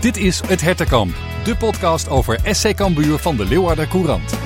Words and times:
Dit 0.00 0.16
is 0.16 0.40
Het 0.46 0.60
Hertenkamp, 0.60 1.14
de 1.44 1.56
podcast 1.56 2.08
over 2.08 2.38
SC 2.44 2.74
Cambuur 2.74 3.18
van 3.18 3.36
de 3.36 3.44
Leeuwarder 3.44 3.88
Courant. 3.88 4.45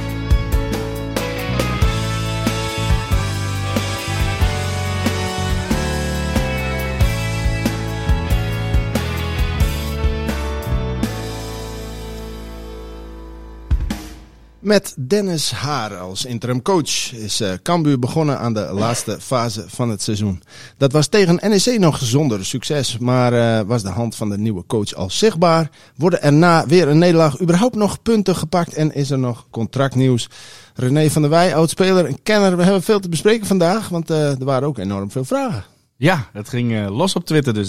Met 14.70 14.94
Dennis 14.98 15.50
Haar 15.50 15.96
als 15.96 16.24
interim 16.24 16.62
coach 16.62 17.12
is 17.12 17.40
uh, 17.40 17.52
Cambuur 17.62 17.98
begonnen 17.98 18.38
aan 18.38 18.54
de 18.54 18.68
laatste 18.72 19.20
fase 19.20 19.64
van 19.68 19.90
het 19.90 20.02
seizoen. 20.02 20.42
Dat 20.76 20.92
was 20.92 21.06
tegen 21.06 21.38
NEC 21.42 21.78
nog 21.78 21.98
zonder 21.98 22.44
succes, 22.44 22.98
maar 22.98 23.32
uh, 23.32 23.60
was 23.66 23.82
de 23.82 23.88
hand 23.88 24.14
van 24.14 24.28
de 24.28 24.38
nieuwe 24.38 24.64
coach 24.66 24.94
al 24.94 25.10
zichtbaar. 25.10 25.70
Worden 25.96 26.22
er 26.22 26.32
na 26.32 26.66
weer 26.66 26.88
een 26.88 26.98
nederlaag 26.98 27.40
überhaupt 27.40 27.74
nog 27.74 28.02
punten 28.02 28.36
gepakt 28.36 28.74
en 28.74 28.94
is 28.94 29.10
er 29.10 29.18
nog 29.18 29.46
contractnieuws? 29.50 30.28
René 30.74 31.10
van 31.10 31.22
der 31.22 31.30
Wij, 31.30 31.54
oud-speler 31.54 32.04
en 32.04 32.22
kenner, 32.22 32.56
we 32.56 32.62
hebben 32.62 32.82
veel 32.82 33.00
te 33.00 33.08
bespreken 33.08 33.46
vandaag, 33.46 33.88
want 33.88 34.10
uh, 34.10 34.40
er 34.40 34.44
waren 34.44 34.68
ook 34.68 34.78
enorm 34.78 35.10
veel 35.10 35.24
vragen. 35.24 35.64
Ja, 35.96 36.28
het 36.32 36.48
ging 36.48 36.88
los 36.88 37.14
op 37.14 37.24
Twitter, 37.24 37.54
dus 37.54 37.68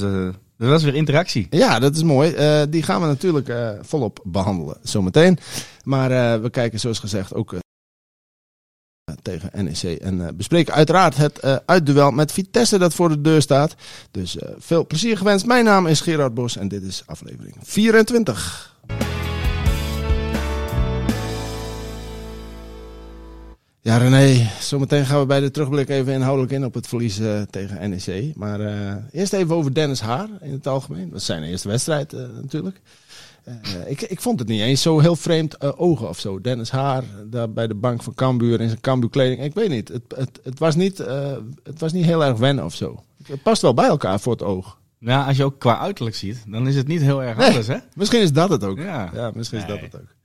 dat 0.61 0.69
was 0.69 0.83
weer 0.83 0.95
interactie. 0.95 1.47
Ja, 1.49 1.79
dat 1.79 1.95
is 1.95 2.03
mooi. 2.03 2.31
Uh, 2.31 2.61
die 2.69 2.83
gaan 2.83 3.01
we 3.01 3.07
natuurlijk 3.07 3.47
uh, 3.47 3.69
volop 3.81 4.19
behandelen 4.23 4.77
zometeen. 4.83 5.37
Maar 5.83 6.11
uh, 6.11 6.41
we 6.41 6.49
kijken 6.49 6.79
zoals 6.79 6.99
gezegd 6.99 7.33
ook 7.33 7.55
tegen 9.21 9.65
NEC. 9.65 9.99
En 9.99 10.35
bespreken 10.37 10.73
uiteraard 10.73 11.17
het 11.17 11.65
uitduel 11.65 12.11
met 12.11 12.31
Vitesse 12.31 12.77
dat 12.77 12.93
voor 12.93 13.09
de 13.09 13.21
deur 13.21 13.41
staat. 13.41 13.75
Dus 14.11 14.37
veel 14.57 14.87
plezier 14.87 15.17
gewenst. 15.17 15.45
Mijn 15.45 15.65
naam 15.65 15.87
is 15.87 16.01
Gerard 16.01 16.33
Bos 16.33 16.57
en 16.57 16.67
dit 16.67 16.83
is 16.83 17.03
aflevering 17.05 17.55
24. 17.61 18.70
Ja, 23.83 23.97
René, 23.97 24.49
zometeen 24.59 25.05
gaan 25.05 25.19
we 25.19 25.25
bij 25.25 25.39
de 25.39 25.51
terugblik 25.51 25.89
even 25.89 26.13
inhoudelijk 26.13 26.53
in 26.53 26.65
op 26.65 26.73
het 26.73 26.87
verlies 26.87 27.19
uh, 27.19 27.41
tegen 27.41 27.89
NEC. 27.89 28.35
Maar 28.35 28.59
uh, 28.59 28.93
eerst 29.11 29.33
even 29.33 29.55
over 29.55 29.73
Dennis 29.73 30.01
Haar 30.01 30.27
in 30.41 30.51
het 30.51 30.67
algemeen. 30.67 31.09
Dat 31.09 31.19
is 31.19 31.25
zijn 31.25 31.43
eerste 31.43 31.67
wedstrijd 31.67 32.13
uh, 32.13 32.21
natuurlijk. 32.41 32.81
ik, 33.85 34.01
ik 34.01 34.21
vond 34.21 34.39
het 34.39 34.47
niet 34.47 34.61
eens 34.61 34.81
zo 34.81 34.99
heel 34.99 35.15
vreemd 35.15 35.77
ogen 35.77 36.09
of 36.09 36.19
zo. 36.19 36.41
Dennis 36.41 36.71
Haar 36.71 37.03
daar 37.25 37.51
bij 37.51 37.67
de 37.67 37.75
bank 37.75 38.03
van 38.03 38.13
Cambuur 38.13 38.61
in 38.61 38.67
zijn 38.67 38.81
Cambuur 38.81 39.09
kleding. 39.09 39.43
Ik 39.43 39.53
weet 39.53 39.69
niet, 39.69 39.87
het, 39.87 40.03
het, 40.15 40.39
het, 40.43 40.59
was 40.59 40.75
niet 40.75 40.97
het 41.63 41.79
was 41.79 41.91
niet 41.91 42.05
heel 42.05 42.23
erg 42.23 42.37
wennen 42.37 42.65
of 42.65 42.75
zo. 42.75 43.03
Het 43.23 43.41
past 43.41 43.61
wel 43.61 43.73
bij 43.73 43.87
elkaar 43.87 44.19
voor 44.19 44.31
het 44.31 44.43
oog. 44.43 44.79
Nou, 44.97 45.27
als 45.27 45.37
je 45.37 45.43
ook 45.43 45.59
qua 45.59 45.79
uiterlijk 45.79 46.15
ziet, 46.15 46.43
dan 46.47 46.67
is 46.67 46.75
het 46.75 46.87
niet 46.87 47.01
heel 47.01 47.23
erg 47.23 47.45
anders, 47.45 47.67
hè? 47.67 47.77
Misschien 47.95 48.21
is 48.21 48.33
dat 48.33 48.49
het 48.49 48.63
ook. 48.63 48.77
Ja, 48.77 49.09
ja 49.13 49.31
misschien 49.35 49.59
nee. 49.59 49.67
is 49.67 49.73
dat 49.73 49.91
het 49.91 50.01
ook. 50.01 50.20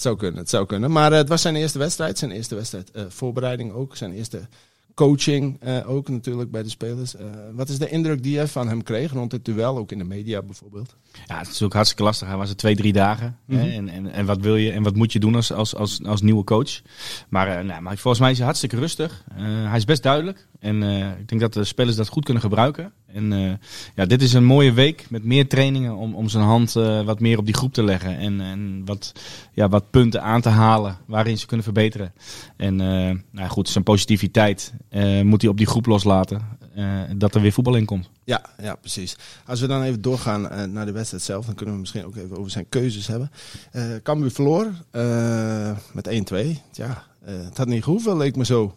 Het 0.00 0.08
zou 0.08 0.18
kunnen, 0.18 0.40
het 0.40 0.50
zou 0.50 0.66
kunnen. 0.66 0.90
Maar 0.90 1.12
uh, 1.12 1.16
het 1.16 1.28
was 1.28 1.42
zijn 1.42 1.56
eerste 1.56 1.78
wedstrijd. 1.78 2.18
Zijn 2.18 2.30
eerste 2.30 2.54
wedstrijd 2.54 2.90
uh, 2.96 3.02
voorbereiding 3.08 3.72
ook. 3.72 3.96
Zijn 3.96 4.12
eerste 4.12 4.40
coaching 4.94 5.60
uh, 5.64 5.90
ook 5.90 6.08
natuurlijk 6.08 6.50
bij 6.50 6.62
de 6.62 6.68
spelers. 6.68 7.14
wat 7.54 7.68
is 7.68 7.78
de 7.78 7.88
indruk 7.88 8.22
die 8.22 8.38
je 8.38 8.48
van 8.48 8.68
hem 8.68 8.82
kreeg 8.82 9.12
rond 9.12 9.32
het 9.32 9.44
duel, 9.44 9.78
ook 9.78 9.92
in 9.92 9.98
de 9.98 10.04
media 10.04 10.42
bijvoorbeeld? 10.42 10.96
Ja, 11.12 11.34
het 11.34 11.42
is 11.42 11.46
natuurlijk 11.46 11.72
hartstikke 11.72 12.02
lastig. 12.02 12.28
Hij 12.28 12.36
was 12.36 12.50
er 12.50 12.56
twee, 12.56 12.76
drie 12.76 12.92
dagen. 12.92 13.38
Mm 13.44 13.58
-hmm. 13.58 13.66
hè? 13.66 13.72
En, 13.72 13.88
en, 13.88 14.12
en 14.12 14.26
wat 14.26 14.40
wil 14.40 14.56
je 14.56 14.72
en 14.72 14.82
wat 14.82 14.94
moet 14.94 15.12
je 15.12 15.20
doen 15.20 15.34
als, 15.34 15.52
als, 15.52 15.74
als, 15.74 16.04
als 16.04 16.22
nieuwe 16.22 16.44
coach? 16.44 16.80
Maar, 17.28 17.64
nou, 17.64 17.82
maar 17.82 17.96
volgens 17.96 18.22
mij 18.22 18.30
is 18.30 18.36
hij 18.36 18.46
hartstikke 18.46 18.76
rustig. 18.76 19.24
hij 19.34 19.76
is 19.76 19.84
best 19.84 20.02
duidelijk. 20.02 20.48
En 20.60 20.82
ik 21.18 21.28
denk 21.28 21.40
dat 21.40 21.52
de 21.52 21.64
spelers 21.64 21.96
dat 21.96 22.08
goed 22.08 22.24
kunnen 22.24 22.42
gebruiken. 22.42 22.92
En 23.12 23.32
uh, 23.32 23.52
ja, 23.94 24.04
dit 24.06 24.22
is 24.22 24.32
een 24.32 24.44
mooie 24.44 24.72
week 24.72 25.06
met 25.10 25.24
meer 25.24 25.48
trainingen 25.48 25.96
om, 25.96 26.14
om 26.14 26.28
zijn 26.28 26.44
hand 26.44 26.76
uh, 26.76 27.02
wat 27.02 27.20
meer 27.20 27.38
op 27.38 27.44
die 27.44 27.54
groep 27.54 27.72
te 27.72 27.82
leggen. 27.82 28.18
En, 28.18 28.40
en 28.40 28.82
wat, 28.84 29.12
ja, 29.52 29.68
wat 29.68 29.90
punten 29.90 30.22
aan 30.22 30.40
te 30.40 30.48
halen 30.48 30.98
waarin 31.06 31.38
ze 31.38 31.46
kunnen 31.46 31.64
verbeteren. 31.64 32.12
En 32.56 32.76
nou 33.30 33.48
goed, 33.48 33.68
zijn 33.68 33.84
positiviteit 33.84 34.72
moet 35.22 35.40
hij 35.40 35.50
op 35.50 35.56
die 35.56 35.66
groep 35.66 35.86
loslaten. 35.86 36.42
dat 37.16 37.34
er 37.34 37.40
weer 37.40 37.52
voetbal 37.52 37.74
in 37.74 37.84
komt. 37.84 38.10
Ja, 38.24 38.42
ja, 38.62 38.74
precies. 38.74 39.16
Als 39.46 39.60
we 39.60 39.66
dan 39.66 39.82
even 39.82 40.02
doorgaan 40.02 40.72
naar 40.72 40.86
de 40.86 40.92
wedstrijd 40.92 41.22
zelf, 41.22 41.46
dan 41.46 41.54
kunnen 41.54 41.74
we 41.74 41.80
misschien 41.80 42.04
ook 42.04 42.16
even 42.16 42.36
over 42.36 42.50
zijn 42.50 42.68
keuzes 42.68 43.06
hebben. 43.06 43.30
Cambuur 44.02 44.30
verloor 44.30 44.72
met 45.92 46.32
1-2. 46.32 46.46
Ja, 46.72 47.04
het 47.24 47.56
had 47.56 47.66
niet 47.66 47.84
gehoeven, 47.84 48.16
leek 48.16 48.36
me 48.36 48.44
zo. 48.44 48.74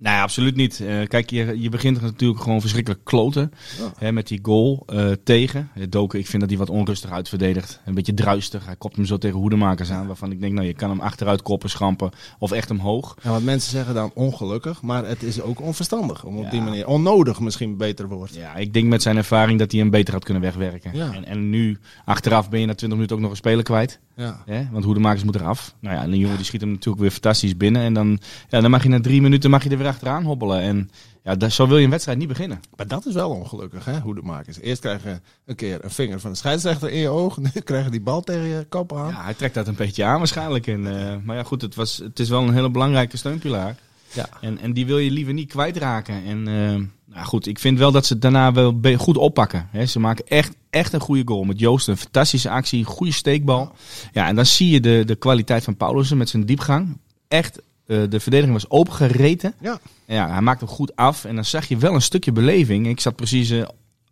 Nee, 0.00 0.20
absoluut 0.20 0.56
niet. 0.56 0.78
Uh, 0.78 1.06
kijk, 1.06 1.30
je, 1.30 1.60
je 1.60 1.68
begint 1.68 2.00
natuurlijk 2.00 2.40
gewoon 2.40 2.60
verschrikkelijk 2.60 3.04
kloten. 3.04 3.52
Ja. 3.78 3.92
Hè, 3.98 4.12
met 4.12 4.28
die 4.28 4.38
goal 4.42 4.86
uh, 4.92 5.12
tegen. 5.24 5.70
Doken, 5.88 6.18
ik 6.18 6.26
vind 6.26 6.40
dat 6.40 6.50
hij 6.50 6.58
wat 6.58 6.70
onrustig 6.70 7.10
uitverdedigt. 7.10 7.80
Een 7.84 7.94
beetje 7.94 8.14
druistig. 8.14 8.66
Hij 8.66 8.76
kopt 8.76 8.96
hem 8.96 9.04
zo 9.04 9.18
tegen 9.18 9.38
hoedemakers 9.38 9.90
aan. 9.90 10.06
Waarvan 10.06 10.32
ik 10.32 10.40
denk, 10.40 10.52
nou, 10.52 10.66
je 10.66 10.74
kan 10.74 10.90
hem 10.90 11.00
achteruit 11.00 11.42
koppen, 11.42 11.70
schampen. 11.70 12.10
Of 12.38 12.52
echt 12.52 12.70
omhoog. 12.70 13.16
Ja, 13.22 13.30
want 13.30 13.44
mensen 13.44 13.70
zeggen 13.70 13.94
dan 13.94 14.10
ongelukkig. 14.14 14.82
Maar 14.82 15.06
het 15.06 15.22
is 15.22 15.40
ook 15.40 15.60
onverstandig. 15.60 16.24
Om 16.24 16.38
op 16.38 16.50
die 16.50 16.60
manier, 16.60 16.86
onnodig 16.86 17.40
misschien 17.40 17.76
beter 17.76 18.08
wordt. 18.08 18.34
Ja, 18.34 18.54
ik 18.54 18.72
denk 18.72 18.88
met 18.88 19.02
zijn 19.02 19.16
ervaring 19.16 19.58
dat 19.58 19.70
hij 19.70 19.80
hem 19.80 19.90
beter 19.90 20.14
had 20.14 20.24
kunnen 20.24 20.42
wegwerken. 20.42 20.90
Ja. 20.94 21.12
En, 21.12 21.24
en 21.24 21.50
nu, 21.50 21.78
achteraf 22.04 22.50
ben 22.50 22.60
je 22.60 22.66
na 22.66 22.74
20 22.74 22.98
minuten 22.98 23.16
ook 23.16 23.22
nog 23.22 23.30
een 23.30 23.36
speler 23.36 23.64
kwijt. 23.64 24.00
Ja. 24.20 24.42
Hè? 24.46 24.68
Want 24.70 24.84
hoedemakers 24.84 25.22
moeten 25.22 25.42
eraf. 25.42 25.74
Nou 25.80 25.96
ja, 25.96 26.02
en 26.02 26.10
die 26.10 26.20
jongen 26.20 26.36
die 26.36 26.44
schiet 26.44 26.60
hem 26.60 26.70
natuurlijk 26.70 27.02
weer 27.02 27.10
fantastisch 27.10 27.56
binnen. 27.56 27.82
En 27.82 27.94
dan, 27.94 28.18
ja, 28.48 28.60
dan 28.60 28.70
mag 28.70 28.82
je 28.82 28.88
na 28.88 29.00
drie 29.00 29.22
minuten 29.22 29.50
mag 29.50 29.64
je 29.64 29.70
er 29.70 29.78
weer 29.78 29.86
achteraan 29.90 30.24
hobbelen. 30.24 30.60
En 30.60 30.90
ja, 31.22 31.48
zo 31.48 31.66
wil 31.66 31.78
je 31.78 31.84
een 31.84 31.90
wedstrijd 31.90 32.18
niet 32.18 32.28
beginnen. 32.28 32.60
Maar 32.76 32.86
dat 32.86 33.06
is 33.06 33.14
wel 33.14 33.30
ongelukkig, 33.30 33.84
hè, 33.84 34.00
hoedemakers. 34.00 34.60
Eerst 34.60 34.80
krijg 34.80 35.02
je 35.02 35.20
een 35.44 35.54
keer 35.54 35.84
een 35.84 35.90
vinger 35.90 36.20
van 36.20 36.30
de 36.30 36.36
scheidsrechter 36.36 36.90
in 36.90 36.98
je 36.98 37.08
oog. 37.08 37.38
Nu 37.54 37.60
krijg 37.64 37.84
je 37.84 37.90
die 37.90 38.00
bal 38.00 38.20
tegen 38.20 38.46
je 38.46 38.66
kop 38.68 38.96
aan. 38.96 39.08
Ja, 39.08 39.22
hij 39.22 39.34
trekt 39.34 39.54
dat 39.54 39.68
een 39.68 39.74
beetje 39.74 40.04
aan 40.04 40.18
waarschijnlijk. 40.18 40.66
En, 40.66 40.80
uh, 40.80 41.14
maar 41.24 41.36
ja, 41.36 41.42
goed, 41.42 41.62
het, 41.62 41.74
was, 41.74 41.96
het 41.96 42.18
is 42.18 42.28
wel 42.28 42.42
een 42.42 42.54
hele 42.54 42.70
belangrijke 42.70 43.16
steunpilaar. 43.16 43.76
Ja. 44.12 44.28
En, 44.40 44.58
en 44.58 44.72
die 44.72 44.86
wil 44.86 44.98
je 44.98 45.10
liever 45.10 45.32
niet 45.32 45.48
kwijtraken. 45.48 46.24
En 46.24 46.48
uh, 46.48 46.86
nou 47.04 47.26
goed, 47.26 47.46
ik 47.46 47.58
vind 47.58 47.78
wel 47.78 47.92
dat 47.92 48.06
ze 48.06 48.12
het 48.12 48.22
daarna 48.22 48.52
wel 48.52 48.80
goed 48.96 49.16
oppakken. 49.16 49.68
He, 49.70 49.86
ze 49.86 50.00
maken 50.00 50.26
echt, 50.26 50.54
echt 50.70 50.92
een 50.92 51.00
goede 51.00 51.22
goal. 51.24 51.44
Met 51.44 51.58
Joost 51.58 51.88
een 51.88 51.96
fantastische 51.96 52.50
actie, 52.50 52.84
goede 52.84 53.12
steekbal. 53.12 53.72
Ja, 54.12 54.26
en 54.26 54.34
dan 54.34 54.46
zie 54.46 54.70
je 54.70 54.80
de, 54.80 55.02
de 55.06 55.14
kwaliteit 55.14 55.64
van 55.64 55.76
Paulussen 55.76 56.16
met 56.16 56.28
zijn 56.28 56.46
diepgang. 56.46 56.98
Echt, 57.28 57.62
uh, 57.90 58.02
de 58.10 58.20
verdediging 58.20 58.52
was 58.52 58.70
opengereten. 58.70 59.54
Ja. 59.60 59.80
En 60.06 60.14
ja, 60.14 60.30
hij 60.30 60.40
maakte 60.40 60.64
hem 60.64 60.74
goed 60.74 60.96
af. 60.96 61.24
En 61.24 61.34
dan 61.34 61.44
zag 61.44 61.68
je 61.68 61.76
wel 61.76 61.94
een 61.94 62.02
stukje 62.02 62.32
beleving. 62.32 62.86
Ik 62.86 63.00
zat 63.00 63.16
precies 63.16 63.50
uh, 63.50 63.64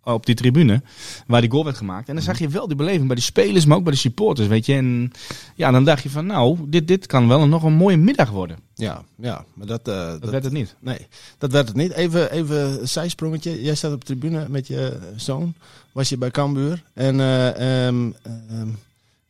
op 0.03 0.27
die 0.27 0.35
tribune 0.35 0.83
waar 1.27 1.41
die 1.41 1.51
goal 1.51 1.65
werd 1.65 1.77
gemaakt. 1.77 2.09
En 2.09 2.15
dan 2.15 2.25
zag 2.25 2.39
je 2.39 2.49
wel 2.49 2.67
die 2.67 2.77
beleving 2.77 3.07
bij 3.07 3.17
de 3.17 3.23
spelers, 3.23 3.65
maar 3.65 3.77
ook 3.77 3.83
bij 3.83 3.93
de 3.93 3.99
supporters, 3.99 4.49
weet 4.49 4.67
je. 4.67 4.75
En 4.75 5.13
ja, 5.55 5.71
dan 5.71 5.85
dacht 5.85 6.03
je 6.03 6.11
van, 6.11 6.27
nou, 6.27 6.59
dit, 6.67 6.89
dit 6.89 7.07
kan 7.07 7.29
wel 7.29 7.43
een, 7.43 7.49
nog 7.49 7.63
een 7.63 7.73
mooie 7.73 7.97
middag 7.97 8.31
worden. 8.31 8.59
Ja, 8.75 9.03
ja, 9.17 9.45
maar 9.55 9.67
dat... 9.67 9.89
Uh, 9.89 9.95
dat, 9.95 10.21
dat 10.21 10.31
werd 10.31 10.45
het 10.45 10.53
niet. 10.53 10.75
Nee, 10.81 11.07
dat 11.39 11.53
werd 11.53 11.69
het 11.69 11.77
niet. 11.77 11.93
Even, 11.93 12.33
even 12.33 12.81
een 12.81 12.89
zijsprongetje. 12.89 13.63
Jij 13.63 13.75
staat 13.75 13.93
op 13.93 14.01
de 14.01 14.07
tribune 14.07 14.47
met 14.49 14.67
je 14.67 14.99
zoon. 15.17 15.55
Was 15.93 16.09
je 16.09 16.17
bij 16.17 16.31
Cambuur. 16.31 16.83
En 16.95 17.21
um, 17.65 18.15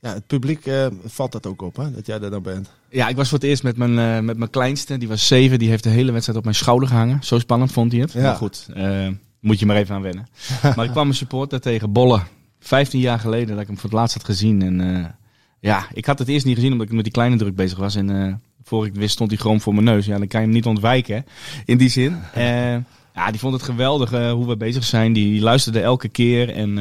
ja, 0.01 0.15
het 0.15 0.27
publiek 0.27 0.67
uh, 0.67 0.87
valt 1.05 1.33
dat 1.33 1.47
ook 1.47 1.63
op, 1.63 1.77
hè? 1.77 1.91
Dat 1.91 2.07
jij 2.07 2.21
er 2.21 2.31
dan 2.31 2.43
bent. 2.43 2.71
Ja, 2.91 3.09
ik 3.09 3.17
was 3.17 3.29
voor 3.29 3.39
het 3.39 3.47
eerst 3.47 3.63
met 3.63 3.77
mijn, 3.77 3.93
uh, 3.93 4.21
met 4.21 4.37
mijn 4.37 4.51
kleinste. 4.51 4.99
Die 4.99 5.09
was 5.09 5.27
zeven. 5.27 5.59
Die 5.59 5.69
heeft 5.69 5.83
de 5.83 5.89
hele 5.89 6.13
wedstrijd 6.13 6.39
op 6.39 6.45
mijn 6.45 6.57
schouder 6.57 6.89
gehangen. 6.89 7.23
Zo 7.23 7.39
spannend 7.39 7.73
vond 7.73 7.93
hij 7.93 8.01
het. 8.01 8.13
Ja. 8.13 8.23
Maar 8.23 8.37
goed, 8.37 8.69
uh, 8.77 9.09
moet 9.41 9.59
je 9.59 9.67
maar 9.67 9.77
even 9.77 9.95
aan 9.95 10.03
wennen. 10.03 10.27
maar 10.77 10.85
ik 10.85 10.91
kwam 10.91 11.09
een 11.09 11.15
supporter 11.15 11.61
tegen 11.61 11.93
Bolle. 11.93 12.21
15 12.61 13.01
jaar 13.01 13.19
geleden 13.19 13.49
dat 13.49 13.61
ik 13.61 13.67
hem 13.67 13.79
voor 13.79 13.91
het 13.91 13.99
laatst 13.99 14.17
had 14.17 14.25
gezien. 14.25 14.63
En 14.63 15.17
ja, 15.61 15.87
ik 15.93 16.07
had 16.07 16.19
het 16.19 16.29
eerst 16.29 16.47
niet 16.47 16.55
gezien 16.55 16.73
omdat 16.73 16.87
ik 16.87 16.93
met 16.93 17.05
die 17.05 17.13
kleine 17.13 17.37
druk 17.37 17.55
bezig 17.55 17.79
was. 17.79 17.95
En 17.95 18.41
voor 18.63 18.87
ik 18.87 18.95
wist 18.95 19.13
stond 19.13 19.31
hij 19.31 19.39
gewoon 19.39 19.61
voor 19.61 19.75
mijn 19.75 19.85
neus. 19.85 20.07
Ja, 20.07 20.19
dan 20.19 20.29
kan 20.29 20.41
je 20.41 20.47
hem 20.47 20.55
niet 20.55 20.67
ontwijken. 20.67 21.25
In 21.65 21.79
die 21.79 21.89
zin. 21.89 22.17
Ja, 23.15 23.31
die 23.31 23.41
vond 23.41 23.53
het 23.53 23.63
geweldig 23.63 24.13
uh, 24.13 24.33
hoe 24.33 24.47
we 24.47 24.57
bezig 24.57 24.85
zijn. 24.85 25.13
Die 25.13 25.41
luisterde 25.41 25.81
elke 25.81 26.09
keer. 26.09 26.51
En 26.51 26.77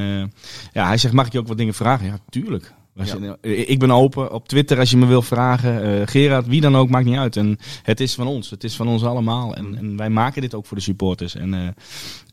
ja, 0.74 0.88
hij 0.88 0.98
zegt, 0.98 1.14
mag 1.14 1.26
ik 1.26 1.32
je 1.32 1.40
ook 1.40 1.48
wat 1.48 1.58
dingen 1.58 1.74
vragen? 1.74 2.06
Ja, 2.06 2.18
tuurlijk. 2.30 2.74
Ja. 3.04 3.38
Ik 3.42 3.80
ben 3.80 3.92
open 3.92 4.34
op 4.34 4.48
Twitter 4.48 4.80
als 4.80 4.90
je 4.90 4.98
me 4.98 5.06
wil 5.06 5.22
vragen. 5.22 6.00
Uh, 6.00 6.02
Gerard, 6.06 6.48
wie 6.48 6.62
dan 6.62 6.76
ook, 6.76 6.90
maakt 6.90 7.06
niet 7.06 7.18
uit. 7.18 7.36
En 7.36 7.58
het 7.84 8.00
is 8.00 8.14
van 8.14 8.28
ons. 8.28 8.50
Het 8.50 8.64
is 8.64 8.76
van 8.76 8.88
ons 8.88 9.04
allemaal. 9.04 9.56
En, 9.56 9.78
en 9.78 9.98
wij 9.98 10.10
maken 10.10 10.42
dit 10.42 10.54
ook 10.54 10.66
voor 10.66 10.78
de 10.78 10.84
supporters. 10.84 11.36
En, 11.36 11.54
uh, 11.54 11.68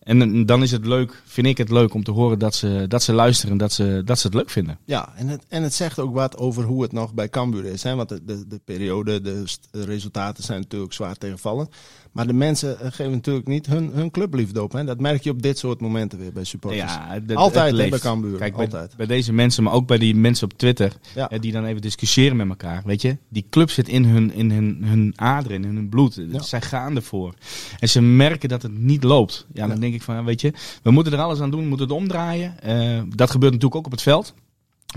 en 0.04 0.46
dan 0.46 0.62
is 0.62 0.70
het 0.70 0.86
leuk, 0.86 1.22
vind 1.24 1.46
ik 1.46 1.58
het 1.58 1.70
leuk 1.70 1.94
om 1.94 2.04
te 2.04 2.10
horen 2.10 2.38
dat 2.38 2.54
ze, 2.54 2.84
dat 2.88 3.02
ze 3.02 3.12
luisteren. 3.12 3.56
Dat 3.56 3.72
ze, 3.72 4.02
dat 4.04 4.18
ze 4.18 4.26
het 4.26 4.36
leuk 4.36 4.50
vinden. 4.50 4.78
Ja, 4.84 5.12
en 5.16 5.28
het, 5.28 5.44
en 5.48 5.62
het 5.62 5.74
zegt 5.74 5.98
ook 5.98 6.14
wat 6.14 6.36
over 6.36 6.64
hoe 6.64 6.82
het 6.82 6.92
nog 6.92 7.14
bij 7.14 7.28
Cambuur 7.28 7.64
is. 7.64 7.82
Hè? 7.82 7.94
Want 7.94 8.08
de, 8.08 8.24
de, 8.24 8.46
de 8.46 8.60
periode, 8.64 9.20
de 9.20 9.44
resultaten 9.72 10.44
zijn 10.44 10.60
natuurlijk 10.60 10.92
zwaar 10.92 11.16
tegenvallend. 11.16 11.74
Maar 12.14 12.26
de 12.26 12.32
mensen 12.32 12.76
geven 12.80 13.12
natuurlijk 13.12 13.46
niet 13.46 13.66
hun, 13.66 13.90
hun 13.92 14.10
clubliefde 14.10 14.62
op. 14.62 14.72
Hè? 14.72 14.84
Dat 14.84 15.00
merk 15.00 15.22
je 15.22 15.30
op 15.30 15.42
dit 15.42 15.58
soort 15.58 15.80
momenten 15.80 16.18
weer 16.18 16.32
bij 16.32 16.44
supporters. 16.44 16.92
Ja, 16.92 17.20
de, 17.20 17.34
Altijd 17.34 17.90
bij 17.90 17.98
Cambuur. 17.98 18.38
Kijk, 18.38 18.56
Altijd. 18.56 18.96
Bij, 18.96 19.06
bij, 19.06 19.16
deze 19.16 19.32
mensen, 19.32 19.62
maar 19.62 19.72
ook 19.72 19.86
bij 19.86 19.98
die 19.98 20.14
mensen 20.14 20.44
op 20.50 20.58
Twitter. 20.58 20.92
Ja. 21.14 21.26
Hè, 21.30 21.38
die 21.38 21.52
dan 21.52 21.64
even 21.64 21.80
discussiëren 21.80 22.36
met 22.36 22.48
elkaar. 22.48 22.82
Weet 22.84 23.02
je, 23.02 23.16
die 23.28 23.46
club 23.50 23.70
zit 23.70 23.88
in 23.88 24.04
hun, 24.04 24.32
in 24.32 24.50
hun, 24.50 24.78
hun 24.84 25.12
aderen, 25.16 25.64
in 25.64 25.74
hun 25.74 25.88
bloed. 25.88 26.14
Ja. 26.30 26.42
Zij 26.42 26.60
gaan 26.60 26.96
ervoor. 26.96 27.34
En 27.78 27.88
ze 27.88 28.00
merken 28.00 28.48
dat 28.48 28.62
het 28.62 28.78
niet 28.78 29.04
loopt. 29.04 29.46
Ja, 29.52 29.66
dan 29.66 29.80
ja. 29.80 29.93
Denk 29.98 30.08
ik 30.08 30.14
van, 30.14 30.24
weet 30.24 30.40
je, 30.40 30.52
we 30.82 30.90
moeten 30.90 31.12
er 31.12 31.18
alles 31.18 31.40
aan 31.40 31.50
doen. 31.50 31.60
We 31.62 31.66
moeten 31.68 31.86
het 31.86 31.96
omdraaien. 31.96 32.54
Uh, 32.66 33.02
dat 33.16 33.30
gebeurt 33.30 33.52
natuurlijk 33.52 33.80
ook 33.80 33.86
op 33.86 33.92
het 33.92 34.02
veld. 34.02 34.34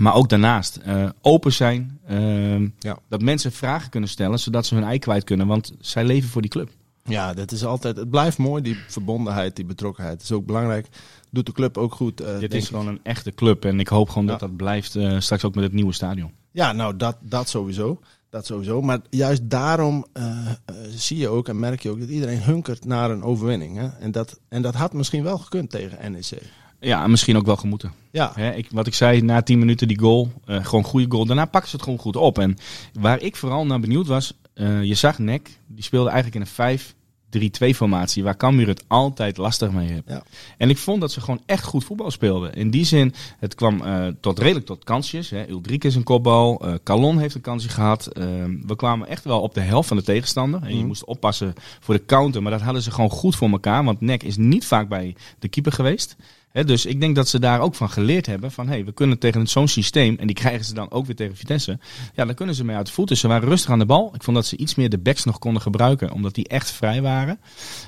Maar 0.00 0.14
ook 0.14 0.28
daarnaast 0.28 0.80
uh, 0.86 1.08
open 1.20 1.52
zijn. 1.52 1.98
Uh, 2.10 2.68
Ja. 2.78 2.98
Dat 3.08 3.22
mensen 3.22 3.52
vragen 3.52 3.90
kunnen 3.90 4.08
stellen, 4.08 4.38
zodat 4.38 4.66
ze 4.66 4.74
hun 4.74 4.84
ei 4.84 4.98
kwijt 4.98 5.24
kunnen. 5.24 5.46
Want 5.46 5.72
zij 5.80 6.04
leven 6.04 6.28
voor 6.28 6.42
die 6.42 6.50
club. 6.50 6.70
Ja, 7.04 7.34
dat 7.34 7.52
is 7.52 7.64
altijd. 7.64 7.96
Het 7.96 8.10
blijft 8.10 8.38
mooi, 8.38 8.62
die 8.62 8.76
verbondenheid, 8.88 9.56
die 9.56 9.64
betrokkenheid. 9.64 10.22
is 10.22 10.32
ook 10.32 10.46
belangrijk. 10.46 10.86
Doet 11.30 11.46
de 11.46 11.52
club 11.52 11.78
ook 11.78 11.94
goed. 11.94 12.20
eh, 12.20 12.38
Dit 12.38 12.54
is 12.54 12.62
ik. 12.62 12.68
gewoon 12.68 12.86
een 12.86 13.00
echte 13.02 13.32
club. 13.34 13.64
En 13.64 13.80
ik 13.80 13.88
hoop 13.88 14.08
gewoon 14.08 14.24
Ja. 14.24 14.30
dat 14.30 14.40
dat 14.40 14.56
blijft 14.56 14.96
eh, 14.96 15.20
straks 15.20 15.44
ook 15.44 15.54
met 15.54 15.64
het 15.64 15.72
nieuwe 15.72 15.92
stadion. 15.92 16.30
Ja, 16.52 16.72
nou, 16.72 16.96
dat, 16.96 17.16
dat 17.20 17.48
sowieso. 17.48 18.00
Dat 18.30 18.46
sowieso. 18.46 18.82
Maar 18.82 18.98
juist 19.10 19.50
daarom 19.50 20.06
eh, 20.12 20.48
eh, 20.48 20.74
zie 20.88 21.16
je 21.16 21.28
ook 21.28 21.48
en 21.48 21.58
merk 21.58 21.82
je 21.82 21.90
ook 21.90 22.00
dat 22.00 22.08
iedereen 22.08 22.42
hunkert 22.42 22.84
naar 22.84 23.10
een 23.10 23.22
overwinning. 23.22 23.76
Hè? 23.76 23.88
En, 23.88 24.12
dat, 24.12 24.40
en 24.48 24.62
dat 24.62 24.74
had 24.74 24.92
misschien 24.92 25.22
wel 25.22 25.38
gekund 25.38 25.70
tegen 25.70 26.12
NEC. 26.12 26.42
Ja, 26.80 27.06
misschien 27.06 27.36
ook 27.36 27.46
wel 27.46 27.56
gemoeten. 27.56 27.92
Ja. 28.10 28.36
Ik, 28.36 28.68
wat 28.70 28.86
ik 28.86 28.94
zei, 28.94 29.22
na 29.22 29.42
10 29.42 29.58
minuten 29.58 29.88
die 29.88 29.98
goal, 29.98 30.32
uh, 30.46 30.64
gewoon 30.64 30.84
goede 30.84 31.10
goal. 31.10 31.26
Daarna 31.26 31.44
pakken 31.44 31.70
ze 31.70 31.76
het 31.76 31.84
gewoon 31.84 31.98
goed 31.98 32.16
op. 32.16 32.38
En 32.38 32.56
waar 32.92 33.20
ik 33.20 33.36
vooral 33.36 33.66
naar 33.66 33.80
benieuwd 33.80 34.06
was, 34.06 34.38
je 34.82 34.94
zag 34.94 35.18
Nek, 35.18 35.58
die 35.66 35.84
speelde 35.84 36.10
eigenlijk 36.10 36.34
in 36.34 36.40
een 36.40 36.54
vijf. 36.54 36.94
3-2-formatie, 37.36 38.22
waar 38.22 38.36
Cambuur 38.36 38.66
het 38.66 38.84
altijd 38.86 39.36
lastig 39.36 39.70
mee 39.70 39.88
heeft. 39.88 40.02
Ja. 40.06 40.22
En 40.56 40.70
ik 40.70 40.78
vond 40.78 41.00
dat 41.00 41.12
ze 41.12 41.20
gewoon 41.20 41.42
echt 41.46 41.64
goed 41.64 41.84
voetbal 41.84 42.10
speelden. 42.10 42.54
In 42.54 42.70
die 42.70 42.84
zin, 42.84 43.14
het 43.38 43.54
kwam 43.54 43.82
eh, 43.82 44.06
tot 44.20 44.38
redelijk 44.38 44.66
tot 44.66 44.84
kansjes. 44.84 45.30
Hè. 45.30 45.44
Is 45.78 45.94
een 45.94 46.02
kopbal, 46.02 46.66
uh, 46.66 46.74
Calon 46.84 47.18
heeft 47.18 47.34
een 47.34 47.40
kansje 47.40 47.68
gehad. 47.68 48.06
Ehm, 48.06 48.56
we 48.66 48.76
kwamen 48.76 49.08
echt 49.08 49.24
wel 49.24 49.40
op 49.40 49.54
de 49.54 49.60
helft 49.60 49.88
van 49.88 49.96
de 49.96 50.02
tegenstander. 50.02 50.62
En 50.62 50.70
je 50.70 50.76
mhm. 50.76 50.86
moest 50.86 51.04
oppassen 51.04 51.54
voor 51.80 51.94
de 51.94 52.04
counter, 52.04 52.42
maar 52.42 52.52
dat 52.52 52.60
hadden 52.60 52.82
ze 52.82 52.90
gewoon 52.90 53.10
goed 53.10 53.36
voor 53.36 53.50
elkaar. 53.50 53.84
Want 53.84 54.00
Nek 54.00 54.22
is 54.22 54.36
niet 54.36 54.66
vaak 54.66 54.88
bij 54.88 55.14
de 55.38 55.48
keeper 55.48 55.72
geweest. 55.72 56.16
Dus 56.52 56.86
ik 56.86 57.00
denk 57.00 57.16
dat 57.16 57.28
ze 57.28 57.38
daar 57.38 57.60
ook 57.60 57.74
van 57.74 57.90
geleerd 57.90 58.26
hebben. 58.26 58.52
Van 58.52 58.68
hey, 58.68 58.84
we 58.84 58.92
kunnen 58.92 59.18
tegen 59.18 59.46
zo'n 59.46 59.68
systeem. 59.68 60.16
En 60.18 60.26
die 60.26 60.36
krijgen 60.36 60.64
ze 60.64 60.74
dan 60.74 60.90
ook 60.90 61.06
weer 61.06 61.16
tegen 61.16 61.36
Vitesse. 61.36 61.78
Ja, 62.14 62.24
dan 62.24 62.34
kunnen 62.34 62.54
ze 62.54 62.64
mee 62.64 62.76
uit 62.76 62.86
de 62.86 62.92
voeten. 62.92 63.16
Ze 63.16 63.28
waren 63.28 63.48
rustig 63.48 63.70
aan 63.70 63.78
de 63.78 63.86
bal. 63.86 64.14
Ik 64.14 64.22
vond 64.22 64.36
dat 64.36 64.46
ze 64.46 64.56
iets 64.56 64.74
meer 64.74 64.88
de 64.88 64.98
backs 64.98 65.24
nog 65.24 65.38
konden 65.38 65.62
gebruiken. 65.62 66.12
Omdat 66.12 66.34
die 66.34 66.48
echt 66.48 66.70
vrij 66.70 67.02
waren. 67.02 67.40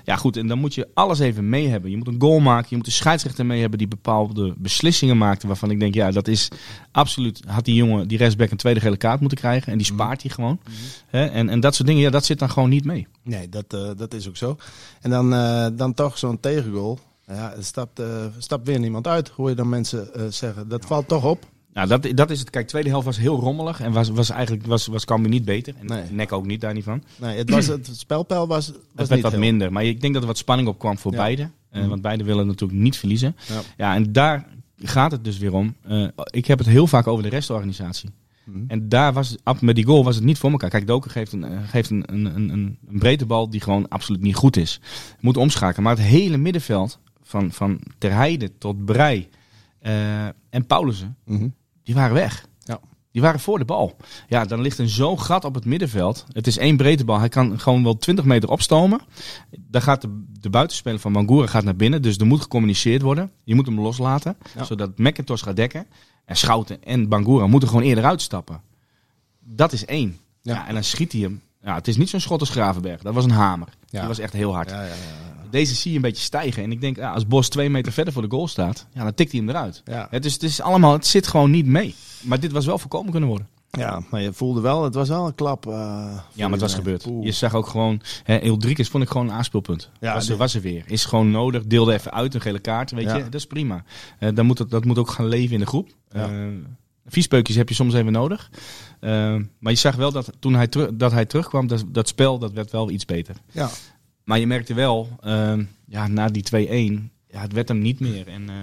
Ja, 0.05 0.17
goed. 0.17 0.37
En 0.37 0.47
dan 0.47 0.59
moet 0.59 0.75
je 0.75 0.89
alles 0.95 1.19
even 1.19 1.49
mee 1.49 1.69
hebben. 1.69 1.91
Je 1.91 1.97
moet 1.97 2.07
een 2.07 2.21
goal 2.21 2.41
maken. 2.41 2.67
Je 2.71 2.77
moet 2.77 2.87
een 2.87 2.93
scheidsrechter 2.93 3.47
mee 3.47 3.61
hebben 3.61 3.79
die 3.79 3.89
bepaalde 3.89 4.55
beslissingen 4.59 5.19
maakte. 5.19 5.47
Waarvan 5.47 5.71
ik 5.71 5.81
denk, 5.81 5.95
ja, 5.95 6.11
dat 6.11 6.29
is 6.29 6.49
absoluut. 6.93 7.41
Had 7.47 7.65
die 7.65 7.75
jongen, 7.75 8.09
die 8.09 8.19
rechtsback, 8.19 8.51
een 8.51 8.57
tweede 8.57 8.81
gele 8.81 8.97
kaart 8.97 9.21
moeten 9.21 9.39
krijgen. 9.39 9.73
En 9.73 9.79
die 9.79 9.87
spaart 9.87 10.23
hij 10.23 10.31
gewoon. 10.31 10.61
Hè, 11.07 11.27
en, 11.27 11.49
en 11.49 11.61
dat 11.61 11.75
soort 11.75 11.89
dingen, 11.89 12.03
ja, 12.03 12.11
dat 12.11 12.25
zit 12.25 12.39
dan 12.39 12.51
gewoon 12.51 12.69
niet 12.69 12.85
mee. 12.85 13.07
nee, 13.23 13.49
dat, 13.49 13.75
eh, 13.75 13.91
dat 13.97 14.15
is 14.15 14.29
ook 14.29 14.37
zo. 14.37 14.57
En 15.01 15.11
dan, 15.11 15.35
eh, 15.35 15.67
dan 15.73 15.95
toch 15.95 16.19
zo'n 16.19 16.41
tegengoal. 16.41 16.99
Ja, 17.31 17.53
er 17.56 17.65
stapt, 17.65 17.99
eh, 17.99 18.06
stapt 18.38 18.67
weer 18.67 18.79
niemand 18.79 19.06
uit, 19.06 19.29
hoor 19.29 19.49
je 19.49 19.55
dan 19.55 19.69
mensen 19.69 20.15
eh, 20.15 20.23
zeggen. 20.29 20.69
Dat 20.69 20.85
valt 20.87 21.09
toch 21.09 21.25
op. 21.25 21.47
Nou, 21.73 21.88
dat, 21.88 22.06
dat 22.15 22.31
is 22.31 22.38
het. 22.41 22.50
Kijk, 22.50 22.67
tweede 22.69 22.88
helft 22.88 23.05
was 23.06 23.19
heel 23.19 23.41
rommelig. 23.41 23.81
En 23.81 23.93
was, 23.93 24.09
was 24.09 24.31
eigenlijk 24.31 24.67
was, 24.67 24.87
was 24.87 25.05
Cambuur 25.05 25.31
niet 25.31 25.44
beter. 25.44 25.75
En 25.79 25.87
Nee. 25.87 26.03
Nek 26.11 26.32
ook 26.32 26.47
niet, 26.47 26.61
daar 26.61 26.75
niet 26.75 26.85
van. 26.85 27.03
Nee, 27.17 27.38
het, 27.38 27.50
was, 27.50 27.67
het 27.67 27.91
spelpeil 27.93 28.47
was, 28.47 28.67
was 28.69 28.77
Het 28.94 29.09
werd 29.09 29.21
wat 29.21 29.31
heel- 29.31 29.41
minder. 29.41 29.73
Maar 29.73 29.85
ik 29.85 30.00
denk 30.00 30.12
dat 30.12 30.23
er 30.23 30.29
wat 30.29 30.38
spanning 30.38 30.69
op 30.69 30.79
kwam 30.79 30.99
voor 30.99 31.12
Ja. 31.12 31.19
beide. 31.19 31.50
Mhm. 31.73 31.88
Want 31.88 32.03
beide 32.03 32.25
willen 32.25 32.47
natuurlijk 32.47 32.81
niet 32.81 32.97
verliezen. 32.97 33.37
Ja. 33.49 33.61
Ja, 33.76 33.94
en 33.94 34.12
daar 34.12 34.47
gaat 34.76 35.11
het 35.12 35.25
dus 35.25 35.38
weer 35.38 35.53
om. 35.55 35.75
Ik 36.31 36.47
heb 36.47 36.59
het 36.59 36.69
heel 36.69 36.87
vaak 36.87 37.06
over 37.06 37.23
de 37.23 37.29
restorganisatie. 37.29 38.11
Mhm. 38.44 38.59
En 38.69 38.88
daar 38.88 39.12
was 39.12 39.37
met 39.61 39.75
die 39.75 39.85
goal 39.85 40.05
was 40.05 40.15
het 40.15 40.25
niet 40.25 40.38
voor 40.38 40.50
elkaar. 40.50 40.71
Kijk, 40.71 40.87
Doken 40.87 41.11
geeft 41.11 41.33
een, 41.33 41.44
geeft 41.69 41.91
een, 41.91 42.03
een, 42.06 42.25
een, 42.25 42.50
een, 42.88 42.99
breedte 42.99 43.26
bal 43.26 43.50
die 43.50 43.61
gewoon 43.61 43.88
absoluut 43.88 44.21
niet 44.23 44.35
goed 44.37 44.56
is. 44.56 44.81
Moet 45.21 45.37
omschakelen. 45.37 45.83
Maar 45.83 45.97
het 45.97 46.06
hele 46.06 46.37
middenveld, 46.37 46.99
van, 47.31 47.53
van 47.53 47.81
Ter 47.99 48.12
Heide 48.12 48.59
tot 48.59 48.85
Brei 48.85 49.29
eh, 49.79 50.25
en 50.27 50.67
Paulussen, 50.67 51.17
Mhm. 51.25 51.49
die 51.82 51.94
waren 51.94 52.15
weg. 52.15 52.47
Ja. 52.59 52.81
Die 53.12 53.23
waren 53.23 53.41
voor 53.41 53.59
de 53.59 53.65
bal. 53.65 53.97
Ja, 54.29 54.44
dan 54.44 54.61
ligt 54.61 54.79
een 54.79 54.88
zo'n 54.88 55.21
gat 55.21 55.44
op 55.44 55.55
het 55.55 55.65
middenveld. 55.65 56.25
Het 56.32 56.47
is 56.47 56.59
één 56.59 56.77
breedte 56.77 57.05
bal. 57.05 57.19
Hij 57.19 57.29
kan 57.29 57.61
gewoon 57.61 57.82
wel 57.82 57.99
20 57.99 58.25
meter 58.25 58.49
opstomen. 58.49 59.00
Dan 59.59 59.82
gaat 59.82 60.00
de, 60.00 60.23
de 60.41 60.50
buitenspeler 60.50 60.99
van 60.99 61.12
Bangura 61.12 61.47
gaat 61.47 61.65
naar 61.65 61.77
binnen. 61.77 62.03
Dus 62.03 62.17
er 62.17 62.27
moet 62.27 62.41
gecommuniceerd 62.41 63.03
worden. 63.03 63.31
Je 63.44 63.55
moet 63.55 63.67
hem 63.67 63.81
loslaten. 63.81 64.37
Ja. 64.56 64.65
Zodat 64.65 64.99
McIntosh 64.99 65.43
gaat 65.43 65.56
dekken. 65.56 65.87
En 66.25 66.37
Schouten 66.37 66.83
en 66.85 67.09
Bangura 67.09 67.47
moeten 67.47 67.69
gewoon 67.69 67.85
eerder 67.85 68.05
uitstappen. 68.05 68.61
Dat 69.41 69.73
is 69.73 69.85
één. 69.85 70.19
Ja. 70.43 70.55
Ja. 70.55 70.67
en 70.69 70.75
dan 70.75 70.85
schiet 70.85 71.12
hij 71.12 71.21
hem. 71.21 71.41
Ja, 71.62 71.75
het 71.75 71.88
is 71.88 71.97
niet 71.97 72.09
zo'n 72.09 72.21
schot 72.21 72.41
als 72.41 72.50
Gravenberg. 72.50 73.03
Dat 73.03 73.15
was 73.15 73.25
een 73.25 73.31
hamer. 73.31 73.69
Ja. 73.87 73.99
Die 73.99 74.09
was 74.09 74.19
echt 74.19 74.33
heel 74.33 74.55
hard. 74.55 74.71
Ja, 74.71 74.83
ja, 74.83 74.88
ja. 74.88 74.94
Deze 75.50 75.75
zie 75.75 75.91
je 75.91 75.97
een 75.97 76.02
beetje 76.02 76.23
stijgen. 76.23 76.62
En 76.62 76.73
ik 76.73 76.81
denk, 76.81 76.97
ja, 76.97 77.12
als 77.12 77.26
Bos 77.26 77.49
twee 77.49 77.70
meter 77.70 77.93
verder 77.93 78.12
voor 78.12 78.23
de 78.23 78.31
goal 78.31 78.49
staat, 78.49 78.87
ja, 78.93 79.02
dan 79.02 79.14
tikt 79.14 79.31
hij 79.32 79.41
hem 79.41 79.49
eruit. 79.49 79.82
Ja. 79.85 80.06
Het, 80.11 80.25
is, 80.25 80.32
het 80.32 80.43
is 80.43 80.61
allemaal, 80.61 80.93
het 80.93 81.06
zit 81.06 81.26
gewoon 81.26 81.50
niet 81.50 81.67
mee. 81.67 81.94
Maar 82.23 82.41
dit 82.41 82.52
was 82.52 82.67
wel 82.67 82.79
voorkomen 82.79 83.11
kunnen 83.11 83.29
worden. 83.29 83.49
ja, 83.70 84.02
maar 84.11 84.20
je 84.23 84.32
voelde 84.32 84.61
wel, 84.61 84.85
het 84.85 84.94
was 84.94 85.08
wel 85.08 85.26
een 85.26 85.35
klap. 85.35 85.67
eh, 85.67 85.73
Ja, 86.32 86.43
maar 86.43 86.50
het 86.50 86.61
was 86.61 86.75
gebeurd. 86.75 87.06
Je 87.20 87.32
zag 87.32 87.55
ook 87.55 87.67
gewoon, 87.67 88.00
hè, 88.25 88.37
Eldrikes 88.37 88.88
vond 88.88 89.02
ik 89.02 89.08
gewoon 89.11 89.26
een 89.29 89.32
aanspeelpunt. 89.35 89.91
Ja, 90.00 90.14
was, 90.14 90.29
er, 90.29 90.37
was 90.37 90.55
er 90.55 90.61
weer. 90.61 90.82
Is 90.87 91.05
gewoon 91.05 91.31
nodig. 91.31 91.64
Deelde 91.67 91.93
even 91.93 92.12
uit 92.12 92.35
een 92.35 92.41
gele 92.41 92.58
kaart. 92.58 92.91
Weet 92.91 93.05
Ja. 93.05 93.17
je, 93.17 93.25
dat 93.25 93.35
is 93.35 93.47
prima. 93.47 93.85
Eh, 94.19 94.29
dan 94.35 94.47
moet 94.47 94.58
het, 94.58 94.70
dat 94.70 94.85
moet 94.85 94.99
ook 94.99 95.11
gaan 95.11 95.26
leven 95.26 95.52
in 95.55 95.61
de 95.61 95.67
groep. 95.67 95.88
Ja. 96.11 96.29
Eh, 96.29 96.47
viespeukjes 97.06 97.56
heb 97.56 97.69
je 97.69 97.75
soms 97.75 97.94
even 97.94 98.12
nodig. 98.12 98.50
Maar 99.58 99.73
je 99.73 99.75
zag 99.75 99.97
wel 99.97 100.12
dat 100.12 100.32
toen 100.38 100.55
hij, 100.55 100.69
dat 100.94 101.12
hij 101.12 101.25
terugkwam, 101.26 101.67
dat, 101.67 101.85
dat 101.88 102.08
spel 102.08 102.38
dat 102.38 102.52
werd 102.52 102.70
wel 102.70 102.91
iets 102.91 103.05
beter. 103.05 103.37
Ja. 103.52 103.70
Maar 104.25 104.38
je 104.38 104.46
merkte 104.46 104.75
wel, 104.75 105.08
eh, 105.20 105.52
ja, 105.87 106.06
na 106.08 106.28
die 106.28 106.43
2-1, 106.43 107.11
ja, 107.26 107.40
het 107.40 107.52
werd 107.52 107.69
hem 107.69 107.78
niet 107.78 108.00
meer. 108.00 108.28
En 108.28 108.43
eh, 108.49 108.55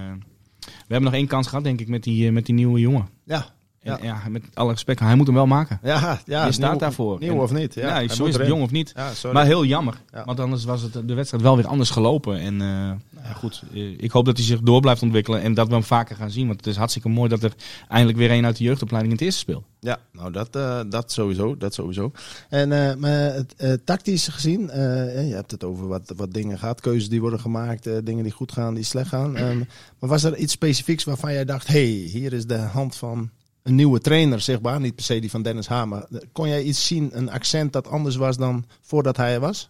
we 0.60 0.72
hebben 0.94 1.04
nog 1.04 1.14
één 1.14 1.28
kans 1.28 1.48
gehad, 1.48 1.64
denk 1.64 1.80
ik, 1.80 1.88
met 1.88 2.04
die, 2.04 2.28
eh, 2.28 2.34
met 2.34 2.46
die 2.46 2.56
nieuwe 2.56 2.80
jongen. 2.80 3.08
Ja. 3.24 3.46
En, 3.82 3.98
ja. 4.02 4.22
met 4.30 4.44
alle 4.54 4.72
respect, 4.72 5.00
hij 5.00 5.16
moet 5.16 5.26
hem 5.26 5.36
wel 5.36 5.48
maken. 5.48 5.80
Ja, 5.84 6.20
ja, 6.26 6.46
Je 6.46 6.52
staat 6.52 6.70
nieuw- 6.72 6.80
daarvoor. 6.80 7.20
Nieuw 7.20 7.32
En- 7.32 7.38
of 7.40 7.52
niet? 7.52 7.74
Ja, 7.74 8.00
Ja, 8.00 8.14
zo 8.14 8.26
is 8.26 8.36
het 8.38 8.48
jong 8.48 8.62
of 8.62 8.72
niet. 8.72 8.94
Ja. 8.96 9.32
Maar 9.32 9.46
heel 9.46 9.66
jammer. 9.66 10.02
Ja. 10.14 10.26
Want 10.26 10.40
anders 10.40 10.64
was 10.64 10.82
het 10.82 10.94
de 11.08 11.14
wedstrijd 11.14 11.44
wel 11.44 11.56
weer 11.56 11.68
anders 11.68 11.90
gelopen. 11.90 12.40
En 12.40 12.62
eh, 12.62 12.92
goed, 13.36 13.64
eh, 13.74 13.92
ik 13.98 14.12
hoop 14.12 14.26
dat 14.26 14.38
hij 14.38 14.46
zich 14.46 14.60
door 14.60 14.82
blijft 14.82 15.02
ontwikkelen. 15.02 15.42
En 15.42 15.54
dat 15.54 15.68
we 15.68 15.74
hem 15.74 15.84
vaker 15.84 16.16
gaan 16.16 16.32
zien. 16.32 16.48
Want 16.48 16.58
het 16.58 16.68
is 16.68 16.76
hartstikke 16.76 17.10
mooi 17.10 17.30
dat 17.30 17.44
er 17.44 17.54
eindelijk 17.88 18.18
weer 18.18 18.32
een 18.32 18.46
uit 18.46 18.58
de 18.58 18.64
jeugdopleiding 18.64 19.14
in 19.14 19.18
het 19.20 19.28
eerste 19.28 19.40
speelt. 19.40 19.66
Ja, 19.80 20.00
nou 20.12 20.32
dat, 20.32 20.56
eh, 20.56 20.80
dat 20.90 21.12
sowieso, 21.12 21.58
dat 21.58 21.74
sowieso. 21.74 22.12
En 22.50 22.72
eh, 22.72 22.96
maar 22.96 23.44
eh, 23.58 23.74
tactisch 23.84 24.28
gezien, 24.28 24.62
je 24.62 25.32
hebt 25.34 25.52
het 25.52 25.64
over 25.64 25.88
wat, 25.88 26.14
wat 26.16 26.34
dingen 26.34 26.60
gaat, 26.60 26.82
keuzes 26.82 27.10
die 27.10 27.22
worden 27.22 27.40
gemaakt, 27.40 28.06
dingen 28.06 28.24
die 28.24 28.32
goed 28.32 28.52
gaan, 28.52 28.74
die 28.74 28.84
slecht 28.84 29.10
gaan. 29.10 29.36
Ehm, 29.36 29.58
maar 30.00 30.10
was 30.10 30.24
er 30.24 30.38
iets 30.38 30.54
specifieks 30.54 31.04
waarvan 31.04 31.34
jij 31.34 31.46
dacht, 31.46 31.68
hey, 31.68 31.86
hier 31.86 32.34
is 32.34 32.46
de 32.46 32.58
hand 32.58 32.96
van 32.96 33.30
een 33.64 33.76
nieuwe 33.76 34.00
trainer 34.00 34.42
zichtbaar, 34.42 34.80
niet 34.80 34.96
per 34.96 35.04
se 35.04 35.20
die 35.20 35.30
van 35.30 35.42
Dennis 35.42 35.68
Hamer. 35.68 36.08
Kon 36.32 36.48
jij 36.48 36.64
iets 36.64 36.88
zien, 36.88 37.10
een 37.14 37.32
accent 37.32 37.74
dat 37.74 37.88
anders 37.88 38.16
was 38.16 38.38
dan 38.38 38.66
voordat 38.82 39.18
hij 39.18 39.34
er 39.34 39.40
was? 39.40 39.70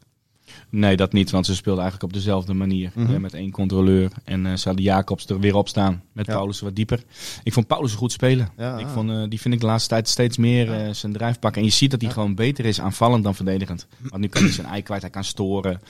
Nee, 0.69 0.95
dat 0.97 1.13
niet. 1.13 1.31
Want 1.31 1.45
ze 1.45 1.55
speelden 1.55 1.83
eigenlijk 1.83 2.13
op 2.13 2.19
dezelfde 2.19 2.53
manier. 2.53 2.91
Mhm. 2.95 3.13
eh, 3.13 3.19
met 3.19 3.33
één 3.33 3.51
controleur. 3.51 4.11
En 4.23 4.45
eh 4.45 4.55
ze 4.55 4.67
hadden 4.67 4.85
Jacobs 4.85 5.25
er 5.25 5.39
weer 5.39 5.55
op 5.55 5.67
staan. 5.67 6.03
Met 6.13 6.25
Ja. 6.25 6.33
Paulus 6.33 6.59
wat 6.59 6.75
dieper. 6.75 7.03
Ik 7.43 7.53
vond 7.53 7.67
Paulus 7.67 7.93
goed 7.93 8.11
spelen. 8.11 8.49
Ja, 8.57 8.77
ik 8.77 8.87
vond, 8.87 9.09
eh, 9.09 9.23
die 9.29 9.39
vind 9.41 9.53
ik 9.53 9.59
de 9.59 9.65
laatste 9.65 9.89
tijd 9.89 10.07
steeds 10.07 10.37
meer 10.37 10.95
zijn 10.95 11.13
drijf 11.13 11.39
pakken. 11.39 11.61
En 11.61 11.67
je 11.67 11.73
ziet 11.73 11.91
dat 11.91 12.01
hij 12.01 12.11
gewoon 12.11 12.35
beter 12.35 12.65
is 12.65 12.81
aanvallend 12.81 13.23
dan 13.23 13.35
verdedigend. 13.35 13.87
Want 14.01 14.21
nu 14.21 14.27
kan 14.27 14.41
hij 14.43 14.51
zijn 14.51 14.67
ei 14.67 14.81
kwijt. 14.81 15.01
Hij 15.01 15.11
kan 15.11 15.23
storen. 15.23 15.81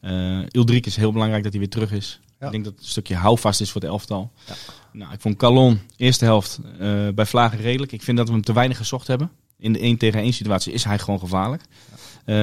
Ja. 0.00 0.44
Ildrik 0.50 0.86
is 0.86 0.96
heel 0.96 1.12
belangrijk 1.12 1.42
dat 1.42 1.52
hij 1.52 1.60
weer 1.60 1.70
terug 1.70 1.92
is. 1.92 2.20
Ik 2.40 2.50
denk 2.50 2.64
dat 2.64 2.72
het 2.72 2.82
een 2.82 2.88
stukje 2.88 3.14
houvast 3.14 3.60
is 3.60 3.70
voor 3.70 3.80
het 3.80 3.90
elftal. 3.90 4.30
Ja. 4.46 4.54
Nou, 4.92 5.12
ik 5.12 5.20
vond 5.20 5.36
Calon, 5.36 5.80
eerste 5.96 6.24
helft, 6.24 6.60
bij 7.14 7.26
Vlagen 7.26 7.58
redelijk. 7.58 7.92
Ik 7.92 8.02
vind 8.02 8.16
dat 8.16 8.26
we 8.26 8.32
hem 8.32 8.42
te 8.42 8.52
weinig 8.52 8.76
gezocht 8.76 9.06
hebben. 9.06 9.30
In 9.58 9.72
de 9.72 9.78
1 9.78 9.96
tegen 9.96 10.20
1 10.20 10.32
situatie 10.32 10.72
is 10.72 10.84
hij 10.84 10.98
gewoon 10.98 11.18
gevaarlijk. 11.18 11.62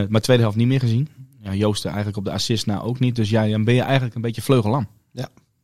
Maar 0.09 0.21
tweede 0.21 0.43
helft 0.43 0.57
niet 0.57 0.67
meer 0.67 0.79
gezien. 0.79 1.07
Ja, 1.43 1.53
Joosten 1.53 1.89
eigenlijk 1.89 2.17
op 2.17 2.25
de 2.25 2.31
assist 2.31 2.65
na 2.65 2.81
ook 2.81 2.99
niet. 2.99 3.15
Dus 3.15 3.29
ja, 3.29 3.47
dan 3.47 3.63
ben 3.63 3.73
je 3.73 3.81
eigenlijk 3.81 4.15
een 4.15 4.21
beetje 4.21 4.41
vleugellam. 4.41 4.87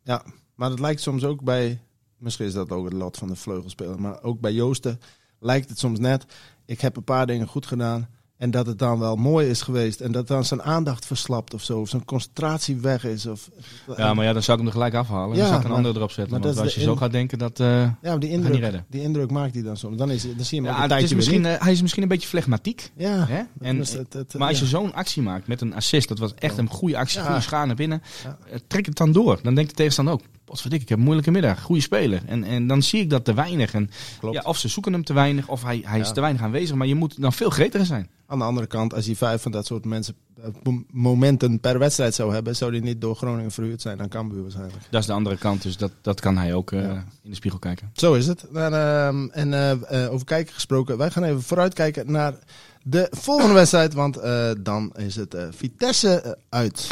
Ja, 0.03 0.23
maar 0.55 0.69
het 0.69 0.79
lijkt 0.79 1.01
soms 1.01 1.23
ook 1.23 1.43
bij, 1.43 1.81
misschien 2.17 2.45
is 2.45 2.53
dat 2.53 2.71
ook 2.71 2.85
het 2.85 2.93
lot 2.93 3.17
van 3.17 3.27
de 3.27 3.35
vleugelspeler, 3.35 4.01
maar 4.01 4.23
ook 4.23 4.39
bij 4.39 4.53
Joosten 4.53 4.99
lijkt 5.39 5.69
het 5.69 5.79
soms 5.79 5.99
net, 5.99 6.25
ik 6.65 6.81
heb 6.81 6.95
een 6.95 7.03
paar 7.03 7.27
dingen 7.27 7.47
goed 7.47 7.65
gedaan 7.65 8.09
en 8.39 8.51
dat 8.51 8.65
het 8.65 8.79
dan 8.79 8.99
wel 8.99 9.15
mooi 9.15 9.47
is 9.49 9.61
geweest 9.61 9.99
en 10.01 10.11
dat 10.11 10.27
dan 10.27 10.45
zijn 10.45 10.61
aandacht 10.63 11.05
verslapt 11.05 11.53
of 11.53 11.63
zo, 11.63 11.79
of 11.79 11.89
zijn 11.89 12.05
concentratie 12.05 12.75
weg 12.77 13.03
is. 13.05 13.25
Of, 13.25 13.49
Ja, 13.97 14.13
maar 14.13 14.25
ja, 14.25 14.33
dan 14.33 14.43
zou 14.43 14.57
ik 14.57 14.63
hem 14.63 14.73
er 14.73 14.79
gelijk 14.79 14.93
afhalen. 14.93 15.35
Ja, 15.35 15.41
dan 15.41 15.47
zou 15.47 15.59
ik 15.59 15.65
een 15.67 15.73
andere 15.75 15.95
erop 15.95 16.11
zetten. 16.11 16.33
maar 16.33 16.41
Want 16.47 16.59
als 16.59 16.75
je 16.75 16.81
zo 16.81 16.95
gaat 16.95 17.11
denken 17.11 17.37
dat... 17.37 17.59
eh, 17.59 17.67
ja, 17.67 17.93
maar 18.01 18.19
die 18.19 18.29
niet 18.29 18.37
indruk, 18.39 18.59
redden. 18.59 18.85
die 18.89 19.01
indruk 19.01 19.31
maakt 19.31 19.53
hij 19.53 19.63
dan 19.63 19.77
soms. 19.77 19.97
Dan, 19.97 20.11
is, 20.11 20.21
dan 20.35 20.45
zie 20.45 20.61
je 20.61 20.67
hem 20.67 20.75
ja, 20.75 20.95
het 20.95 21.03
is 21.03 21.13
misschien, 21.13 21.45
eh, 21.45 21.61
hij 21.61 21.71
is 21.71 21.81
misschien 21.81 22.03
een 22.03 22.09
beetje 22.09 22.27
flegmatiek. 22.27 22.91
Ja, 22.95 23.25
Hè? 23.27 23.41
En, 23.61 23.77
het- 23.77 24.13
het- 24.13 24.33
maar 24.37 24.47
als 24.47 24.59
je 24.59 24.65
zo'n 24.65 24.93
actie 24.93 25.21
maakt 25.21 25.47
met 25.47 25.61
een 25.61 25.75
assist, 25.75 26.07
dat 26.07 26.19
was 26.19 26.33
echt 26.35 26.57
een 26.57 26.69
goede 26.69 26.97
actie, 26.97 27.21
goede 27.21 27.41
schaar 27.41 27.67
naar 27.67 27.75
binnen. 27.75 28.01
Eh, 28.23 28.59
Trek 28.67 28.85
het 28.85 28.97
dan 28.97 29.11
door. 29.11 29.39
Dan 29.43 29.55
denkt 29.55 29.69
de 29.69 29.75
tegenstander 29.75 30.13
ook, 30.13 30.21
potverdik, 30.49 30.81
ik 30.81 30.89
heb 30.89 30.97
een 30.97 31.03
moeilijke 31.03 31.31
middag, 31.31 31.61
goede 31.61 31.81
speler. 31.81 32.21
En, 32.25 32.43
en 32.43 32.67
dan 32.67 32.81
zie 32.83 33.01
ik 33.01 33.09
dat 33.09 33.25
te 33.25 33.33
weinig. 33.33 33.73
En, 33.73 33.89
Klopt. 34.19 34.35
ja, 34.35 34.41
of 34.45 34.57
ze 34.57 34.67
zoeken 34.67 34.93
hem 34.93 35.03
te 35.03 35.13
weinig, 35.13 35.47
of 35.47 35.63
hij, 35.63 35.81
hij 35.85 35.99
is 35.99 36.11
te 36.13 36.21
weinig 36.21 36.41
aanwezig. 36.41 36.75
Maar 36.75 36.87
je 36.87 36.95
moet 36.95 37.21
dan 37.21 37.33
veel 37.33 37.49
gretiger 37.49 37.85
zijn. 37.85 38.09
Aan 38.27 38.37
de 38.39 38.43
andere 38.45 38.67
kant, 38.67 38.93
als 38.93 39.05
hij 39.05 39.15
vijf 39.15 39.41
van 39.41 39.51
dat 39.51 39.65
soort 39.65 39.85
mensen, 39.85 40.15
eh, 40.41 40.43
mom- 40.63 40.85
momenten 40.91 41.59
per 41.59 41.79
wedstrijd 41.79 42.13
zou 42.15 42.33
hebben, 42.33 42.55
zou 42.55 42.71
hij 42.71 42.79
niet 42.79 43.01
door 43.01 43.15
Groningen 43.15 43.51
verhuurd 43.51 43.81
zijn 43.81 44.01
aan 44.01 44.09
Cambuur 44.09 44.41
waarschijnlijk. 44.41 44.77
Dat 44.89 45.01
is 45.01 45.07
de 45.07 45.13
andere 45.13 45.37
kant, 45.37 45.61
dus 45.61 45.77
dat, 45.77 45.91
dat 46.01 46.19
kan 46.19 46.37
hij 46.37 46.53
ook 46.53 46.71
eh, 46.71 46.81
Ja. 46.81 47.05
in 47.23 47.29
de 47.29 47.35
spiegel 47.35 47.59
kijken. 47.59 47.89
Zo 47.93 48.13
is 48.13 48.27
het. 48.27 48.43
En, 48.53 48.73
ehm, 48.73 49.27
en 49.31 49.53
eh, 49.53 50.03
eh, 50.05 50.11
over 50.13 50.25
kijken 50.25 50.53
gesproken, 50.53 50.97
wij 50.97 51.11
gaan 51.11 51.23
even 51.23 51.41
vooruitkijken 51.41 52.11
naar 52.11 52.33
de 52.83 53.07
volgende 53.11 53.53
wedstrijd, 53.53 53.93
want 53.93 54.19
dan 54.63 54.91
is 54.97 55.15
het 55.15 55.35
Vitesse 55.51 56.37
uit. 56.49 56.89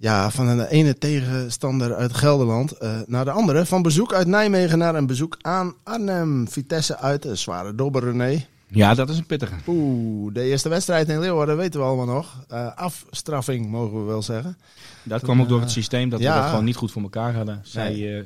Ja, 0.00 0.30
van 0.30 0.48
een 0.48 0.66
ene 0.66 0.98
tegenstander 0.98 1.94
uit 1.94 2.14
Gelderland 2.14 2.72
eh, 2.72 2.98
naar 3.06 3.24
de 3.24 3.30
andere. 3.30 3.66
Van 3.66 3.82
bezoek 3.82 4.12
uit 4.12 4.26
Nijmegen 4.26 4.78
naar 4.78 4.94
een 4.94 5.06
bezoek 5.06 5.36
aan 5.40 5.74
Arnhem. 5.82 6.48
Vitesse 6.48 6.98
uit, 6.98 7.24
een 7.24 7.38
zware 7.38 7.74
dobber 7.74 8.02
René. 8.02 8.46
Ja, 8.66 8.94
dat 8.94 9.08
is 9.10 9.18
een 9.18 9.26
pittige. 9.26 9.54
Oeh, 9.66 10.34
de 10.34 10.42
eerste 10.42 10.68
wedstrijd 10.68 11.08
in 11.08 11.20
Leeuwarden 11.20 11.56
weten 11.56 11.80
we 11.80 11.86
allemaal 11.86 12.14
nog. 12.14 12.44
Eh, 12.48 12.76
afstraffing 12.76 13.66
mogen 13.70 13.98
we 14.00 14.04
wel 14.04 14.22
zeggen. 14.22 14.58
Dat 15.02 15.22
kwam 15.22 15.40
ook 15.40 15.48
door 15.48 15.60
het 15.60 15.70
systeem 15.70 16.08
dat 16.08 16.20
ja. 16.20 16.34
we 16.34 16.40
dat 16.40 16.48
gewoon 16.48 16.64
niet 16.64 16.76
goed 16.76 16.92
voor 16.92 17.02
elkaar 17.02 17.34
hadden. 17.34 17.60
Zij 17.62 18.18
eh, 18.18 18.24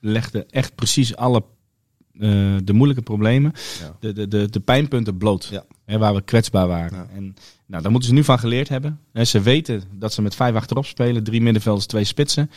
legden 0.00 0.50
echt 0.50 0.74
precies 0.74 1.16
alle 1.16 1.42
eh, 2.12 2.56
de 2.64 2.72
moeilijke 2.72 3.02
problemen, 3.02 3.52
Ja. 3.80 3.96
de, 4.00 4.12
de, 4.12 4.28
de, 4.28 4.50
de 4.50 4.60
pijnpunten 4.60 5.16
bloot. 5.16 5.44
Ja. 5.44 5.64
Hè, 5.88 5.98
waar 5.98 6.14
we 6.14 6.22
kwetsbaar 6.22 6.66
waren. 6.66 6.98
Ja. 6.98 7.06
En 7.14 7.36
nou, 7.66 7.82
daar 7.82 7.90
moeten 7.90 8.08
ze 8.08 8.14
nu 8.14 8.24
van 8.24 8.38
geleerd 8.38 8.68
hebben. 8.68 9.00
Hè, 9.12 9.24
ze 9.24 9.40
weten 9.40 9.82
dat 9.92 10.12
ze 10.12 10.22
met 10.22 10.34
vijf 10.34 10.54
achterop 10.54 10.86
spelen, 10.86 11.24
drie 11.24 11.40
middenvelders, 11.40 11.86
twee 11.86 12.04
spitsen. 12.04 12.50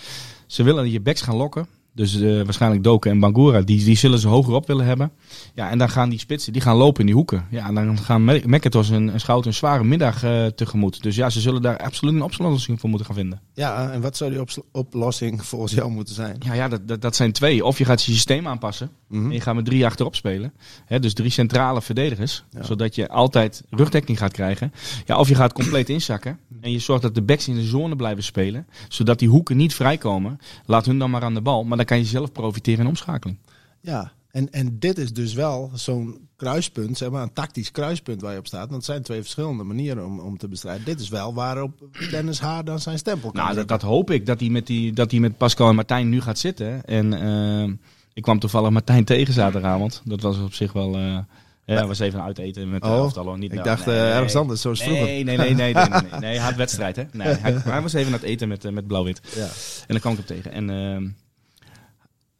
Ze 0.47 0.63
willen 0.63 0.91
je 0.91 0.99
backs 0.99 1.21
gaan 1.21 1.35
lokken. 1.35 1.67
Dus 1.93 2.21
eh, 2.21 2.41
waarschijnlijk 2.41 2.83
Doken 2.83 3.11
en 3.11 3.19
Bangura, 3.19 3.61
die, 3.61 3.83
die 3.83 3.95
zullen 3.95 4.19
ze 4.19 4.27
hoger 4.27 4.53
op 4.53 4.67
willen 4.67 4.85
hebben. 4.85 5.11
Ja, 5.53 5.69
en 5.69 5.77
dan 5.77 5.89
gaan 5.89 6.09
die 6.09 6.19
spitsen, 6.19 6.53
die 6.53 6.61
gaan 6.61 6.75
lopen 6.75 6.99
in 6.99 7.05
die 7.05 7.15
hoeken. 7.15 7.45
Ja, 7.49 7.67
en 7.67 7.75
dan 7.75 7.97
gaan 7.97 8.23
Mekketos 8.23 8.89
en, 8.89 9.09
en 9.09 9.19
Schout 9.19 9.45
een 9.45 9.53
zware 9.53 9.83
middag 9.83 10.23
eh, 10.23 10.45
tegemoet. 10.45 11.03
Dus 11.03 11.15
ja, 11.15 11.29
ze 11.29 11.39
zullen 11.39 11.61
daar 11.61 11.77
absoluut 11.77 12.13
een 12.13 12.21
oplossing 12.21 12.79
voor 12.79 12.89
moeten 12.89 13.07
gaan 13.07 13.15
vinden. 13.15 13.41
Ja, 13.53 13.91
en 13.91 14.01
wat 14.01 14.17
zou 14.17 14.31
die 14.31 14.63
oplossing 14.71 15.43
volgens 15.45 15.73
jou 15.73 15.91
moeten 15.91 16.15
zijn? 16.15 16.35
Ja, 16.39 16.53
ja 16.53 16.67
dat, 16.67 16.87
dat, 16.87 17.01
dat 17.01 17.15
zijn 17.15 17.31
twee. 17.31 17.65
Of 17.65 17.77
je 17.77 17.85
gaat 17.85 18.03
je 18.03 18.11
systeem 18.11 18.47
aanpassen. 18.47 18.89
Mhm. 19.07 19.25
En 19.25 19.31
je 19.31 19.41
gaat 19.41 19.55
met 19.55 19.65
drie 19.65 19.85
achterop 19.85 20.15
spelen. 20.15 20.53
Hè, 20.85 20.99
dus 20.99 21.13
drie 21.13 21.29
centrale 21.29 21.81
verdedigers. 21.81 22.43
Ja. 22.51 22.63
Zodat 22.63 22.95
je 22.95 23.09
altijd 23.09 23.63
rugdekking 23.69 24.17
gaat 24.17 24.31
krijgen. 24.31 24.73
Ja, 25.05 25.17
of 25.17 25.27
je 25.27 25.35
gaat 25.35 25.53
compleet 25.53 25.89
inzakken. 25.99 26.39
En 26.61 26.71
je 26.71 26.79
zorgt 26.79 27.01
dat 27.01 27.15
de 27.15 27.21
backs 27.21 27.47
in 27.47 27.55
de 27.55 27.63
zone 27.63 27.95
blijven 27.95 28.23
spelen. 28.23 28.67
Zodat 28.87 29.19
die 29.19 29.29
hoeken 29.29 29.57
niet 29.57 29.73
vrijkomen. 29.73 30.39
Laat 30.65 30.85
hun 30.85 30.99
dan 30.99 31.09
maar 31.09 31.23
aan 31.23 31.33
de 31.33 31.41
bal. 31.41 31.63
Maar 31.63 31.79
dan 31.87 31.97
kan 31.97 32.05
je 32.05 32.09
zelf 32.09 32.31
profiteren 32.31 32.79
in 32.79 32.87
omschakeling. 32.87 33.37
Ja, 33.79 34.11
en, 34.31 34.51
en 34.51 34.79
dit 34.79 34.97
is 34.97 35.13
dus 35.13 35.33
wel 35.33 35.71
zo'n 35.73 36.27
kruispunt, 36.35 36.97
zeg 36.97 37.09
maar, 37.09 37.23
een 37.23 37.33
tactisch 37.33 37.71
kruispunt 37.71 38.21
waar 38.21 38.31
je 38.33 38.39
op 38.39 38.47
staat. 38.47 38.61
Want 38.61 38.73
het 38.73 38.85
zijn 38.85 39.01
twee 39.01 39.21
verschillende 39.21 39.63
manieren 39.63 40.05
om, 40.05 40.19
om 40.19 40.37
te 40.37 40.47
bestrijden. 40.47 40.85
Dit 40.85 40.99
is 40.99 41.09
wel 41.09 41.33
waarop 41.33 41.71
Dennis 42.11 42.39
Haar 42.39 42.63
dan 42.63 42.79
zijn 42.79 42.97
stempel 42.97 43.31
kan 43.31 43.43
Nou, 43.43 43.55
dat, 43.55 43.67
dat 43.67 43.81
hoop 43.81 44.11
ik. 44.11 44.25
Dat 44.25 44.39
hij 44.39 44.49
met, 44.49 44.67
die, 44.67 44.93
dat 44.93 45.11
hij 45.11 45.19
met 45.19 45.37
Pascal 45.37 45.69
en 45.69 45.75
Martijn 45.75 46.09
nu 46.09 46.21
gaat 46.21 46.39
zitten. 46.39 46.85
En 46.85 47.13
eh, 47.13 47.73
ik 48.13 48.23
kwam 48.23 48.39
toevallig 48.39 48.69
Martijn 48.69 49.05
tegen 49.05 49.33
zaterdagavond. 49.33 50.01
Dat 50.05 50.21
was 50.21 50.37
op 50.39 50.53
zich 50.53 50.73
wel... 50.73 50.95
eh 50.95 51.17
ja, 51.65 51.87
was 51.87 51.99
even 51.99 52.23
uit 52.23 52.37
eten 52.37 52.69
met 52.69 52.81
de 52.81 52.87
Oh, 52.87 52.93
elftal. 52.95 53.35
Niet 53.35 53.53
ik 53.53 53.63
dacht 53.63 53.85
nee, 53.85 53.95
eh, 53.95 54.15
ergens 54.15 54.35
anders, 54.35 54.61
zoals 54.61 54.83
vroeger. 54.83 55.05
Nee, 55.05 55.23
nee, 55.23 55.37
nee, 55.37 55.53
nee, 55.53 55.73
nee, 55.73 55.89
nee, 55.89 56.01
nee. 56.01 56.19
Nee, 56.19 56.35
hij 56.37 56.45
had 56.45 56.55
wedstrijd, 56.55 56.95
hè? 56.95 57.03
Nee, 57.11 57.27
hij, 57.27 57.53
hij 57.63 57.81
was 57.81 57.93
even 57.93 58.07
aan 58.07 58.19
het 58.19 58.23
eten 58.27 58.47
met, 58.47 58.65
eh, 58.65 58.71
met 58.71 58.87
blauw-wit. 58.87 59.21
Ja, 59.35 59.43
En 59.43 59.87
dan 59.87 59.99
kwam 59.99 60.11
ik 60.13 60.17
hem 60.17 60.27
tegen. 60.27 60.51
En 60.51 60.69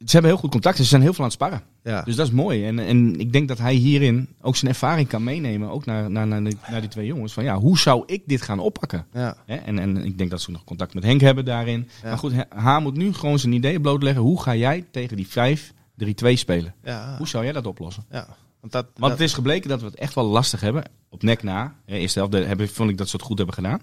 ze 0.05 0.12
hebben 0.12 0.31
heel 0.31 0.39
goed 0.39 0.51
contact. 0.51 0.77
Ze 0.77 0.84
zijn 0.84 1.01
heel 1.01 1.10
veel 1.13 1.24
aan 1.24 1.29
het 1.29 1.39
sparren. 1.39 1.62
ja. 1.84 2.01
Dus 2.01 2.15
dat 2.15 2.27
is 2.27 2.31
mooi. 2.34 2.65
En, 2.65 2.79
en 2.79 3.20
ik 3.20 3.34
denk 3.34 3.48
dat 3.48 3.58
hij 3.58 3.74
hierin 3.74 4.27
ook 4.41 4.55
zijn 4.55 4.72
ervaring 4.72 5.08
kan 5.08 5.24
meenemen. 5.24 5.70
Ook 5.70 5.86
naar, 5.86 6.12
naar, 6.12 6.27
naar, 6.27 6.43
die, 6.43 6.58
naar 6.70 6.79
die 6.81 6.89
twee 6.89 7.05
jongens. 7.05 7.34
Van 7.34 7.43
ja, 7.43 7.58
hoe 7.58 7.77
zou 7.79 8.03
ik 8.05 8.22
dit 8.25 8.41
gaan 8.41 8.60
oppakken? 8.60 9.05
ja. 9.13 9.38
Hè? 9.46 9.55
En, 9.55 9.79
en 9.79 9.98
ik 9.98 10.17
denk 10.17 10.29
dat 10.29 10.41
ze 10.41 10.51
nog 10.51 10.63
contact 10.63 10.93
met 10.93 11.03
Henk 11.03 11.22
hebben 11.22 11.46
daarin. 11.46 11.88
Ja. 12.01 12.08
Maar 12.10 12.17
goed, 12.17 12.34
Haar 12.50 12.81
moet 12.81 12.96
nu 12.98 13.13
gewoon 13.13 13.39
zijn 13.39 13.53
ideeën 13.53 13.81
blootleggen. 13.81 14.22
Hoe 14.22 14.41
ga 14.41 14.55
jij 14.55 14.86
tegen 14.91 15.17
die 15.17 15.27
5-3-2 15.27 16.34
spelen? 16.34 16.74
ja. 16.84 17.17
Hoe 17.17 17.27
zou 17.27 17.43
jij 17.43 17.53
dat 17.53 17.65
oplossen? 17.67 18.03
ja. 18.12 18.27
Want 18.60 18.74
dat, 18.74 18.88
Want 18.96 19.12
het 19.12 19.22
is 19.22 19.34
gebleken 19.34 19.70
dat 19.70 19.79
we 19.81 19.86
het 19.86 19.96
echt 19.96 20.15
wel 20.15 20.25
lastig 20.25 20.62
hebben. 20.62 20.84
Op 21.10 21.24
nek 21.24 21.43
na. 21.43 21.75
Eerste 21.86 22.20
helft 22.20 22.34
de- 22.34 22.43
hebben, 22.43 22.70
vond 22.70 22.89
ik 22.89 22.98
dat 22.98 23.10
ze 23.10 23.15
het 23.15 23.25
goed 23.25 23.38
hebben 23.38 23.55
gedaan. 23.55 23.81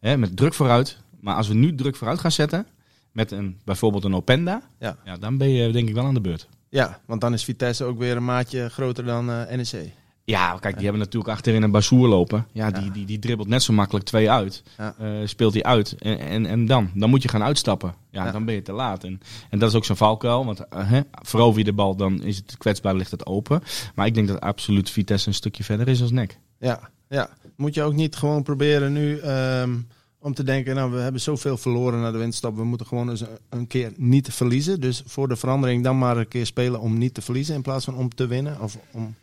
Hè, 0.00 0.16
met 0.16 0.36
druk 0.36 0.54
vooruit. 0.54 0.98
Maar 1.20 1.34
als 1.34 1.48
we 1.48 1.54
nu 1.54 1.74
druk 1.74 1.96
vooruit 1.96 2.18
gaan 2.20 2.32
zetten. 2.32 2.66
Met 3.14 3.30
een, 3.30 3.58
bijvoorbeeld 3.64 4.04
een 4.04 4.14
Openda. 4.14 4.62
Ja. 4.78 4.96
Ja, 5.04 5.16
dan 5.16 5.38
ben 5.38 5.48
je 5.50 5.70
denk 5.72 5.88
ik 5.88 5.94
wel 5.94 6.04
aan 6.04 6.14
de 6.14 6.20
beurt. 6.20 6.48
ja, 6.68 7.00
want 7.06 7.20
dan 7.20 7.32
is 7.32 7.44
Vitesse 7.44 7.84
ook 7.84 7.98
weer 7.98 8.16
een 8.16 8.24
maatje 8.24 8.68
groter 8.68 9.04
dan 9.04 9.30
eh, 9.30 9.56
NEC. 9.56 9.92
Ja, 10.26 10.56
kijk, 10.60 10.74
die 10.74 10.82
hebben 10.84 11.02
natuurlijk 11.02 11.32
achterin 11.32 11.62
een 11.62 11.70
Bazoer 11.70 12.08
lopen. 12.08 12.46
Ja, 12.52 12.70
die, 12.70 12.90
die, 12.90 13.04
die 13.04 13.18
dribbelt 13.18 13.48
net 13.48 13.62
zo 13.62 13.72
makkelijk 13.72 14.04
twee 14.04 14.30
uit. 14.30 14.62
Ja. 14.78 14.94
Eh, 14.98 15.10
speelt 15.24 15.52
hij 15.54 15.62
uit. 15.62 15.94
En, 15.98 16.18
en, 16.18 16.46
en 16.46 16.66
dan? 16.66 16.90
Dan 16.94 17.10
moet 17.10 17.22
je 17.22 17.28
gaan 17.28 17.42
uitstappen. 17.42 17.94
Ja, 18.10 18.24
Ja. 18.24 18.30
dan 18.32 18.44
ben 18.44 18.54
je 18.54 18.62
te 18.62 18.72
laat. 18.72 19.04
En, 19.04 19.20
en 19.50 19.58
dat 19.58 19.68
is 19.70 19.74
ook 19.76 19.84
zo'n 19.84 19.96
valkuil. 19.96 20.44
Want 20.44 20.60
uh, 20.60 20.64
hè, 20.90 21.00
verover 21.22 21.58
je 21.58 21.64
de 21.64 21.72
bal, 21.72 21.96
dan 21.96 22.22
is 22.22 22.36
het 22.36 22.56
kwetsbaar, 22.58 22.94
ligt 22.94 23.10
het 23.10 23.26
open. 23.26 23.62
Maar 23.94 24.06
ik 24.06 24.14
denk 24.14 24.28
dat 24.28 24.40
absoluut 24.40 24.90
Vitesse 24.90 25.28
een 25.28 25.34
stukje 25.34 25.64
verder 25.64 25.88
is 25.88 26.00
als 26.02 26.10
nek. 26.10 26.38
Ja, 26.58 26.80
ja. 27.08 27.28
Moet 27.56 27.74
je 27.74 27.82
ook 27.82 27.94
niet 27.94 28.16
gewoon 28.16 28.42
proberen 28.42 28.92
nu 28.92 29.18
ehm, 29.18 29.74
om 30.24 30.34
te 30.34 30.42
denken, 30.42 30.74
nou 30.74 30.92
we 30.92 30.98
hebben 30.98 31.20
zoveel 31.20 31.56
verloren 31.56 32.00
naar 32.00 32.12
de 32.12 32.18
winststap, 32.18 32.56
we 32.56 32.64
moeten 32.64 32.86
gewoon 32.86 33.10
eens 33.10 33.24
een, 33.48 33.66
keer 33.66 33.92
niet 33.96 34.28
verliezen. 34.32 34.80
Dus 34.80 35.02
voor 35.06 35.28
de 35.28 35.36
verandering 35.36 35.84
dan 35.84 35.98
maar 35.98 36.16
een 36.16 36.28
keer 36.28 36.46
spelen 36.46 36.80
om 36.80 36.98
niet 36.98 37.14
te 37.14 37.22
verliezen 37.22 37.54
in 37.54 37.62
plaats 37.62 37.84
van 37.84 37.94
om 37.96 38.14
te 38.14 38.26
winnen. 38.26 38.60
Of 38.60 38.78
om, 38.90 39.14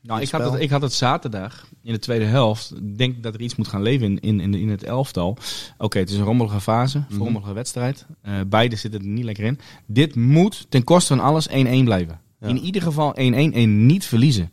Nou, 0.00 0.20
ik 0.20 0.30
had, 0.30 0.52
het, 0.52 0.60
ik 0.60 0.70
had 0.70 0.82
het 0.82 0.92
zaterdag 0.92 1.66
in 1.82 1.92
de 1.92 1.98
tweede 1.98 2.24
helft. 2.24 2.72
Ik 2.76 2.98
denk 2.98 3.22
dat 3.22 3.34
er 3.34 3.40
iets 3.40 3.56
moet 3.56 3.68
gaan 3.68 3.82
leven 3.82 4.18
in, 4.20 4.40
in, 4.40 4.54
in, 4.54 4.68
het 4.68 4.82
elftal. 4.82 5.36
Oké, 5.78 5.98
het 5.98 6.10
is 6.10 6.16
een 6.16 6.24
rommelige 6.24 6.60
fase, 6.60 6.98
een 6.98 7.04
Mhm. 7.08 7.22
rommelige 7.22 7.52
wedstrijd. 7.52 8.06
Eh 8.22 8.34
beide 8.46 8.76
zitten 8.76 9.00
er 9.00 9.06
niet 9.06 9.24
lekker 9.24 9.44
in. 9.44 9.58
Dit 9.86 10.14
moet 10.14 10.66
ten 10.68 10.84
koste 10.84 11.16
van 11.16 11.24
alles 11.24 11.48
1-1 11.48 11.52
blijven. 11.84 12.20
Ja. 12.40 12.46
In 12.46 12.58
ieder 12.58 12.82
geval 12.82 13.14
1-1 13.18 13.54
en 13.54 13.86
niet 13.86 14.04
verliezen. 14.04 14.50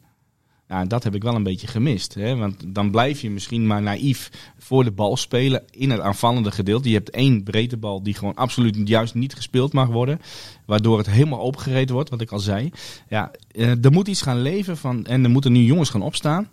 Ja, 0.73 0.85
dat 0.85 1.03
heb 1.03 1.15
ik 1.15 1.23
wel 1.23 1.35
een 1.35 1.43
beetje 1.43 1.67
gemist. 1.67 2.13
Hè? 2.13 2.35
Want 2.35 2.63
dan 2.75 2.91
blijf 2.91 3.21
je 3.21 3.29
misschien 3.29 3.67
maar 3.67 3.81
naïef 3.81 4.29
voor 4.57 4.83
de 4.83 4.91
bal 4.91 5.17
spelen 5.17 5.63
in 5.69 5.89
het 5.89 5.99
aanvallende 5.99 6.51
gedeelte. 6.51 6.87
Je 6.89 6.95
hebt 6.95 7.09
één 7.09 7.43
breedte 7.43 7.77
bal 7.77 8.03
die 8.03 8.13
gewoon 8.13 8.35
absoluut 8.35 8.87
juist 8.87 9.13
niet 9.13 9.35
gespeeld 9.35 9.73
mag 9.73 9.87
worden. 9.87 10.19
Waardoor 10.65 10.97
het 10.97 11.09
helemaal 11.09 11.39
opengereden 11.39 11.95
wordt, 11.95 12.09
wat 12.09 12.21
ik 12.21 12.31
al 12.31 12.39
zei. 12.39 12.71
Ja, 13.09 13.31
eh, 13.51 13.85
er 13.85 13.91
moet 13.91 14.07
iets 14.07 14.21
gaan 14.21 14.41
leven 14.41 14.77
van. 14.77 15.05
En 15.05 15.23
er 15.23 15.29
moeten 15.29 15.51
nu 15.51 15.59
jongens 15.63 15.89
gaan 15.89 16.01
opstaan. 16.01 16.49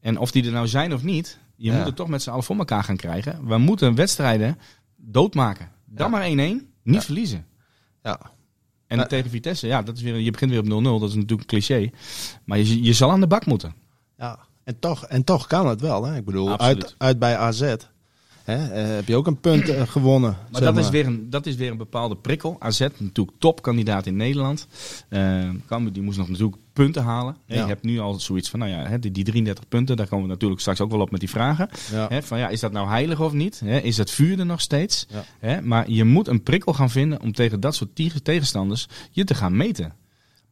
En 0.00 0.18
of 0.18 0.30
die 0.30 0.44
er 0.46 0.52
nou 0.52 0.68
zijn 0.68 0.92
of 0.94 1.02
niet, 1.02 1.38
je 1.56 1.70
Ja. 1.70 1.76
moet 1.76 1.86
het 1.86 1.96
toch 1.96 2.08
met 2.08 2.22
z'n 2.22 2.30
allen 2.30 2.44
voor 2.44 2.56
elkaar 2.56 2.84
gaan 2.84 2.96
krijgen. 2.96 3.46
We 3.46 3.58
moeten 3.58 3.94
wedstrijden 3.94 4.58
doodmaken. 4.96 5.68
Dan 5.86 6.10
Ja. 6.10 6.12
maar 6.16 6.26
1-1, 6.26 6.70
niet 6.82 6.94
Ja. 6.94 7.00
verliezen. 7.02 7.46
ja, 8.02 8.20
En 9.00 9.08
tegen 9.08 9.30
Vitesse, 9.30 9.66
ja, 9.66 9.82
dat 9.82 9.96
is 9.96 10.02
weer, 10.02 10.18
je 10.18 10.30
begint 10.30 10.50
weer 10.50 10.60
op 10.60 10.66
0-0. 10.66 11.00
Dat 11.00 11.08
is 11.08 11.14
natuurlijk 11.14 11.40
een 11.40 11.46
cliché. 11.46 11.90
Maar 12.44 12.58
je, 12.58 12.82
je 12.82 12.92
zal 12.92 13.10
aan 13.10 13.20
de 13.20 13.26
bak 13.26 13.46
moeten. 13.46 13.74
ja. 14.18 14.38
En, 14.64 14.78
toch, 14.78 15.04
en 15.04 15.24
toch 15.24 15.46
kan 15.46 15.66
het 15.66 15.80
wel. 15.80 16.04
Hè? 16.04 16.16
Ik 16.16 16.24
bedoel, 16.24 16.50
Absoluut. 16.50 16.82
uit, 16.82 16.94
uit 16.98 17.18
bij 17.18 17.36
AZ 17.36 17.74
hè, 18.44 18.54
eh, 18.54 18.94
heb 18.94 19.08
je 19.08 19.16
ook 19.16 19.26
een 19.26 19.40
punt 19.40 19.68
eh, 19.68 19.82
gewonnen. 19.82 20.36
Maar 20.50 20.60
dat 20.60 20.78
is, 20.78 20.88
weer 20.88 21.06
een, 21.06 21.30
dat 21.30 21.46
is 21.46 21.54
weer 21.54 21.70
een 21.70 21.76
bepaalde 21.76 22.16
prikkel. 22.16 22.56
AZ, 22.58 22.80
natuurlijk 22.80 23.38
topkandidaat 23.38 24.06
in 24.06 24.16
Nederland. 24.16 24.66
Cambuur, 25.66 25.92
die 25.92 26.02
moest 26.02 26.18
nog 26.18 26.28
natuurlijk 26.28 26.56
punten 26.72 27.02
halen. 27.02 27.36
Ja. 27.46 27.54
Je 27.54 27.66
hebt 27.66 27.82
nu 27.82 27.98
al 27.98 28.20
zoiets 28.20 28.50
van, 28.50 28.58
nou 28.58 28.70
ja, 28.70 28.86
hè, 28.86 28.98
die, 28.98 29.10
die 29.10 29.24
33 29.24 29.68
punten, 29.68 29.96
daar 29.96 30.08
komen 30.08 30.24
we 30.24 30.32
natuurlijk 30.32 30.60
straks 30.60 30.80
ook 30.80 30.90
wel 30.90 31.00
op 31.00 31.10
met 31.10 31.20
die 31.20 31.30
vragen. 31.30 31.68
Ja. 31.90 32.06
Hè, 32.08 32.22
van 32.22 32.38
ja, 32.38 32.48
is 32.48 32.60
dat 32.60 32.72
nou 32.72 32.88
heilig 32.88 33.20
of 33.20 33.32
niet? 33.32 33.60
Hè, 33.64 33.78
is 33.78 33.96
het 33.96 34.10
vuur 34.10 34.38
er 34.38 34.46
nog 34.46 34.60
steeds? 34.60 35.06
Ja. 35.08 35.24
Hè, 35.38 35.60
maar 35.60 35.90
je 35.90 36.04
moet 36.04 36.28
een 36.28 36.42
prikkel 36.42 36.72
gaan 36.72 36.90
vinden 36.90 37.20
om 37.20 37.32
tegen 37.32 37.60
dat 37.60 37.74
soort 37.74 38.00
tegenstanders 38.22 38.88
je 39.10 39.24
te 39.24 39.34
gaan 39.34 39.56
meten. 39.56 39.92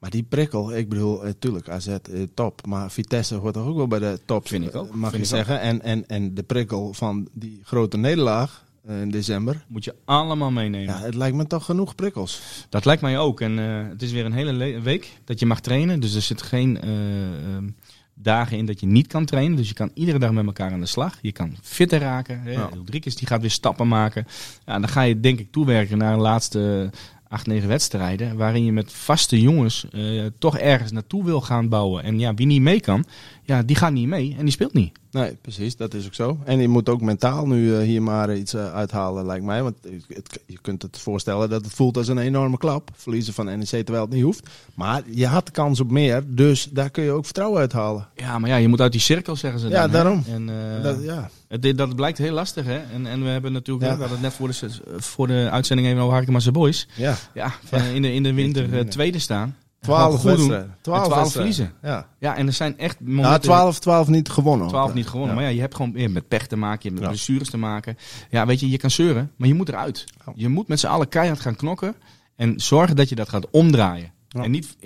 Maar 0.01 0.11
die 0.11 0.23
prikkel, 0.23 0.77
ik 0.77 0.89
bedoel, 0.89 1.23
natuurlijk 1.23 1.69
AZ 1.69 1.87
eh, 1.89 1.99
top, 2.35 2.67
maar 2.67 2.91
Vitesse 2.91 3.35
hoort 3.35 3.55
toch 3.55 3.67
ook 3.67 3.77
wel 3.77 3.87
bij 3.87 3.99
de 3.99 4.21
top, 4.25 4.49
Vind 4.49 4.65
ik 4.67 4.75
ook, 4.75 4.89
eh, 4.89 4.95
mag 4.95 5.11
vind 5.11 5.29
je 5.29 5.37
ook. 5.37 5.45
zeggen. 5.47 5.61
En, 5.61 5.83
en, 5.83 6.09
en 6.09 6.35
de 6.35 6.43
prikkel 6.43 6.93
van 6.93 7.29
die 7.33 7.61
grote 7.65 7.97
nederlaag 7.97 8.65
eh, 8.87 9.01
in 9.01 9.11
december, 9.11 9.65
Moet 9.69 9.85
je 9.85 9.95
allemaal 10.05 10.51
meenemen. 10.51 10.95
ja, 10.95 11.01
het 11.01 11.15
lijkt 11.15 11.37
me 11.37 11.47
toch 11.47 11.65
genoeg 11.65 11.95
prikkels. 11.95 12.41
Dat 12.69 12.85
lijkt 12.85 13.03
mij 13.03 13.19
ook. 13.19 13.41
En 13.41 13.59
eh, 13.59 13.89
het 13.89 14.03
is 14.03 14.13
weer 14.13 14.25
een 14.25 14.33
hele 14.33 14.53
le- 14.53 14.81
week 14.81 15.19
dat 15.25 15.39
je 15.41 15.47
mag 15.47 15.61
trainen. 15.61 16.01
Dus 16.01 16.15
er 16.15 16.23
zit 16.23 16.43
geen 16.43 16.81
eh, 16.81 17.55
ehm, 17.55 17.69
dagen 18.15 18.57
in 18.57 18.67
dat 18.67 18.81
je 18.81 18.87
niet 18.87 19.07
kan 19.07 19.25
trainen. 19.25 19.57
Dus 19.57 19.69
je 19.69 19.75
kan 19.75 19.91
iedere 19.95 20.19
dag 20.19 20.33
met 20.33 20.47
elkaar 20.47 20.73
aan 20.73 20.81
de 20.81 20.87
slag. 20.87 21.19
Je 21.23 21.33
kan 21.33 21.57
fitter 21.63 22.01
raken. 22.01 22.41
Hè. 22.41 22.51
Ja. 22.53 22.69
Ulrikes 22.77 23.17
die 23.17 23.27
gaat 23.29 23.41
weer 23.41 23.51
stappen 23.51 23.89
maken. 23.89 24.27
Ja, 24.67 24.79
dan 24.79 24.89
ga 24.89 25.03
je 25.03 25.21
denk 25.21 25.39
ik 25.39 25.53
toewerken 25.53 25.99
naar 25.99 26.15
de 26.17 26.23
laatste 26.23 26.91
acht, 27.31 27.47
negen 27.47 27.69
wedstrijden. 27.69 28.37
Waarin 28.37 28.65
je 28.65 28.73
met 28.73 28.93
vaste 28.93 29.41
jongens 29.41 29.87
eh, 29.93 30.25
toch 30.39 30.59
ergens 30.59 30.93
naartoe 30.93 31.25
wil 31.25 31.41
gaan 31.41 31.69
bouwen. 31.69 32.03
En 32.03 32.19
ja, 32.19 32.35
wie 32.35 32.47
niet 32.47 32.61
mee 32.61 32.81
kan, 32.81 33.05
ja, 33.43 33.63
die 33.63 33.77
gaat 33.77 33.93
niet 33.93 34.07
mee 34.07 34.35
en 34.39 34.45
die 34.45 34.53
speelt 34.53 34.73
niet. 34.73 34.99
Nee, 35.11 35.37
precies, 35.41 35.77
dat 35.77 35.95
is 35.95 36.07
ook 36.07 36.15
zo. 36.15 36.39
En 36.45 36.59
je 36.61 36.69
moet 36.69 36.89
ook 36.89 37.01
mentaal 37.01 37.47
nu 37.47 37.75
eh, 37.75 37.83
hier 37.83 38.03
maar 38.03 38.37
iets 38.37 38.55
uh, 38.55 38.73
uithalen, 38.73 39.27
lijkt 39.27 39.45
mij. 39.45 39.63
Want 39.63 39.75
het, 40.09 40.41
je 40.47 40.59
kunt 40.61 40.83
het 40.83 40.99
voorstellen 40.99 41.51
dat 41.51 41.65
het 41.65 41.75
voelt 41.75 41.97
als 41.97 42.09
een 42.09 42.19
enorme 42.19 42.59
klap. 42.59 42.91
Verliezen 42.95 43.35
van 43.35 43.45
NEC 43.45 43.67
terwijl 43.67 44.05
het 44.05 44.13
niet 44.13 44.23
hoeft. 44.23 44.49
Maar 44.75 45.03
je 45.11 45.27
had 45.27 45.47
de 45.47 45.53
kans 45.53 45.81
op 45.81 45.91
meer, 45.91 46.23
dus 46.27 46.69
daar 46.73 46.91
kun 46.91 47.05
je 47.05 47.11
ook 47.11 47.25
vertrouwen 47.25 47.61
uithalen. 47.61 48.09
Ja, 48.15 48.39
maar 48.39 48.51
ja, 48.51 48.57
je 48.57 48.69
moet 48.69 48.81
uit 48.81 48.93
die 48.93 49.01
cirkel, 49.01 49.37
zeggen 49.37 49.61
ze 49.61 49.69
Ja, 49.69 49.83
dan, 49.83 49.91
daarom. 49.91 50.23
Hè? 50.27 50.35
En, 50.35 50.49
uh, 50.49 50.83
Dat, 50.83 51.03
ja. 51.03 51.31
het, 51.49 51.79
dat 51.79 51.97
blijkt 51.97 52.19
heel 52.19 52.35
lastig, 52.35 52.65
hè. 52.65 52.79
En, 52.93 53.07
en 53.07 53.23
we 53.23 53.29
hebben 53.29 53.53
natuurlijk, 53.53 53.87
ja. 53.87 53.95
we 53.95 54.01
hadden 54.01 54.21
het 54.23 54.27
net 54.27 54.35
voor 54.35 54.49
de, 54.49 55.01
voor 55.01 55.27
de 55.27 55.49
uitzending 55.51 55.89
even 55.89 56.01
over 56.01 56.15
Harkema's 56.15 56.51
Boys. 56.51 56.89
Ja. 56.97 57.17
Ja, 57.35 57.53
in 57.95 58.03
de, 58.03 58.13
in 58.13 58.23
de 58.23 58.35
winter 58.35 58.89
tweede 58.89 59.19
staan. 59.19 59.57
Twaalf 59.81 60.23
wedstrijden. 60.23 60.77
Twaalf, 60.81 61.33
verliezen. 61.33 61.73
Ja. 61.83 62.07
ja, 62.19 62.37
en 62.37 62.47
er 62.47 62.53
zijn 62.53 62.79
echt 62.79 63.01
momenten... 63.01 63.31
Ja, 63.31 63.39
twaalf, 63.39 63.79
twaalf 63.79 64.09
niet 64.09 64.29
gewonnen. 64.29 64.69
Twaalf 64.69 64.95
niet 64.95 65.07
gewonnen. 65.07 65.29
Ja. 65.29 65.35
Maar 65.35 65.45
ja, 65.45 65.55
je 65.55 65.61
hebt 65.61 65.75
gewoon 65.75 65.93
weer 65.93 66.11
met 66.11 66.29
pech 66.29 66.47
te 66.47 66.57
maken. 66.57 66.79
Je 66.83 66.89
hebt 66.89 67.01
met 67.01 67.03
ja. 67.03 67.09
blessures 67.09 67.51
te 67.51 67.57
maken. 67.57 67.97
Ja, 68.31 68.47
weet 68.47 68.61
je, 68.61 68.71
je 68.71 68.77
kan 68.77 68.91
zeuren, 68.91 69.33
maar 69.37 69.49
je 69.49 69.55
moet 69.55 69.69
eruit. 69.69 70.05
Oh. 70.25 70.37
Je 70.37 70.49
moet 70.49 70.69
met 70.69 70.81
z'n 70.81 70.87
allen 70.87 71.09
keihard 71.09 71.41
gaan 71.41 71.57
knokken. 71.57 71.95
En 72.37 72.61
zorgen 72.61 72.97
dat 72.97 73.09
je 73.09 73.15
dat 73.15 73.29
gaat 73.29 73.51
omdraaien. 73.51 74.13
Ja. 74.29 74.43
En 74.43 74.51
niet 74.51 74.77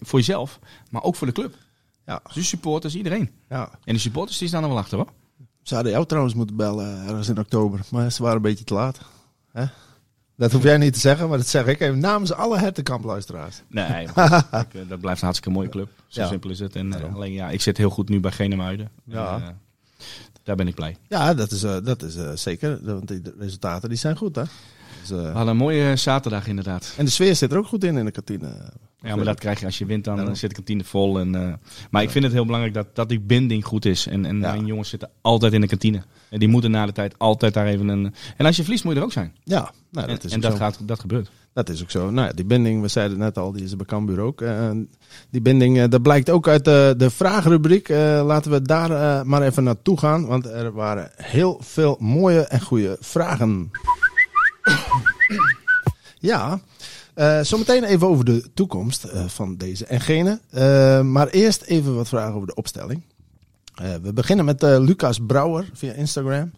voor 0.00 0.18
jezelf, 0.18 0.58
maar 0.90 1.02
ook 1.02 1.16
voor 1.16 1.26
de 1.26 1.32
club. 1.32 1.54
Ja. 2.06 2.22
Dus 2.34 2.48
supporters, 2.48 2.94
iedereen. 2.94 3.30
Ja. 3.48 3.70
En 3.84 3.94
de 3.94 4.00
supporters 4.00 4.38
die 4.38 4.48
staan 4.48 4.62
er 4.62 4.68
wel 4.68 4.78
achter, 4.78 4.98
hoor. 4.98 5.12
Ze 5.62 5.74
hadden 5.74 5.92
jou 5.92 6.06
trouwens 6.06 6.34
moeten 6.34 6.56
bellen 6.56 7.06
ergens 7.06 7.28
in 7.28 7.38
oktober. 7.38 7.80
Maar 7.90 8.12
ze 8.12 8.22
waren 8.22 8.36
een 8.36 8.42
beetje 8.42 8.64
te 8.64 8.74
laat. 8.74 9.00
Hè? 9.52 9.64
Dat 10.36 10.52
hoef 10.52 10.62
jij 10.62 10.76
niet 10.76 10.92
te 10.92 11.00
zeggen, 11.00 11.28
maar 11.28 11.38
dat 11.38 11.46
zeg 11.46 11.66
ik 11.66 11.80
even 11.80 11.98
namens 11.98 12.32
alle 12.32 12.58
hertenkampluisteraars. 12.58 13.62
Nee, 13.68 14.02
ik, 14.62 14.88
dat 14.88 15.00
blijft 15.00 15.20
een 15.20 15.26
hartstikke 15.26 15.50
mooie 15.50 15.68
club. 15.68 15.88
Zo 16.06 16.20
ja. 16.20 16.28
simpel 16.28 16.50
is 16.50 16.58
het. 16.58 16.76
En 16.76 16.86
uh, 16.86 17.14
alleen 17.14 17.32
ja, 17.32 17.50
ik 17.50 17.60
zit 17.60 17.76
heel 17.76 17.90
goed 17.90 18.08
nu 18.08 18.20
bij 18.20 18.30
Genemuiden. 18.30 18.90
Ja. 19.04 19.34
En, 19.34 19.40
uh, 19.40 19.48
daar 20.42 20.56
ben 20.56 20.68
ik 20.68 20.74
blij. 20.74 20.96
Ja, 21.08 21.34
dat 21.34 21.50
is, 21.50 21.64
uh, 21.64 21.76
dat 21.84 22.02
is 22.02 22.42
zeker. 22.42 22.78
Want 22.82 23.08
die 23.08 23.22
resultaten 23.38 23.88
die 23.88 23.98
zijn 23.98 24.16
goed, 24.16 24.36
hè? 24.36 24.42
Dus, 25.08 25.10
We 25.10 25.16
hadden 25.16 25.48
een 25.48 25.56
mooie 25.56 25.96
zaterdag 25.96 26.46
inderdaad. 26.46 26.94
En 26.96 27.04
de 27.04 27.10
sfeer 27.10 27.36
zit 27.36 27.52
er 27.52 27.58
ook 27.58 27.66
goed 27.66 27.84
in 27.84 27.96
in 27.96 28.04
de 28.04 28.10
kantine. 28.10 28.48
Ja, 29.02 29.16
maar 29.16 29.24
dat 29.24 29.38
krijg 29.38 29.60
je 29.60 29.66
als 29.66 29.78
je 29.78 29.86
wint, 29.86 30.04
dan, 30.04 30.16
dan 30.16 30.36
zit 30.36 30.48
de 30.48 30.56
kantine 30.56 30.84
vol. 30.84 31.18
En, 31.18 31.34
uh, 31.34 31.52
maar 31.90 32.02
ik 32.02 32.10
vind 32.10 32.24
het 32.24 32.32
heel 32.32 32.44
belangrijk 32.44 32.74
dat, 32.74 32.86
dat 32.94 33.08
die 33.08 33.20
binding 33.20 33.64
goed 33.64 33.84
is. 33.84 34.06
En, 34.06 34.24
en 34.24 34.38
mijn 34.38 34.66
jongens 34.66 34.88
zitten 34.88 35.10
altijd 35.20 35.52
in 35.52 35.60
de 35.60 35.66
kantine. 35.66 36.02
En 36.30 36.38
die 36.38 36.48
moeten 36.48 36.70
na 36.70 36.86
de 36.86 36.92
tijd 36.92 37.18
altijd 37.18 37.54
daar 37.54 37.66
even 37.66 37.88
een... 37.88 38.14
En 38.36 38.46
als 38.46 38.56
je 38.56 38.62
verliest 38.62 38.84
moet 38.84 38.92
je 38.92 38.98
er 38.98 39.04
ook 39.04 39.12
zijn. 39.12 39.34
Ja, 39.44 39.70
nou, 39.90 40.06
dat 40.06 40.18
en, 40.18 40.24
is 40.24 40.32
en 40.32 40.40
dat, 40.40 40.54
gaat, 40.54 40.78
dat 40.82 41.00
gebeurt. 41.00 41.30
Dat 41.52 41.68
is 41.68 41.82
ook 41.82 41.90
zo. 41.90 42.10
Nou 42.10 42.26
ja, 42.26 42.32
die 42.32 42.44
binding, 42.44 42.82
we 42.82 42.88
zeiden 42.88 43.16
het 43.16 43.26
net 43.26 43.44
al, 43.44 43.52
die 43.52 43.64
is 43.64 43.76
bij 43.76 43.86
Cambuur 43.86 44.20
ook. 44.20 44.40
Uh, 44.40 44.70
die 45.30 45.40
binding, 45.40 45.76
uh, 45.76 45.84
dat 45.88 46.02
blijkt 46.02 46.30
ook 46.30 46.48
uit 46.48 46.64
de, 46.64 46.94
de 46.96 47.10
vraagrubriek. 47.10 47.88
Uh, 47.88 47.96
laten 48.26 48.50
we 48.50 48.62
daar 48.62 49.26
maar 49.26 49.42
even 49.42 49.64
naartoe 49.64 49.98
gaan. 49.98 50.26
Want 50.26 50.46
er 50.46 50.72
waren 50.72 51.10
heel 51.16 51.60
veel 51.62 51.96
mooie 52.00 52.40
en 52.40 52.60
goede 52.60 52.96
vragen. 53.00 53.70
ja, 56.30 56.60
uh, 57.14 57.40
zometeen 57.40 57.84
even 57.84 58.06
over 58.06 58.24
de 58.24 58.52
toekomst 58.54 59.04
uh, 59.04 59.24
van 59.26 59.56
deze 59.56 59.86
en 59.86 60.00
gene. 60.00 60.40
Uh, 60.54 61.00
maar 61.00 61.28
eerst 61.28 61.62
even 61.62 61.94
wat 61.94 62.08
vragen 62.08 62.34
over 62.34 62.46
de 62.46 62.54
opstelling. 62.54 63.02
we 64.02 64.12
beginnen 64.12 64.44
met 64.44 64.62
Lucas 64.62 65.18
Brouwer 65.26 65.70
via 65.72 65.92
Instagram. 65.92 66.52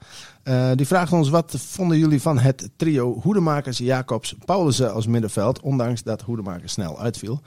die 0.75 0.87
vraagt 0.87 1.13
ons: 1.13 1.29
wat 1.29 1.55
vonden 1.59 1.99
jullie 1.99 2.23
van 2.23 2.39
het 2.39 2.71
trio 2.77 3.21
Hoedemakers, 3.21 3.79
Jacobs, 3.79 4.35
Paulussen 4.45 4.93
als 4.93 5.07
middenveld, 5.07 5.61
ondanks 5.61 6.03
dat 6.03 6.23
Hoedemakers 6.23 6.73
snel 6.73 7.01
uitviel? 7.01 7.41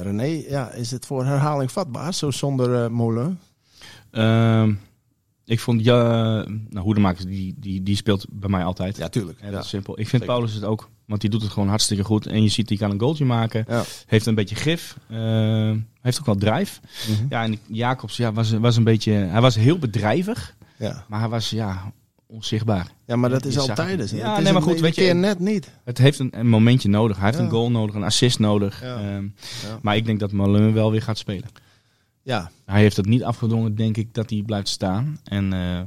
René, 0.00 0.44
ja, 0.48 0.70
is 0.70 0.90
het 0.90 1.06
voor 1.06 1.24
herhaling 1.24 1.72
vatbaar, 1.72 2.14
zo 2.14 2.30
zonder 2.30 2.92
Molen? 2.92 3.40
Ehm, 4.10 4.74
ik 5.44 5.60
vond 5.60 5.84
ja, 5.84 5.94
nou, 6.68 6.84
Hoedemakers, 6.84 7.24
die, 7.24 7.54
die, 7.56 7.82
die 7.82 7.96
speelt 7.96 8.26
bij 8.30 8.50
mij 8.50 8.64
altijd. 8.64 8.96
Ja, 8.96 9.08
tuurlijk. 9.08 9.38
Ja, 9.42 9.50
dat 9.50 9.64
is 9.64 9.68
simpel. 9.68 10.00
Ik 10.00 10.08
vind 10.08 10.24
Paulus 10.24 10.54
het 10.54 10.64
ook. 10.64 10.88
Want 11.06 11.20
die 11.20 11.30
doet 11.30 11.42
het 11.42 11.50
gewoon 11.50 11.68
hartstikke 11.68 12.04
goed. 12.04 12.26
En 12.26 12.42
je 12.42 12.48
ziet, 12.48 12.68
die 12.68 12.78
kan 12.78 12.90
een 12.90 13.00
goaltje 13.00 13.24
maken. 13.24 13.64
Ja. 13.68 13.84
Heeft 14.06 14.26
een 14.26 14.34
beetje 14.34 14.54
gif. 14.54 14.96
Uh, 15.10 15.72
heeft 16.00 16.18
ook 16.20 16.26
wel 16.26 16.36
drijf. 16.36 16.80
Mm 17.08 17.14
-hmm. 17.14 17.26
Ja, 17.28 17.42
en 17.42 17.58
Jacobs 17.66 18.16
ja, 18.16 18.32
was, 18.32 18.50
was 18.52 18.76
een 18.76 18.84
beetje... 18.84 19.12
Hij 19.12 19.40
was 19.40 19.54
heel 19.54 19.78
bedrijvig. 19.78 20.56
Ja. 20.78 21.04
Maar 21.08 21.20
hij 21.20 21.28
was 21.28 21.50
ja, 21.50 21.92
onzichtbaar. 22.26 22.86
Ja, 23.06 23.16
maar 23.16 23.30
dat 23.30 23.44
is 23.44 23.58
al 23.58 23.74
tijdens. 23.74 24.10
Ja, 24.10 24.28
het 24.28 24.38
is 24.38 24.44
nee, 24.44 24.52
maar 24.52 24.62
goed, 24.62 24.80
weet 24.80 24.94
je- 24.94 25.12
net 25.12 25.38
niet. 25.38 25.70
Het 25.84 25.98
heeft 25.98 26.18
een, 26.18 26.38
een 26.38 26.48
momentje 26.48 26.88
nodig. 26.88 27.16
Hij 27.16 27.26
heeft 27.26 27.38
Ja. 27.38 27.44
een 27.44 27.50
goal 27.50 27.70
nodig, 27.70 27.94
een 27.94 28.02
assist 28.02 28.38
nodig. 28.38 28.82
Ja. 28.82 28.96
Ehm, 28.96 29.24
Ja. 29.62 29.78
Maar 29.82 29.96
ik 29.96 30.06
denk 30.06 30.20
dat 30.20 30.32
Malin 30.32 30.72
wel 30.72 30.90
weer 30.90 31.02
gaat 31.02 31.18
spelen. 31.18 31.48
Ja, 32.24 32.50
Hij 32.64 32.80
heeft 32.80 32.96
het 32.96 33.06
niet 33.06 33.24
afgedwongen, 33.24 33.74
denk 33.74 33.96
ik, 33.96 34.14
dat 34.14 34.30
hij 34.30 34.42
blijft 34.46 34.68
staan. 34.68 35.18
En, 35.24 35.52
eh, 35.52 35.80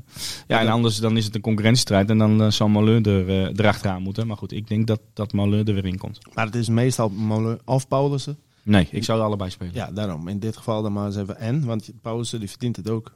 ja, 0.47 0.59
en 0.59 0.67
anders 0.67 0.97
dan 0.97 1.17
is 1.17 1.25
het 1.25 1.35
een 1.35 1.41
concurrentiestrijd. 1.41 2.09
En 2.09 2.17
dan 2.17 2.41
eh, 2.41 2.49
zal 2.49 2.67
Malin 2.67 3.05
er, 3.05 3.29
eh, 3.29 3.43
erachteraan 3.43 4.01
moeten. 4.01 4.27
Maar 4.27 4.37
goed, 4.37 4.51
ik 4.51 4.67
denk 4.67 4.87
dat, 4.87 4.99
dat 5.13 5.33
Malin 5.33 5.67
er 5.67 5.73
weer 5.73 5.85
in 5.85 5.97
komt. 5.97 6.19
maar 6.33 6.45
het 6.45 6.55
is 6.55 6.69
meestal 6.69 7.09
Molen 7.09 7.59
of 7.65 7.87
Paulussen. 7.87 8.37
Nee, 8.63 8.87
ik 8.91 9.03
zou 9.03 9.19
er 9.19 9.25
allebei 9.25 9.49
spelen. 9.49 9.73
Ja, 9.73 9.91
daarom. 9.91 10.27
In 10.27 10.39
dit 10.39 10.57
geval 10.57 10.81
dan 10.81 10.93
maar 10.93 11.05
eens 11.05 11.15
even 11.15 11.37
en. 11.37 11.65
Want 11.65 11.89
Paulussen 12.01 12.39
die 12.39 12.49
verdient 12.49 12.75
het 12.75 12.89
ook. 12.89 13.13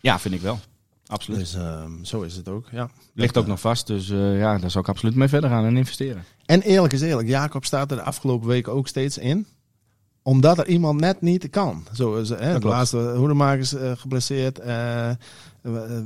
Ja, 0.00 0.18
vind 0.18 0.34
ik 0.34 0.40
wel. 0.40 0.58
Absoluut. 1.06 1.40
Dus 1.40 1.54
ehm, 1.54 2.04
zo 2.04 2.22
is 2.22 2.36
het 2.36 2.48
ook, 2.48 2.68
ja. 2.72 2.90
Ligt 3.14 3.36
ook 3.36 3.46
nog 3.46 3.60
vast, 3.60 3.86
dus 3.86 4.08
ja, 4.08 4.58
daar 4.58 4.70
zou 4.70 4.84
ik 4.84 4.90
absoluut 4.90 5.14
mee 5.14 5.28
verder 5.28 5.50
gaan 5.50 5.64
en 5.64 5.76
investeren. 5.76 6.24
En 6.46 6.62
eerlijk 6.62 6.92
is 6.92 7.00
eerlijk, 7.00 7.28
Jacob 7.28 7.64
staat 7.64 7.90
er 7.90 7.96
de 7.96 8.02
afgelopen 8.02 8.48
weken 8.48 8.72
ook 8.72 8.88
steeds 8.88 9.18
in. 9.18 9.46
Omdat 10.26 10.58
er 10.58 10.66
iemand 10.68 11.00
net 11.00 11.20
niet 11.20 11.50
kan. 11.50 11.86
Zo 11.92 12.14
is, 12.14 12.28
hè, 12.28 12.58
de 12.58 12.66
laatste 12.66 12.98
hoedemakers 13.16 13.74
eh 13.74 13.92
geblesseerd. 13.96 14.58
eh, 14.58 15.10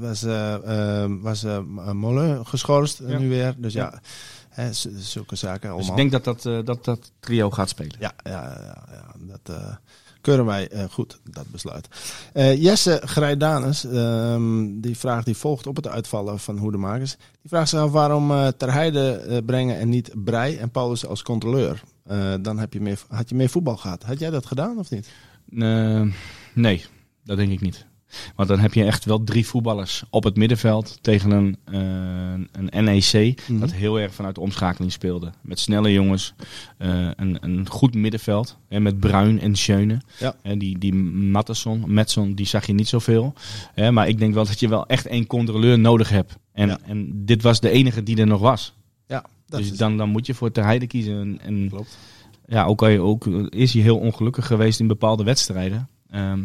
was 0.00 0.22
eh 0.22 1.02
eh, 1.04 1.10
was 1.20 1.44
eh, 1.44 1.58
Molen 1.92 2.46
geschorst 2.46 3.00
eh, 3.00 3.10
Ja. 3.10 3.18
nu 3.18 3.28
weer. 3.28 3.54
Dus 3.58 3.72
ja, 3.72 3.82
Ja. 3.92 4.00
hè, 4.48 4.72
zulke 4.96 5.36
zaken 5.36 5.70
allemaal. 5.70 5.78
Dus 5.78 5.88
ik 6.04 6.10
denk 6.10 6.24
dat 6.24 6.24
dat, 6.24 6.46
eh, 6.46 6.64
dat, 6.64 6.84
dat 6.84 7.12
trio 7.20 7.50
gaat 7.50 7.68
spelen. 7.68 7.96
Ja, 7.98 8.12
ja, 8.24 8.30
ja, 8.30 8.84
ja 8.90 9.04
dat 9.18 9.56
eh, 9.56 9.74
keuren 10.20 10.44
wij 10.44 10.68
eh, 10.68 10.84
goed, 10.90 11.20
dat 11.30 11.44
besluit. 11.50 11.88
Eh, 12.32 12.62
Jesse 12.62 13.00
Grijdanus, 13.04 13.84
ehm, 13.84 14.80
die 14.80 14.98
vraag 14.98 15.24
die 15.24 15.36
volgt 15.36 15.66
op 15.66 15.76
het 15.76 15.88
uitvallen 15.88 16.38
van 16.38 16.58
Hoedemakers. 16.58 17.16
Die 17.16 17.48
vraagt 17.50 17.68
zich 17.68 17.80
af 17.80 17.90
waarom 17.90 18.30
eh 18.30 18.46
Ter 18.48 18.72
Heide 18.72 19.10
eh, 19.12 19.38
brengen 19.46 19.78
en 19.78 19.88
niet 19.88 20.10
Brei 20.24 20.56
en 20.56 20.70
Paulus 20.70 21.06
als 21.06 21.22
controleur. 21.22 21.82
Eh, 22.08 22.34
dan 22.40 22.58
heb 22.58 22.72
je 22.72 22.80
meer, 22.80 22.98
had 23.08 23.28
je 23.28 23.34
meer 23.34 23.48
voetbal 23.48 23.76
gehad. 23.76 24.02
Had 24.02 24.18
jij 24.18 24.30
dat 24.30 24.46
gedaan 24.46 24.78
of 24.78 24.90
niet? 24.90 25.08
Nee, 26.54 26.84
dat 27.24 27.36
denk 27.36 27.50
ik 27.52 27.60
niet. 27.60 27.86
Want 28.36 28.48
dan 28.48 28.58
heb 28.58 28.74
je 28.74 28.84
echt 28.84 29.04
wel 29.04 29.24
drie 29.24 29.46
voetballers 29.46 30.02
op 30.10 30.24
het 30.24 30.36
middenveld 30.36 30.98
tegen 31.00 31.30
een, 31.30 31.56
eh, 31.64 32.62
een 32.70 32.84
NEC 32.84 33.40
Mhm. 33.48 33.60
dat 33.60 33.72
heel 33.72 34.00
erg 34.00 34.14
vanuit 34.14 34.34
de 34.34 34.40
omschakeling 34.40 34.92
speelde. 34.92 35.30
Met 35.42 35.58
snelle 35.58 35.92
jongens, 35.92 36.34
eh, 36.78 37.08
een, 37.16 37.36
een 37.40 37.68
goed 37.68 37.94
middenveld 37.94 38.56
hè, 38.68 38.80
met 38.80 39.00
Bruin 39.00 39.40
en 39.40 39.56
Schöne. 39.56 40.00
Ja. 40.18 40.34
Hè, 40.42 40.56
die 40.56 40.78
die 40.78 40.94
Matteson, 40.94 41.84
Metson, 41.86 42.34
die 42.34 42.46
zag 42.46 42.66
je 42.66 42.72
niet 42.72 42.88
zoveel. 42.88 43.34
Maar 43.90 44.08
ik 44.08 44.18
denk 44.18 44.34
wel 44.34 44.44
dat 44.46 44.60
je 44.60 44.68
wel 44.68 44.86
echt 44.86 45.06
één 45.06 45.26
controleur 45.26 45.78
nodig 45.78 46.08
hebt. 46.08 46.36
En, 46.52 46.68
Ja. 46.68 46.78
en 46.84 47.24
dit 47.24 47.42
was 47.42 47.60
de 47.60 47.70
enige 47.70 48.02
die 48.02 48.16
er 48.16 48.26
nog 48.26 48.40
was. 48.40 48.76
Ja, 49.48 49.56
dat 49.56 49.60
dus 49.60 49.70
is 49.72 49.78
dan, 49.78 49.96
dan 49.96 50.08
moet 50.08 50.26
je 50.26 50.34
voor 50.34 50.50
Ter 50.50 50.64
Heide 50.64 50.86
kiezen. 50.86 51.18
En, 51.20 51.38
en 51.42 51.68
klopt. 51.68 51.98
ja, 52.46 52.64
ook, 52.64 52.82
al 52.82 52.88
je- 52.88 53.00
ook 53.00 53.26
is 53.48 53.72
hij 53.72 53.82
heel 53.82 53.98
ongelukkig 53.98 54.46
geweest 54.46 54.80
in 54.80 54.86
bepaalde 54.86 55.24
wedstrijden. 55.24 55.88
Ehm, 56.10 56.44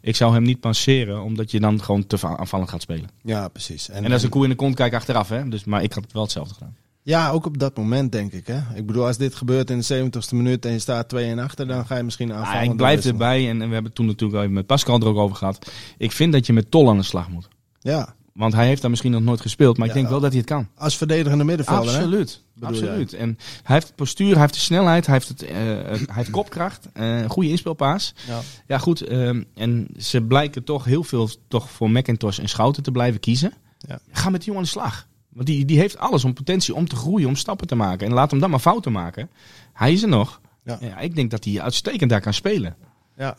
ik 0.00 0.16
zou 0.16 0.32
hem 0.34 0.42
niet 0.42 0.60
passeren, 0.60 1.22
omdat 1.22 1.50
je 1.50 1.60
dan 1.60 1.82
gewoon 1.82 2.06
te 2.06 2.18
va- 2.18 2.36
aanvallend 2.36 2.70
gaat 2.70 2.82
spelen. 2.82 3.08
Ja, 3.22 3.48
precies. 3.48 3.88
En, 3.88 4.02
dat 4.02 4.12
is 4.12 4.22
een 4.22 4.28
koe 4.30 4.42
in 4.44 4.50
de 4.50 4.56
kont 4.56 4.74
kijk 4.74 4.94
achteraf, 4.94 5.28
hè? 5.28 5.48
Dus, 5.48 5.64
maar 5.64 5.82
ik 5.82 5.92
had 5.92 6.02
het 6.02 6.12
wel 6.12 6.22
hetzelfde 6.22 6.54
gedaan. 6.54 6.76
Ja, 7.02 7.30
ook 7.30 7.46
op 7.46 7.58
dat 7.58 7.76
moment 7.76 8.12
denk 8.12 8.32
ik. 8.32 8.46
Hè? 8.46 8.58
Ik 8.74 8.86
bedoel, 8.86 9.06
als 9.06 9.16
dit 9.16 9.34
gebeurt 9.34 9.70
in 9.70 9.78
de 9.78 9.84
70ste 9.84 10.34
minuut 10.36 10.64
en 10.64 10.72
je 10.72 10.78
staat 10.78 11.08
2 11.08 11.30
en 11.30 11.38
achter, 11.38 11.66
dan 11.66 11.86
ga 11.86 11.96
je 11.96 12.02
misschien 12.02 12.32
aanvallen. 12.32 12.70
ik 12.70 12.76
blijf 12.76 13.04
erbij, 13.04 13.42
en, 13.48 13.50
en 13.50 13.56
we 13.68 13.72
hebben 13.72 13.84
het 13.84 13.94
toen 13.94 14.06
natuurlijk 14.06 14.34
al 14.38 14.42
even 14.42 14.54
met 14.54 14.66
Pascal 14.66 15.00
er 15.00 15.06
ook 15.06 15.16
over 15.16 15.36
gehad. 15.36 15.70
Ik 15.98 16.12
vind 16.12 16.32
dat 16.32 16.46
je 16.46 16.52
met 16.52 16.70
Tol 16.70 16.88
aan 16.88 16.96
de 16.96 17.02
slag 17.02 17.28
moet. 17.28 17.48
Ja, 17.80 18.14
Want 18.34 18.52
hij 18.52 18.66
heeft 18.66 18.80
daar 18.80 18.90
misschien 18.90 19.10
nog 19.12 19.22
nooit 19.22 19.40
gespeeld, 19.40 19.78
maar 19.78 19.88
ik 19.88 19.94
denk 19.94 20.08
wel 20.08 20.20
dat 20.20 20.30
hij 20.30 20.38
het 20.38 20.48
kan. 20.48 20.68
als 20.76 20.96
verdedigende 20.96 21.44
middenvelder. 21.44 21.90
hè? 21.92 21.96
Absoluut. 21.96 22.42
Bedoel 22.54 22.68
Absoluut. 22.68 23.12
En 23.12 23.38
hij 23.62 23.76
heeft 23.76 23.94
postuur, 23.94 24.32
hij 24.32 24.40
heeft 24.40 24.54
de 24.54 24.60
snelheid, 24.60 25.06
hij 25.06 25.14
heeft, 25.14 25.28
het, 25.28 25.42
eh, 25.42 25.54
hij 25.54 25.98
heeft 26.12 26.30
kopkracht, 26.30 26.88
eh, 26.92 27.18
een 27.18 27.28
goede 27.28 27.48
inspeelpaas. 27.48 28.14
Ja. 28.26 28.40
Ja, 28.66 28.78
goed. 28.78 29.00
ehm, 29.00 29.42
en 29.54 29.88
ze 29.98 30.22
blijken 30.22 30.64
toch 30.64 30.84
heel 30.84 31.04
veel 31.04 31.28
toch 31.48 31.70
voor 31.70 31.90
Macintosh 31.90 32.38
en 32.38 32.48
Schouten 32.48 32.82
te 32.82 32.90
blijven 32.90 33.20
kiezen. 33.20 33.52
Ja. 33.78 33.98
Ga 34.12 34.30
met 34.30 34.40
die 34.40 34.52
jongen 34.52 34.56
aan 34.66 34.72
de 34.72 34.80
slag. 34.80 35.06
Want 35.28 35.46
die, 35.46 35.64
die 35.64 35.78
heeft 35.78 35.98
alles 35.98 36.24
om 36.24 36.32
potentie 36.34 36.74
om 36.74 36.88
te 36.88 36.96
groeien, 36.96 37.28
om 37.28 37.36
stappen 37.36 37.66
te 37.66 37.74
maken. 37.74 38.06
En 38.06 38.12
laat 38.12 38.30
hem 38.30 38.40
dan 38.40 38.50
maar 38.50 38.58
fouten 38.58 38.92
maken. 38.92 39.30
Hij 39.72 39.92
is 39.92 40.02
er 40.02 40.08
nog. 40.08 40.40
Ja. 40.64 40.78
Ja. 40.80 40.98
ik 40.98 41.14
denk 41.14 41.30
dat 41.30 41.44
hij 41.44 41.60
uitstekend 41.60 42.10
daar 42.10 42.20
kan 42.20 42.34
spelen. 42.34 42.76
Ja. 43.16 43.36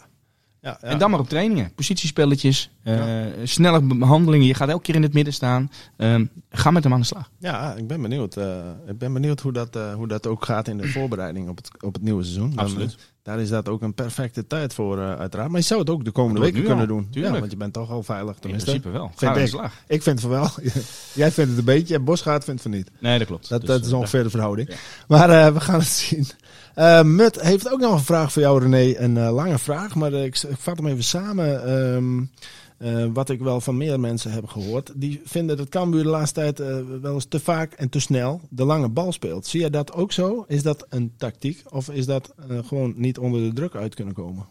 Ja, 0.65 0.77
ja. 0.81 0.87
En 0.87 0.97
dan 0.97 1.09
maar 1.11 1.19
op 1.19 1.29
trainingen. 1.29 1.73
Positiespelletjes, 1.75 2.69
eh, 2.83 3.25
snelle 3.43 3.81
behandelingen. 3.81 4.47
Je 4.47 4.53
gaat 4.53 4.69
elke 4.69 4.83
keer 4.83 4.95
in 4.95 5.03
het 5.03 5.13
midden 5.13 5.33
staan. 5.33 5.71
Ehm, 5.97 6.25
ga 6.49 6.71
met 6.71 6.83
hem 6.83 6.93
aan 6.93 6.99
de 6.99 7.05
slag. 7.05 7.29
Ja, 7.39 7.73
ik 7.73 7.87
ben 7.87 8.01
benieuwd. 8.01 8.37
eh, 8.37 8.57
ik 8.87 8.97
ben 8.97 9.13
benieuwd 9.13 9.39
hoe 9.41 9.51
dat, 9.51 9.75
eh, 9.75 9.93
hoe 9.93 10.07
dat 10.07 10.27
ook 10.27 10.45
gaat 10.45 10.67
in 10.67 10.77
de 10.77 10.87
voorbereiding 10.87 11.49
op 11.49 11.57
het, 11.57 11.69
op 11.83 11.93
het 11.93 12.03
nieuwe 12.03 12.23
seizoen. 12.23 12.53
Absoluut. 12.55 12.97
Daar 13.25 13.39
is 13.39 13.49
dat 13.49 13.69
ook 13.69 13.81
een 13.81 13.93
perfecte 13.93 14.47
tijd 14.47 14.73
voor, 14.73 14.97
uh, 14.97 15.15
uiteraard. 15.15 15.49
Maar 15.49 15.59
je 15.59 15.65
zou 15.65 15.79
het 15.79 15.89
ook 15.89 16.05
de 16.05 16.11
komende 16.11 16.39
weken 16.39 16.63
kunnen 16.63 16.79
al. 16.79 16.87
doen. 16.87 17.07
Tuurlijk. 17.09 17.33
Ja, 17.33 17.39
want 17.39 17.51
je 17.51 17.57
bent 17.57 17.73
toch 17.73 17.91
al 17.91 18.03
veilig. 18.03 18.35
Tenminste. 18.39 18.73
In 18.73 18.81
principe 18.81 18.99
wel. 18.99 19.11
Vind 19.15 19.37
ik. 19.37 19.47
slag. 19.47 19.71
ik 19.87 20.03
vind 20.03 20.21
het 20.21 20.29
van 20.29 20.29
wel. 20.29 20.49
Jij 21.13 21.31
vindt 21.31 21.49
het 21.49 21.59
een 21.59 21.65
beetje 21.65 21.99
Bosgaard 21.99 22.43
vindt 22.43 22.63
het 22.63 22.71
van 22.71 22.79
niet. 22.79 22.91
Nee, 22.99 23.17
dat 23.17 23.27
klopt. 23.27 23.49
Dat, 23.49 23.59
Dus, 23.59 23.69
dat 23.69 23.85
is 23.85 23.91
eh, 23.91 23.97
ongeveer 23.97 24.23
de 24.23 24.29
verhouding. 24.29 24.69
Maar 25.07 25.29
uh, 25.29 25.53
we 25.53 25.59
gaan 25.59 25.79
het 25.79 25.87
zien. 25.87 26.27
Uh, 26.75 27.01
Mut 27.01 27.41
heeft 27.41 27.71
ook 27.71 27.79
nog 27.79 27.93
een 27.93 28.03
vraag 28.03 28.31
voor 28.31 28.41
jou, 28.41 28.61
René. 28.61 28.97
Een 28.97 29.19
lange 29.19 29.59
vraag, 29.59 29.95
maar 29.95 30.13
ik, 30.13 30.37
ik, 30.43 30.57
vat 30.57 30.77
hem 30.77 30.87
even 30.87 31.03
samen. 31.03 31.71
Um, 31.71 32.31
uh, 32.79 33.05
wat 33.13 33.29
ik 33.29 33.39
wel 33.39 33.61
van 33.61 33.77
meer 33.77 33.99
mensen 33.99 34.31
heb 34.31 34.45
gehoord. 34.45 34.91
Die 34.95 35.21
vinden 35.23 35.57
dat 35.57 35.69
Cambuur 35.69 36.03
de 36.03 36.09
laatste 36.09 36.39
tijd 36.39 36.59
uh, 36.59 36.77
wel 37.01 37.13
eens 37.13 37.25
te 37.25 37.39
vaak 37.39 37.73
en 37.73 37.89
te 37.89 37.99
snel 37.99 38.41
de 38.49 38.63
lange 38.63 38.89
bal 38.89 39.11
speelt. 39.11 39.45
Zie 39.45 39.61
je 39.61 39.69
dat 39.69 39.93
ook 39.93 40.11
zo? 40.11 40.45
Is 40.47 40.63
dat 40.63 40.85
een 40.89 41.13
tactiek? 41.17 41.63
Of 41.69 41.89
is 41.89 42.05
dat 42.05 42.33
uh, 42.51 42.59
gewoon 42.63 42.93
niet 42.97 43.17
onder 43.17 43.41
de 43.41 43.53
druk 43.53 43.75
uit 43.75 43.95
kunnen 43.95 44.13
komen? 44.13 44.45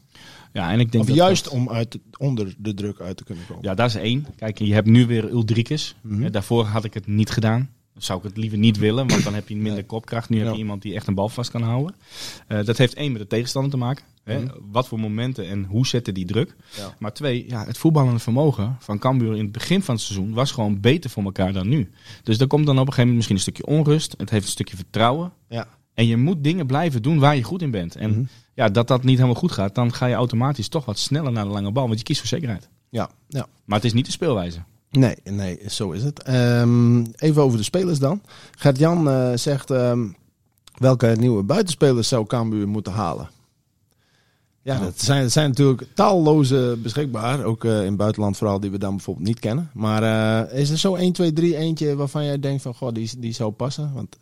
Ja, 0.52 0.70
en 0.70 0.80
ik 0.80 0.92
denk 0.92 1.04
of 1.04 1.08
dat 1.08 1.18
juist 1.18 1.44
dat... 1.44 1.52
om 1.52 1.70
uit, 1.70 1.98
onder 2.18 2.54
de 2.58 2.74
druk 2.74 3.00
uit 3.00 3.16
te 3.16 3.24
kunnen 3.24 3.46
komen? 3.46 3.62
Ja, 3.64 3.74
dat 3.74 3.88
is 3.88 3.94
één. 3.94 4.26
Kijk, 4.36 4.58
je 4.58 4.74
hebt 4.74 4.88
nu 4.88 5.06
weer 5.06 5.30
Uldrikes. 5.30 5.96
Mhm. 6.00 6.30
Daarvoor 6.30 6.64
had 6.64 6.84
ik 6.84 6.94
het 6.94 7.06
niet 7.06 7.30
gedaan. 7.30 7.70
Zou 7.96 8.18
ik 8.18 8.24
het 8.24 8.36
liever 8.36 8.58
niet 8.58 8.78
willen, 8.78 9.08
want 9.08 9.24
dan 9.24 9.34
heb 9.34 9.48
je 9.48 9.56
minder 9.56 9.84
kopkracht. 9.84 10.28
Nu 10.28 10.38
heb 10.44 10.52
je 10.52 10.58
iemand 10.58 10.82
die 10.82 10.94
echt 10.94 11.06
een 11.06 11.14
bal 11.14 11.28
vast 11.28 11.50
kan 11.50 11.62
houden. 11.62 11.94
Uh, 12.48 12.64
dat 12.64 12.78
heeft 12.78 12.94
één 12.94 13.12
met 13.12 13.20
de 13.20 13.26
tegenstander 13.26 13.70
te 13.70 13.76
maken. 13.76 14.04
Hè? 14.24 14.40
Mhm. 14.40 14.54
Wat 14.70 14.88
voor 14.88 15.00
momenten 15.00 15.48
en 15.48 15.64
hoe 15.64 15.86
zetten 15.86 16.14
die 16.14 16.24
druk. 16.24 16.56
Ja. 16.76 16.94
Maar 16.98 17.12
twee, 17.12 17.44
ja, 17.48 17.66
het 17.66 17.78
voetballende 17.78 18.18
vermogen 18.18 18.76
van 18.80 18.98
Cambuur 18.98 19.32
in 19.36 19.42
het 19.42 19.52
begin 19.52 19.82
van 19.82 19.94
het 19.94 20.04
seizoen 20.04 20.32
was 20.32 20.52
gewoon 20.52 20.80
beter 20.80 21.10
voor 21.10 21.24
elkaar 21.24 21.52
dan 21.52 21.68
nu. 21.68 21.90
Dus 22.22 22.38
er 22.38 22.46
komt 22.46 22.66
dan 22.66 22.78
op 22.78 22.86
een 22.86 22.92
gegeven 22.92 23.12
moment 23.12 23.16
misschien 23.16 23.36
een 23.36 23.42
stukje 23.42 23.66
onrust. 23.66 24.14
Het 24.16 24.30
heeft 24.30 24.44
een 24.44 24.50
stukje 24.50 24.76
vertrouwen. 24.76 25.32
Ja. 25.48 25.68
En 25.94 26.06
je 26.06 26.16
moet 26.16 26.44
dingen 26.44 26.66
blijven 26.66 27.02
doen 27.02 27.18
waar 27.18 27.36
je 27.36 27.42
goed 27.42 27.62
in 27.62 27.70
bent. 27.70 27.96
En 27.96 28.10
Mhm. 28.10 28.24
ja, 28.54 28.68
dat 28.68 28.88
dat 28.88 29.02
niet 29.04 29.16
helemaal 29.16 29.40
goed 29.40 29.52
gaat, 29.52 29.74
dan 29.74 29.92
ga 29.94 30.06
je 30.06 30.14
automatisch 30.14 30.68
toch 30.68 30.84
wat 30.84 30.98
sneller 30.98 31.32
naar 31.32 31.44
de 31.44 31.50
lange 31.50 31.72
bal. 31.72 31.86
Want 31.86 31.98
je 31.98 32.04
kiest 32.04 32.18
voor 32.20 32.28
zekerheid. 32.28 32.68
Ja, 32.88 33.10
ja. 33.28 33.46
Maar 33.64 33.76
het 33.76 33.86
is 33.86 33.92
niet 33.92 34.06
de 34.06 34.12
speelwijze. 34.12 34.58
Nee, 34.98 35.16
nee, 35.24 35.60
zo 35.68 35.90
is 35.90 36.02
het. 36.02 36.22
Ehm, 36.22 37.04
even 37.16 37.42
over 37.42 37.58
de 37.58 37.64
spelers 37.64 37.98
dan. 37.98 38.20
Gert-Jan 38.58 39.08
eh, 39.08 39.30
zegt, 39.34 39.70
ehm, 39.70 40.06
welke 40.78 41.06
nieuwe 41.18 41.42
buitenspelers 41.42 42.08
zou 42.08 42.26
Cambuur 42.26 42.68
moeten 42.68 42.92
halen? 42.92 43.28
Ja, 44.62 44.74
Nou. 44.74 44.84
dat 44.84 45.00
zijn, 45.00 45.22
dat 45.22 45.32
zijn 45.32 45.48
natuurlijk 45.48 45.86
talloze 45.94 46.78
beschikbaar. 46.82 47.44
Ook 47.44 47.64
eh, 47.64 47.80
in 47.80 47.86
het 47.86 47.96
buitenland 47.96 48.36
vooral, 48.36 48.60
die 48.60 48.70
we 48.70 48.78
dan 48.78 48.94
bijvoorbeeld 48.96 49.26
niet 49.26 49.38
kennen. 49.38 49.70
Maar 49.74 50.02
eh, 50.02 50.60
is 50.60 50.70
er 50.70 50.78
zo 50.78 50.94
1, 50.94 51.12
2, 51.12 51.32
3 51.32 51.56
eentje 51.56 51.96
waarvan 51.96 52.24
jij 52.24 52.40
denkt 52.40 52.62
van, 52.62 52.74
goh, 52.74 52.92
die, 52.92 53.10
die 53.18 53.32
zou 53.32 53.50
passen? 53.52 53.92
Want 53.94 54.16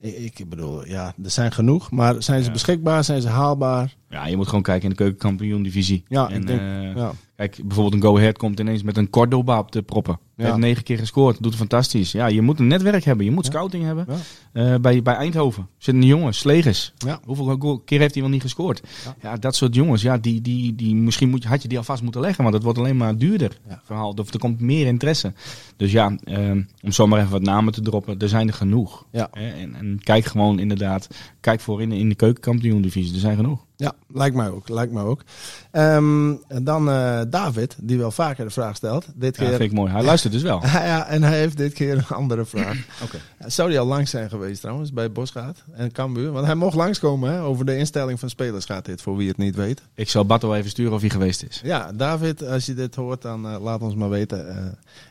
ik, 0.00 0.38
ik 0.38 0.48
bedoel, 0.48 0.86
ja, 0.86 1.14
er 1.24 1.30
zijn 1.30 1.52
genoeg. 1.52 1.90
Maar 1.90 2.22
zijn 2.22 2.42
ze 2.42 2.50
beschikbaar? 2.50 3.04
Zijn 3.04 3.22
ze 3.22 3.28
haalbaar? 3.28 3.96
Ja, 4.10 4.26
je 4.26 4.36
moet 4.36 4.46
gewoon 4.46 4.62
kijken 4.62 4.82
in 4.82 4.90
de 4.90 4.96
keukenkampioen 4.96 5.62
divisie. 5.62 6.02
Ja, 6.08 6.28
en, 6.28 6.40
ik 6.40 6.46
denk, 6.46 6.60
eh, 6.60 6.94
ja. 6.94 7.12
Kijk, 7.36 7.60
bijvoorbeeld 7.64 7.94
een 7.94 8.08
Go 8.08 8.16
Ahead 8.16 8.38
komt 8.38 8.60
ineens 8.60 8.82
met 8.82 8.96
een 8.96 9.10
Cordoba 9.10 9.58
op 9.58 9.72
de 9.72 9.82
proppen. 9.82 10.18
Ja. 10.36 10.44
Heeft 10.44 10.56
negen 10.56 10.82
keer 10.82 10.98
gescoord, 10.98 11.36
doet 11.36 11.46
het 11.46 11.54
fantastisch. 11.54 12.12
Ja, 12.12 12.26
je 12.26 12.42
moet 12.42 12.58
een 12.58 12.66
netwerk 12.66 13.04
hebben, 13.04 13.24
je 13.24 13.30
moet 13.30 13.46
scouting 13.46 13.84
hebben. 13.84 14.06
Eh, 14.52 14.74
bij, 14.80 15.02
bij 15.02 15.14
Eindhoven 15.14 15.68
zitten 15.78 16.02
een 16.02 16.08
jongen, 16.08 16.34
Slegers. 16.34 16.92
Ja. 16.96 17.20
Hoeveel 17.24 17.78
keer 17.84 18.00
heeft 18.00 18.14
hij 18.14 18.22
wel 18.22 18.32
niet 18.32 18.42
gescoord? 18.42 18.82
Ja. 19.22 19.36
Dat 19.36 19.56
soort 19.56 19.74
jongens, 19.74 20.02
ja, 20.02 20.18
die, 20.18 20.40
die, 20.40 20.74
die, 20.74 20.94
misschien 20.94 21.30
moet 21.30 21.42
je, 21.42 21.48
had 21.48 21.62
je 21.62 21.68
die 21.68 21.78
alvast 21.78 22.02
moeten 22.02 22.20
leggen, 22.20 22.42
want 22.42 22.54
het 22.54 22.64
wordt 22.64 22.78
alleen 22.78 22.96
maar 22.96 23.16
duurder. 23.16 23.58
Ja. 23.68 23.80
Verhaal, 23.84 24.12
of 24.12 24.32
er 24.32 24.38
komt 24.38 24.60
meer 24.60 24.86
interesse. 24.86 25.32
Dus 25.76 25.92
ja, 25.92 26.16
eh, 26.24 26.50
om 26.82 26.92
zomaar 26.92 27.18
even 27.18 27.32
wat 27.32 27.42
namen 27.42 27.72
te 27.72 27.80
droppen, 27.80 28.18
er 28.18 28.28
zijn 28.28 28.48
er 28.48 28.54
genoeg. 28.54 29.06
Ja. 29.12 29.28
En, 29.32 29.74
en 29.74 30.00
kijk 30.02 30.24
gewoon 30.24 30.58
inderdaad, 30.58 31.08
kijk 31.48 31.60
voor 31.60 31.82
in, 31.82 32.08
de 32.08 32.14
keukenkampioen 32.14 32.82
divisie, 32.82 33.14
er 33.14 33.20
zijn 33.20 33.36
genoeg. 33.36 33.66
Ja, 33.76 33.92
lijkt 34.08 34.36
mij 34.36 34.50
ook. 34.50 34.68
Lijkt 34.68 34.92
mij 34.92 35.02
ook. 35.02 35.22
Ehm, 35.70 36.30
en 36.48 36.64
dan 36.64 36.90
eh, 36.90 37.20
David, 37.28 37.76
die 37.80 37.98
wel 37.98 38.10
vaker 38.10 38.44
de 38.44 38.50
vraag 38.50 38.76
stelt. 38.76 39.06
Dit 39.14 39.36
Ja, 39.36 39.42
keer. 39.42 39.56
vind 39.56 39.70
ik 39.70 39.76
mooi. 39.76 39.92
Hij 39.92 40.02
luistert 40.02 40.32
dus 40.32 40.42
wel. 40.42 40.62
ja, 40.92 41.06
en 41.06 41.22
hij 41.22 41.38
heeft 41.38 41.56
dit 41.56 41.72
keer 41.72 41.96
een 41.96 42.06
andere 42.16 42.44
vraag. 42.44 42.76
Oké. 43.04 43.18
Zou 43.46 43.68
die 43.68 43.78
al 43.78 43.86
langs 43.86 44.10
zijn 44.10 44.28
geweest 44.28 44.60
trouwens, 44.60 44.92
bij 44.92 45.12
Bosgaard 45.12 45.64
en 45.72 45.92
Cambuur? 45.92 46.32
Want 46.32 46.46
hij 46.46 46.54
mocht 46.54 46.76
langskomen, 46.76 47.32
hè? 47.32 47.42
Over 47.42 47.64
de 47.64 47.76
instelling 47.76 48.20
van 48.20 48.30
spelers 48.30 48.64
gaat 48.64 48.84
dit, 48.84 49.02
voor 49.02 49.16
wie 49.16 49.28
het 49.28 49.36
niet 49.36 49.54
weet. 49.54 49.82
Ik 49.94 50.08
zal 50.08 50.24
Batto 50.26 50.54
even 50.54 50.70
sturen 50.70 50.92
of 50.92 51.00
hij 51.00 51.10
geweest 51.10 51.42
is. 51.42 51.60
Ja, 51.64 51.92
David, 51.92 52.46
als 52.46 52.66
je 52.66 52.74
dit 52.74 52.94
hoort, 52.94 53.22
dan 53.22 53.46
eh, 53.46 53.60
laat 53.60 53.80
ons 53.82 53.94
maar 53.94 54.10
weten. 54.10 54.48
Eh, 54.56 54.64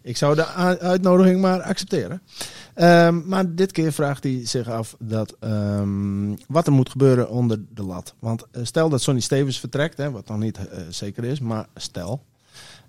ik 0.04 0.17
zou 0.17 0.36
de 0.36 0.45
uitnodiging 0.80 1.41
maar 1.41 1.62
accepteren. 1.62 2.21
Ehm, 2.78 3.28
maar 3.28 3.56
dit 3.56 3.72
keer 3.72 3.94
vraagt 3.94 4.24
hij 4.24 4.42
zich 4.46 4.70
af 4.70 4.96
dat, 5.00 5.36
ehm, 5.40 6.36
wat 6.48 6.68
er 6.68 6.74
moet 6.74 6.90
gebeuren 6.90 7.30
onder 7.30 7.60
de 7.74 7.84
lat. 7.84 8.16
Want 8.20 8.46
eh, 8.52 8.63
stel 8.63 8.90
dat 8.90 9.02
Sonny 9.02 9.22
Stevens 9.22 9.60
vertrekt, 9.60 9.98
hè, 9.98 10.12
wat 10.12 10.28
nog 10.28 10.38
niet 10.38 10.58
eh, 10.68 10.82
zeker 10.90 11.24
is, 11.24 11.40
maar 11.40 11.68
stel. 11.76 12.24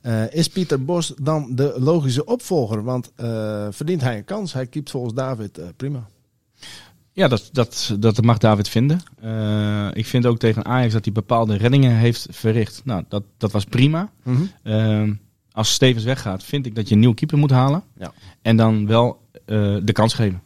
eh, 0.00 0.32
is 0.32 0.48
Pieter 0.48 0.84
Bos 0.84 1.14
dan 1.22 1.54
de 1.54 1.74
logische 1.78 2.24
opvolger? 2.24 2.84
Want 2.84 3.12
verdient 3.70 4.00
hij 4.00 4.16
een 4.16 4.24
kans? 4.24 4.52
Hij 4.52 4.66
keept 4.66 4.90
volgens 4.90 5.14
David 5.14 5.60
prima. 5.76 6.06
Ja, 7.12 7.28
dat, 7.28 7.48
dat, 7.52 7.96
dat 7.98 8.22
mag 8.22 8.38
David 8.38 8.68
vinden. 8.68 9.00
Ik 9.94 10.06
vind 10.06 10.26
ook 10.26 10.38
tegen 10.38 10.64
Ajax 10.64 10.92
dat 10.92 11.04
hij 11.04 11.14
bepaalde 11.14 11.56
reddingen 11.56 11.96
heeft 11.96 12.26
verricht. 12.30 12.80
Nou, 12.84 13.04
dat, 13.08 13.22
dat 13.36 13.52
was 13.52 13.64
prima. 13.64 14.12
Eh, 14.62 15.02
als 15.52 15.72
Stevens 15.72 16.04
weggaat, 16.04 16.44
vind 16.44 16.66
ik 16.66 16.74
dat 16.74 16.88
je 16.88 16.94
een 16.94 17.00
nieuwe 17.00 17.14
keeper 17.14 17.38
moet 17.38 17.50
halen. 17.50 17.82
Ja. 17.98 18.12
En 18.42 18.56
dan 18.56 18.86
wel 18.86 19.26
de 19.84 19.92
kans 19.92 20.14
geven. 20.14 20.42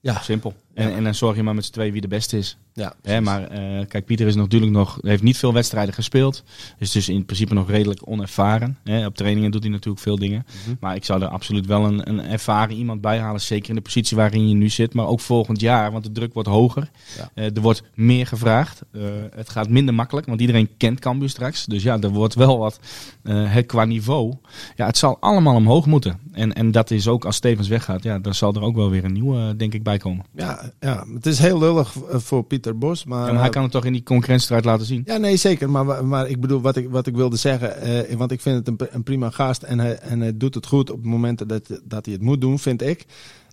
Ja. 0.00 0.20
Simpel. 0.20 0.54
En, 0.74 0.92
en 0.92 1.04
dan 1.04 1.14
zorg 1.14 1.36
je 1.36 1.42
maar 1.42 1.54
met 1.54 1.64
z'n 1.64 1.72
twee 1.72 1.92
wie 1.92 2.00
de 2.00 2.08
beste 2.08 2.38
is. 2.38 2.58
Ja, 2.76 2.94
Hè, 3.02 3.20
maar 3.20 3.42
eh, 3.42 3.86
kijk, 3.88 4.04
Pieter 4.04 4.26
is 4.26 4.34
natuurlijk 4.34 4.72
nog, 4.72 4.98
heeft 5.00 5.22
niet 5.22 5.36
veel 5.36 5.52
wedstrijden 5.52 5.94
gespeeld. 5.94 6.42
Is 6.78 6.90
dus 6.90 7.08
in 7.08 7.24
principe 7.24 7.54
nog 7.54 7.70
redelijk 7.70 8.00
onervaren. 8.04 8.78
Hè. 8.84 9.06
Op 9.06 9.14
trainingen 9.14 9.50
doet 9.50 9.62
hij 9.62 9.70
natuurlijk 9.70 10.02
veel 10.02 10.18
dingen. 10.18 10.46
Mhm. 10.64 10.74
Maar 10.80 10.94
ik 10.94 11.04
zou 11.04 11.22
er 11.22 11.28
absoluut 11.28 11.66
wel 11.66 11.84
een, 11.84 12.08
een 12.08 12.20
ervaren 12.20 12.76
iemand 12.76 13.00
bij 13.00 13.18
halen. 13.18 13.40
Zeker 13.40 13.68
in 13.68 13.74
de 13.74 13.80
positie 13.80 14.16
waarin 14.16 14.48
je 14.48 14.54
nu 14.54 14.68
zit. 14.68 14.94
Maar 14.94 15.06
ook 15.06 15.20
volgend 15.20 15.60
jaar, 15.60 15.92
want 15.92 16.04
de 16.04 16.12
druk 16.12 16.34
wordt 16.34 16.48
hoger. 16.48 16.90
Ja. 17.16 17.30
Eh, 17.34 17.56
er 17.56 17.60
wordt 17.60 17.82
meer 17.94 18.26
gevraagd. 18.26 18.82
Eh, 18.92 19.02
het 19.34 19.50
gaat 19.50 19.68
minder 19.68 19.94
makkelijk, 19.94 20.26
want 20.26 20.40
iedereen 20.40 20.76
kent 20.76 21.00
Cambuur 21.00 21.28
straks. 21.28 21.64
Dus 21.64 21.82
ja, 21.82 22.00
er 22.00 22.10
wordt 22.10 22.34
wel 22.34 22.58
wat 22.58 22.80
eh, 23.22 23.52
het 23.52 23.66
qua 23.66 23.84
niveau. 23.84 24.34
Ja, 24.76 24.86
het 24.86 24.96
zal 24.96 25.16
allemaal 25.20 25.54
omhoog 25.54 25.86
moeten. 25.86 26.18
En, 26.32 26.52
en 26.52 26.70
dat 26.70 26.90
is 26.90 27.08
ook 27.08 27.24
als 27.24 27.36
Stevens 27.36 27.68
weggaat. 27.68 28.02
Ja, 28.02 28.18
dan 28.18 28.34
zal 28.34 28.54
er 28.54 28.62
ook 28.62 28.76
wel 28.76 28.90
weer 28.90 29.04
een 29.04 29.12
nieuwe, 29.12 29.56
denk 29.56 29.74
ik, 29.74 29.82
bij 29.82 29.98
komen. 29.98 30.24
Ja, 30.34 30.72
ja, 30.80 31.04
het 31.14 31.26
is 31.26 31.38
heel 31.38 31.58
lullig 31.58 31.94
voor 32.08 32.44
Pieter 32.44 32.63
Bos. 32.72 33.04
Maar, 33.04 33.18
Ja, 33.18 33.24
maar 33.24 33.34
hij 33.34 33.44
eh, 33.44 33.50
kan 33.50 33.62
het 33.62 33.72
toch 33.72 33.84
in 33.84 33.92
die 33.92 34.02
concurrentiestrijd 34.02 34.64
laten 34.64 34.86
zien. 34.86 35.02
Ja, 35.04 35.16
nee, 35.16 35.36
zeker. 35.36 35.70
Maar, 35.70 36.06
maar 36.06 36.28
ik 36.28 36.40
bedoel, 36.40 36.60
wat 36.60 36.76
ik, 36.76 36.90
wat 36.90 37.06
ik 37.06 37.16
wilde 37.16 37.36
zeggen, 37.36 37.80
eh, 37.80 38.16
want 38.16 38.30
ik 38.30 38.40
vind 38.40 38.66
het 38.66 38.80
een, 38.80 38.88
een 38.90 39.02
prima 39.02 39.30
gast 39.30 39.62
en 39.62 39.78
hij, 39.78 39.98
en 39.98 40.20
hij 40.20 40.36
doet 40.36 40.54
het 40.54 40.66
goed 40.66 40.90
op 40.90 40.96
het 40.96 41.06
moment 41.06 41.48
dat, 41.48 41.80
dat 41.84 42.04
hij 42.04 42.14
het 42.14 42.22
moet 42.22 42.40
doen, 42.40 42.58
vind 42.58 42.82
ik. 42.82 43.06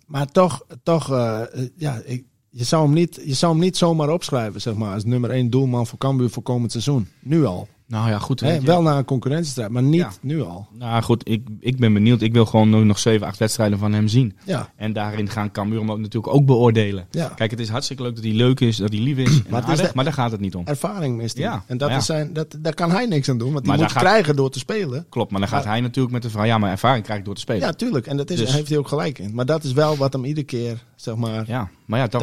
Maar 0.06 0.26
toch, 0.26 0.66
toch 0.82 1.10
eh, 1.10 1.40
ja, 1.76 2.00
ik, 2.04 2.24
je, 2.48 2.64
zou 2.64 2.84
hem 2.84 2.94
niet, 2.94 3.20
je 3.24 3.34
zou 3.34 3.52
hem 3.52 3.60
niet 3.60 3.76
zomaar 3.76 4.10
opschrijven, 4.10 4.60
zeg 4.60 4.74
maar, 4.74 4.94
als 4.94 5.04
nummer 5.04 5.30
één 5.30 5.50
doelman 5.50 5.86
voor 5.86 5.98
Cambuur 5.98 6.30
voor 6.30 6.42
komend 6.42 6.70
seizoen. 6.72 7.08
Nu 7.20 7.44
al. 7.44 7.68
Nou 7.92 8.08
ja, 8.08 8.18
goed. 8.18 8.40
Hè, 8.40 8.60
wel 8.60 8.82
naar 8.82 8.96
een 8.96 9.04
concurrentiestrijd, 9.04 9.70
maar 9.70 9.82
niet 9.82 10.00
Ja. 10.00 10.10
nu 10.20 10.42
al. 10.42 10.66
Nou 10.78 11.02
goed, 11.02 11.28
ik, 11.28 11.42
ik 11.60 11.76
ben 11.78 11.92
benieuwd. 11.92 12.20
Ik 12.22 12.32
wil 12.32 12.46
gewoon 12.46 12.70
nu 12.70 12.84
nog 12.84 12.98
7, 12.98 13.26
8 13.26 13.38
wedstrijden 13.38 13.78
van 13.78 13.92
hem 13.92 14.08
zien. 14.08 14.36
Ja, 14.44 14.68
En 14.76 14.92
daarin 14.92 15.28
gaan 15.28 15.50
Cambuur 15.50 15.78
hem 15.78 15.90
ook 15.90 15.98
natuurlijk 15.98 16.34
ook 16.34 16.46
beoordelen. 16.46 17.06
ja. 17.10 17.28
Kijk, 17.36 17.50
het 17.50 17.60
is 17.60 17.68
hartstikke 17.68 18.02
leuk 18.02 18.14
dat 18.14 18.24
hij 18.24 18.32
leuk 18.32 18.60
is, 18.60 18.76
dat 18.76 18.92
hij 18.92 19.00
lief 19.00 19.16
is 19.16 19.42
Maar 19.48 19.72
is 19.72 19.92
maar 19.92 20.04
daar 20.04 20.12
gaat 20.12 20.30
het 20.30 20.40
niet 20.40 20.54
om. 20.54 20.64
Ervaring 20.66 21.16
mist 21.16 21.36
hij. 21.36 21.44
Ja, 21.44 21.62
En 21.66 21.78
dat 21.78 21.90
is 21.90 22.06
zijn, 22.06 22.32
dat, 22.32 22.56
daar 22.60 22.74
kan 22.74 22.90
hij 22.90 23.06
niks 23.06 23.28
aan 23.28 23.38
doen, 23.38 23.52
want 23.52 23.64
die 23.64 23.72
Maar 23.72 23.82
moet 23.82 23.92
gaat- 23.92 24.02
krijgen 24.02 24.36
door 24.36 24.50
te 24.50 24.58
spelen. 24.58 25.06
Klopt, 25.08 25.30
maar 25.30 25.40
dan 25.40 25.48
gaat 25.48 25.64
hij 25.64 25.80
natuurlijk 25.80 26.14
met 26.14 26.22
de 26.22 26.30
vraag, 26.30 26.46
ja, 26.46 26.58
maar 26.58 26.70
ervaring 26.70 27.04
krijg 27.04 27.18
ik 27.18 27.24
door 27.24 27.34
te 27.34 27.40
spelen. 27.40 27.60
Ja, 27.60 27.72
tuurlijk. 27.72 28.06
En 28.06 28.16
dat 28.16 28.30
is, 28.30 28.38
Dus- 28.38 28.52
heeft 28.52 28.68
hij 28.68 28.78
ook 28.78 28.88
gelijk 28.88 29.18
in. 29.18 29.34
Maar 29.34 29.46
dat 29.46 29.64
is 29.64 29.72
wel 29.72 29.96
wat 29.96 30.12
hem 30.12 30.24
iedere 30.24 30.46
keer, 30.46 30.82
zeg 30.96 31.14
maar... 31.16 31.44
Ja, 31.46 31.68
maar 31.86 31.98
ja, 32.00 32.06
dan, 32.06 32.22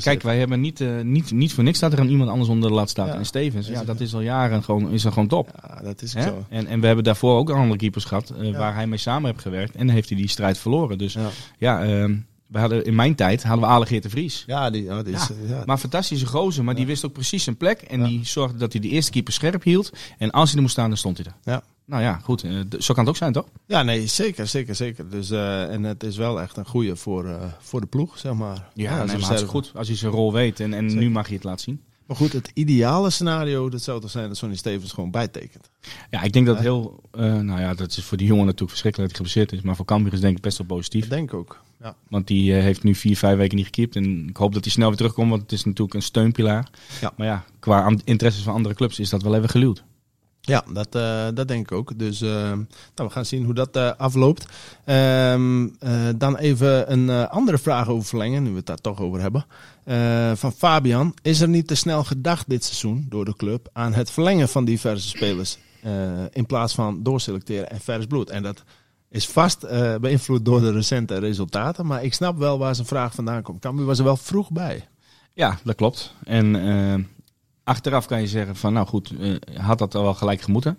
kijk, 0.00 0.22
wij 0.22 0.38
hebben 0.38 0.60
niet, 0.60 0.80
eh, 0.80 0.88
niet, 1.02 1.30
niet 1.32 1.52
voor 1.54 1.64
niks 1.64 1.78
dat 1.78 1.92
er 1.92 1.98
een 1.98 2.10
iemand 2.10 2.30
anders 2.30 2.48
onder 2.50 2.68
de 2.68 2.74
lat 2.74 2.90
staat. 2.90 3.14
En 3.14 3.26
Stevens, 3.26 3.68
ja, 3.68 3.84
dat 3.84 4.00
is 4.00 4.14
al 4.14 4.20
jaren 4.20 4.62
gewoon, 4.62 4.92
is 4.96 5.04
er 5.04 5.12
gewoon 5.12 5.28
top. 5.28 5.50
Ja, 5.62 5.80
dat 5.82 6.02
is 6.02 6.10
zo. 6.10 6.44
En, 6.48 6.66
en 6.66 6.80
we 6.80 6.86
hebben 6.86 7.04
daarvoor 7.04 7.36
ook 7.38 7.50
andere 7.50 7.76
keepers 7.78 8.04
gehad, 8.04 8.30
eh, 8.30 8.50
Ja. 8.50 8.58
waar 8.58 8.74
hij 8.74 8.86
mee 8.86 8.98
samen 8.98 9.30
heeft 9.30 9.42
gewerkt. 9.42 9.74
En 9.76 9.88
heeft 9.88 10.08
hij 10.08 10.18
die 10.18 10.28
strijd 10.28 10.58
verloren. 10.58 10.98
Dus 10.98 11.12
Ja, 11.12 11.28
ja, 11.58 11.82
ehm, 11.84 12.16
we 12.46 12.58
hadden, 12.58 12.84
in 12.84 12.94
mijn 12.94 13.14
tijd 13.14 13.42
hadden 13.42 13.64
we 13.68 13.70
Alegeert 13.74 14.02
de 14.02 14.10
Vries. 14.10 14.44
ja 14.46 14.70
die, 14.70 14.82
ja, 14.84 15.02
die 15.02 15.14
is... 15.14 15.28
ja. 15.48 15.62
Maar 15.64 15.78
fantastische 15.78 16.26
gozer, 16.26 16.64
maar 16.64 16.74
die 16.74 16.86
wist 16.86 17.04
ook 17.04 17.12
precies 17.12 17.44
zijn 17.44 17.56
plek. 17.56 17.80
En 17.82 18.00
Ja. 18.00 18.06
die 18.06 18.24
zorgde 18.24 18.58
dat 18.58 18.72
hij 18.72 18.80
de 18.80 18.88
eerste 18.88 19.10
keeper 19.10 19.32
scherp 19.32 19.62
hield. 19.62 19.92
En 20.18 20.30
als 20.30 20.46
hij 20.48 20.54
er 20.56 20.62
moest 20.62 20.72
staan, 20.74 20.88
dan 20.88 20.98
stond 20.98 21.16
hij 21.16 21.26
er. 21.26 21.34
Ja. 21.52 21.62
Nou 21.86 22.02
ja, 22.02 22.20
goed. 22.22 22.42
eh, 22.42 22.50
zo 22.78 22.94
kan 22.94 23.02
het 23.04 23.08
ook 23.08 23.16
zijn, 23.16 23.32
toch? 23.32 23.46
Ja, 23.66 23.82
nee, 23.82 24.06
zeker, 24.06 24.46
zeker, 24.46 24.74
zeker. 24.74 25.10
Dus, 25.10 25.30
eh, 25.30 25.72
en 25.72 25.82
het 25.82 26.02
is 26.02 26.16
wel 26.16 26.40
echt 26.40 26.56
een 26.56 26.66
goede 26.66 26.96
voor, 26.96 27.26
eh, 27.28 27.42
voor 27.58 27.80
de 27.80 27.86
ploeg, 27.86 28.18
zeg 28.18 28.32
maar. 28.32 28.54
Ja, 28.74 28.88
nee, 28.88 28.96
maar 28.96 28.98
sterven. 29.08 29.20
hartstikke 29.26 29.46
goed. 29.52 29.70
Als 29.74 29.88
hij 29.88 29.96
zijn 29.96 30.12
rol 30.12 30.32
weet. 30.32 30.60
En, 30.60 30.74
en 30.74 30.86
nu 30.98 31.10
mag 31.10 31.26
hij 31.26 31.34
het 31.34 31.44
laten 31.44 31.60
zien. 31.64 31.80
Maar 32.06 32.16
goed, 32.16 32.32
het 32.32 32.50
ideale 32.54 33.10
scenario, 33.10 33.68
dat 33.68 33.82
zou 33.82 34.00
toch 34.00 34.10
zijn 34.10 34.28
dat 34.28 34.36
Sonny 34.36 34.56
Stevens 34.56 34.92
gewoon 34.92 35.10
bijtekent. 35.10 35.70
Ja, 36.10 36.22
ik 36.22 36.32
denk 36.32 36.46
dat 36.46 36.58
heel, 36.58 37.00
uh, 37.14 37.20
nou 37.20 37.60
ja, 37.60 37.74
dat 37.74 37.90
is 37.96 38.04
voor 38.04 38.16
die 38.16 38.26
jongen 38.26 38.44
natuurlijk 38.44 38.70
verschrikkelijk 38.70 39.10
dat 39.10 39.18
hij 39.18 39.26
geblesseerd 39.26 39.60
is. 39.60 39.66
Maar 39.66 39.76
voor 39.76 39.84
Cambuur 39.84 40.12
is 40.12 40.20
denk 40.20 40.36
ik 40.36 40.42
best 40.42 40.58
wel 40.58 40.66
positief. 40.66 41.00
Dat 41.00 41.10
denk 41.10 41.30
ik 41.30 41.34
ook, 41.34 41.62
ja. 41.80 41.96
Want 42.08 42.26
die 42.26 42.52
uh, 42.52 42.60
heeft 42.60 42.82
nu 42.82 42.94
vier, 42.94 43.16
vijf 43.16 43.36
weken 43.36 43.56
niet 43.56 43.64
gekiept. 43.64 43.96
En 43.96 44.28
ik 44.28 44.36
hoop 44.36 44.54
dat 44.54 44.64
hij 44.64 44.72
snel 44.72 44.88
weer 44.88 44.96
terugkomt, 44.96 45.30
want 45.30 45.42
het 45.42 45.52
is 45.52 45.64
natuurlijk 45.64 45.94
een 45.94 46.02
steunpilaar. 46.02 46.70
Ja. 47.00 47.12
Maar 47.16 47.26
ja, 47.26 47.44
qua 47.58 47.96
interesses 48.04 48.42
van 48.42 48.54
andere 48.54 48.74
clubs 48.74 48.98
is 48.98 49.10
dat 49.10 49.22
wel 49.22 49.34
even 49.34 49.48
geluwd. 49.48 49.84
Ja, 50.46 50.64
dat, 50.72 50.94
uh, 50.94 51.26
dat 51.34 51.48
denk 51.48 51.70
ik 51.70 51.72
ook. 51.72 51.98
Dus 51.98 52.20
uh, 52.20 52.30
nou, 52.30 52.62
we 52.94 53.10
gaan 53.10 53.26
zien 53.26 53.44
hoe 53.44 53.54
dat 53.54 53.76
uh, 53.76 53.92
afloopt. 53.96 54.46
Ehm, 54.84 55.68
dan 56.16 56.36
even 56.36 56.92
een 56.92 57.28
andere 57.28 57.58
vraag 57.58 57.88
over 57.88 58.08
verlengen, 58.08 58.42
nu 58.42 58.50
we 58.50 58.56
het 58.56 58.66
daar 58.66 58.80
toch 58.80 59.00
over 59.00 59.20
hebben. 59.20 59.46
van 60.36 60.52
Fabian. 60.52 61.14
Is 61.22 61.40
er 61.40 61.48
niet 61.48 61.66
te 61.66 61.74
snel 61.74 62.04
gedacht 62.04 62.48
dit 62.48 62.64
seizoen 62.64 63.06
door 63.08 63.24
de 63.24 63.36
club 63.36 63.68
aan 63.72 63.94
het 63.94 64.10
verlengen 64.10 64.48
van 64.48 64.64
diverse 64.64 65.08
spelers? 65.08 65.58
in 66.32 66.46
plaats 66.46 66.74
van 66.74 67.02
doorselecteren 67.02 67.70
en 67.70 67.80
vers 67.80 68.06
bloed. 68.06 68.30
En 68.30 68.42
dat 68.42 68.62
is 69.08 69.28
vast 69.28 69.66
beïnvloed 70.00 70.44
door 70.44 70.60
de 70.60 70.72
recente 70.72 71.18
resultaten. 71.18 71.86
Maar 71.86 72.04
ik 72.04 72.14
snap 72.14 72.38
wel 72.38 72.58
waar 72.58 72.74
zijn 72.74 72.86
vraag 72.86 73.14
vandaan 73.14 73.42
komt. 73.42 73.60
Cambuur 73.60 73.86
was 73.86 73.98
er 73.98 74.04
wel 74.04 74.16
vroeg 74.16 74.50
bij. 74.50 74.88
Ja, 75.32 75.58
dat 75.64 75.74
klopt. 75.74 76.14
En 76.24 76.54
achteraf 77.66 78.06
kan 78.06 78.20
je 78.20 78.26
zeggen 78.26 78.56
van 78.56 78.72
nou 78.72 78.86
goed, 78.86 79.12
uh, 79.20 79.36
had 79.56 79.78
dat 79.78 79.94
al 79.94 80.02
wel 80.02 80.14
gelijk 80.14 80.40
gemoeten. 80.40 80.78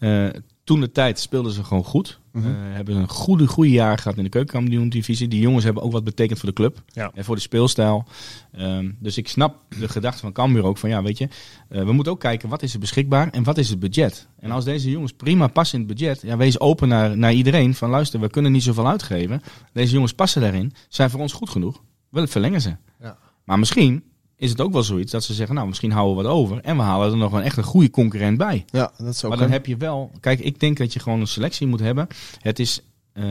Uh, 0.00 0.28
toen 0.64 0.80
de 0.80 0.92
tijd 0.92 1.20
speelden 1.20 1.52
ze 1.52 1.64
gewoon 1.64 1.84
goed. 1.84 2.20
Uh, 2.32 2.42
hebben 2.48 2.96
een 2.96 3.08
goede, 3.08 3.46
goede 3.46 3.70
jaar 3.70 3.98
gehad 3.98 4.16
in 4.16 4.24
de 4.24 4.30
keukenkampioen 4.30 4.88
divisie. 4.88 5.28
Die 5.28 5.40
jongens 5.40 5.64
hebben 5.64 5.82
ook 5.82 5.92
wat 5.92 6.04
betekend 6.04 6.38
voor 6.38 6.48
de 6.48 6.54
club. 6.54 6.82
Ja. 6.86 7.10
En 7.14 7.24
voor 7.24 7.34
de 7.34 7.40
speelstijl. 7.40 8.04
Um, 8.58 8.96
dus 9.00 9.16
ik 9.16 9.28
snap 9.28 9.56
de 9.78 9.88
gedachte 9.88 10.20
van 10.20 10.32
Cambuur 10.32 10.64
ook 10.64 10.78
van 10.78 10.88
ja, 10.88 11.02
weet 11.02 11.18
je. 11.18 11.28
we 11.68 11.92
moeten 11.92 12.12
ook 12.12 12.20
kijken 12.20 12.48
wat 12.48 12.62
is 12.62 12.72
er 12.72 12.78
beschikbaar 12.78 13.30
en 13.30 13.42
wat 13.42 13.58
is 13.58 13.68
het 13.68 13.78
budget. 13.78 14.28
En 14.38 14.50
als 14.50 14.64
deze 14.64 14.90
jongens 14.90 15.12
prima 15.12 15.46
passen 15.46 15.80
in 15.80 15.86
het 15.86 15.96
budget. 15.98 16.22
Ja, 16.22 16.36
wees 16.36 16.60
open 16.60 16.88
naar, 16.88 17.18
naar 17.18 17.32
iedereen 17.32 17.74
van 17.74 17.90
luister, 17.90 18.20
we 18.20 18.30
kunnen 18.30 18.52
niet 18.52 18.62
zoveel 18.62 18.88
uitgeven. 18.88 19.42
Deze 19.72 19.92
jongens 19.92 20.12
passen 20.12 20.40
daarin. 20.40 20.72
Zijn 20.88 21.10
voor 21.10 21.20
ons 21.20 21.32
goed 21.32 21.50
genoeg. 21.50 21.82
We 22.08 22.26
verlengen 22.26 22.60
ze. 22.60 22.76
Ja. 23.00 23.18
Maar 23.44 23.58
misschien 23.58 24.02
is 24.36 24.50
het 24.50 24.60
ook 24.60 24.72
wel 24.72 24.82
zoiets 24.82 25.12
dat 25.12 25.24
ze 25.24 25.34
zeggen, 25.34 25.54
nou 25.54 25.68
misschien 25.68 25.90
houden 25.90 26.16
we 26.16 26.22
wat 26.22 26.32
over 26.32 26.60
en 26.60 26.76
we 26.76 26.82
halen 26.82 27.10
er 27.10 27.16
nog 27.16 27.32
een 27.32 27.42
echt 27.42 27.56
een 27.56 27.62
goede 27.62 27.90
concurrent 27.90 28.38
bij. 28.38 28.64
Ja, 28.66 28.92
dat 28.98 29.16
zou 29.16 29.32
Maar 29.32 29.40
dan 29.42 29.50
heb 29.50 29.66
je 29.66 29.76
wel, 29.76 30.10
kijk, 30.20 30.40
ik 30.40 30.60
denk 30.60 30.76
dat 30.76 30.92
je 30.92 31.00
gewoon 31.00 31.20
een 31.20 31.26
selectie 31.26 31.66
moet 31.66 31.80
hebben. 31.80 32.06
Het 32.40 32.58
is, 32.58 32.80
uh, 33.14 33.24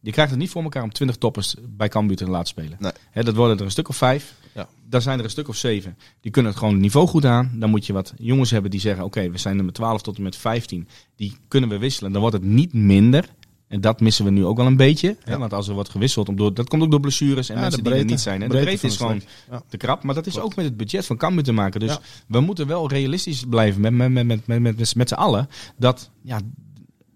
je 0.00 0.10
krijgt 0.10 0.30
het 0.30 0.40
niet 0.40 0.50
voor 0.50 0.62
elkaar 0.62 0.82
om 0.82 0.92
20 0.92 1.16
toppers 1.16 1.54
bij 1.68 1.88
Cambuur 1.88 2.16
te 2.16 2.30
laten 2.30 2.48
spelen. 2.48 2.76
Nee. 2.78 3.24
Dat 3.24 3.34
worden 3.34 3.58
er 3.58 3.64
een 3.64 3.70
stuk 3.70 3.88
of 3.88 3.96
vijf. 3.96 4.34
Ja. 4.54 4.68
Dan 4.88 5.02
zijn 5.02 5.18
er 5.18 5.24
een 5.24 5.30
stuk 5.30 5.48
of 5.48 5.56
zeven. 5.56 5.98
Die 6.20 6.30
kunnen 6.30 6.50
het 6.50 6.60
gewoon 6.60 6.74
het 6.74 6.82
niveau 6.82 7.06
goed 7.06 7.24
aan. 7.24 7.52
Dan 7.54 7.70
moet 7.70 7.86
je 7.86 7.92
wat 7.92 8.14
jongens 8.16 8.50
hebben 8.50 8.70
die 8.70 8.80
zeggen, 8.80 9.04
oké, 9.04 9.30
we 9.30 9.38
zijn 9.38 9.58
er 9.58 9.64
met 9.64 9.74
12 9.74 10.02
tot 10.02 10.16
en 10.16 10.22
met 10.22 10.36
15. 10.36 10.88
Die 11.16 11.36
kunnen 11.48 11.68
we 11.68 11.78
wisselen. 11.78 12.12
Dan 12.12 12.20
wordt 12.20 12.36
het 12.36 12.44
niet 12.44 12.72
minder. 12.72 13.24
En 13.72 13.80
dat 13.80 14.00
missen 14.00 14.24
we 14.24 14.30
nu 14.30 14.44
ook 14.44 14.56
wel 14.56 14.66
een 14.66 14.76
beetje. 14.76 15.16
Hè? 15.24 15.38
Want 15.38 15.52
als 15.52 15.68
er 15.68 15.74
wordt 15.74 15.88
gewisseld, 15.88 16.28
om 16.28 16.36
door, 16.36 16.54
dat 16.54 16.68
komt 16.68 16.82
ook 16.82 16.90
door 16.90 17.00
blessures 17.00 17.48
en 17.48 17.60
mensen 17.60 17.70
de 17.70 17.76
die 17.76 17.84
er 17.84 17.90
breedte. 17.90 18.12
niet 18.12 18.22
zijn. 18.22 18.40
Hè? 18.40 18.46
De 18.46 18.52
Breedte 18.52 18.68
breedte 18.68 18.86
is 18.86 18.96
gewoon 18.96 19.22
te 19.68 19.76
krap. 19.76 20.02
Maar 20.02 20.14
dat 20.14 20.26
is 20.26 20.32
Klopt. 20.32 20.46
ook 20.46 20.56
met 20.56 20.64
het 20.64 20.76
budget 20.76 21.06
van 21.06 21.16
Cambuur 21.16 21.44
te 21.44 21.52
maken. 21.52 21.80
Dus 21.80 21.98
we 22.26 22.40
moeten 22.40 22.66
wel 22.66 22.88
realistisch 22.88 23.44
blijven 23.48 23.80
met, 23.80 23.92
met, 23.92 24.12
met, 24.12 24.26
met, 24.26 24.46
met, 24.46 24.60
met, 24.76 24.94
met 24.94 25.08
z'n 25.08 25.14
allen. 25.14 25.48
Dat 25.76 26.10
ja, 26.22 26.40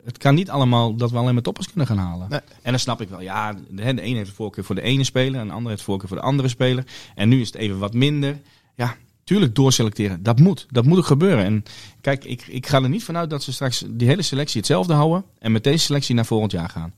het 0.04 0.18
kan 0.18 0.34
niet 0.34 0.50
allemaal 0.50 0.94
dat 0.94 1.10
we 1.10 1.16
alleen 1.16 1.34
maar 1.34 1.42
toppers 1.42 1.66
kunnen 1.66 1.86
gaan 1.86 1.98
halen. 1.98 2.28
Nee. 2.28 2.40
En 2.62 2.70
dan 2.70 2.80
snap 2.80 3.00
ik 3.00 3.08
wel, 3.08 3.20
ja, 3.20 3.52
de, 3.52 3.94
de 3.94 4.00
ene 4.00 4.16
heeft 4.16 4.30
de 4.30 4.36
voorkeur 4.36 4.64
voor 4.64 4.74
de 4.74 4.82
ene 4.82 5.04
speler 5.04 5.40
en 5.40 5.46
de 5.46 5.52
andere 5.52 5.68
heeft 5.68 5.80
de 5.80 5.86
voorkeur 5.86 6.08
voor 6.08 6.16
de 6.16 6.22
andere 6.22 6.48
speler. 6.48 6.84
En 7.14 7.28
nu 7.28 7.40
is 7.40 7.46
het 7.46 7.56
even 7.56 7.78
wat 7.78 7.94
minder. 7.94 8.40
Ja, 8.74 8.96
tuurlijk 9.26 9.54
doorselecteren. 9.54 10.22
Dat 10.22 10.38
moet. 10.38 10.66
Dat 10.70 10.84
moet 10.84 10.98
ook 10.98 11.06
gebeuren. 11.06 11.44
En 11.44 11.62
kijk, 12.00 12.24
ik, 12.24 12.46
ik 12.46 12.66
ga 12.66 12.82
er 12.82 12.88
niet 12.88 13.04
vanuit 13.04 13.30
dat 13.30 13.42
ze 13.42 13.52
straks 13.52 13.84
die 13.88 14.08
hele 14.08 14.22
selectie 14.22 14.56
hetzelfde 14.58 14.92
houden 14.92 15.24
en 15.38 15.52
met 15.52 15.64
deze 15.64 15.84
selectie 15.84 16.14
naar 16.14 16.26
volgend 16.26 16.52
jaar 16.52 16.68
gaan. 16.68 16.92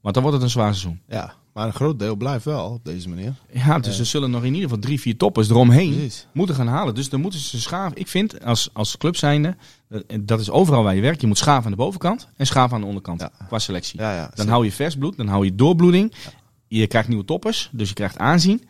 Want 0.00 0.14
dan 0.14 0.22
wordt 0.24 0.38
het 0.38 0.46
een 0.46 0.52
zwaar 0.52 0.74
seizoen. 0.74 1.00
Ja, 1.08 1.34
maar 1.52 1.66
een 1.66 1.72
groot 1.72 1.98
deel 1.98 2.16
blijft 2.16 2.44
wel 2.44 2.70
op 2.70 2.84
deze 2.84 3.08
manier. 3.08 3.34
Ja, 3.52 3.78
dus 3.78 3.98
er 3.98 4.06
zullen 4.06 4.30
nog 4.30 4.40
in 4.42 4.46
ieder 4.54 4.62
geval 4.62 4.78
drie, 4.78 5.00
vier 5.00 5.16
toppers 5.16 5.48
eromheen 5.50 5.92
Precies. 5.92 6.26
moeten 6.32 6.54
gaan 6.54 6.66
halen. 6.66 6.94
Dus 6.94 7.08
dan 7.08 7.20
moeten 7.20 7.40
ze 7.40 7.60
schaven. 7.60 7.96
Ik 7.98 8.08
vind 8.08 8.44
als, 8.44 8.68
als 8.72 8.96
club 8.96 9.16
zijnde, 9.16 9.56
dat- 9.88 10.02
en 10.06 10.26
dat 10.26 10.40
is 10.40 10.50
overal 10.50 10.82
waar 10.82 10.94
je 10.94 11.00
werkt, 11.00 11.20
je 11.20 11.26
moet 11.26 11.38
schaven 11.38 11.64
aan 11.64 11.70
de 11.70 11.76
bovenkant 11.76 12.28
en 12.36 12.46
schaven 12.46 12.74
aan 12.74 12.80
de 12.80 12.86
onderkant 12.86 13.20
Ja. 13.20 13.30
qua 13.46 13.58
selectie. 13.58 14.00
Ja. 14.00 14.30
Dan 14.34 14.48
hou 14.48 14.64
je 14.64 14.72
vers 14.72 14.96
bloed, 14.96 15.16
dan 15.16 15.28
hou 15.28 15.44
je 15.44 15.54
doorbloeding. 15.54 16.12
Je 16.68 16.86
krijgt 16.86 17.08
nieuwe 17.08 17.24
toppers, 17.24 17.68
dus 17.72 17.88
je 17.88 17.94
krijgt 17.94 18.18
aanzien. 18.18 18.62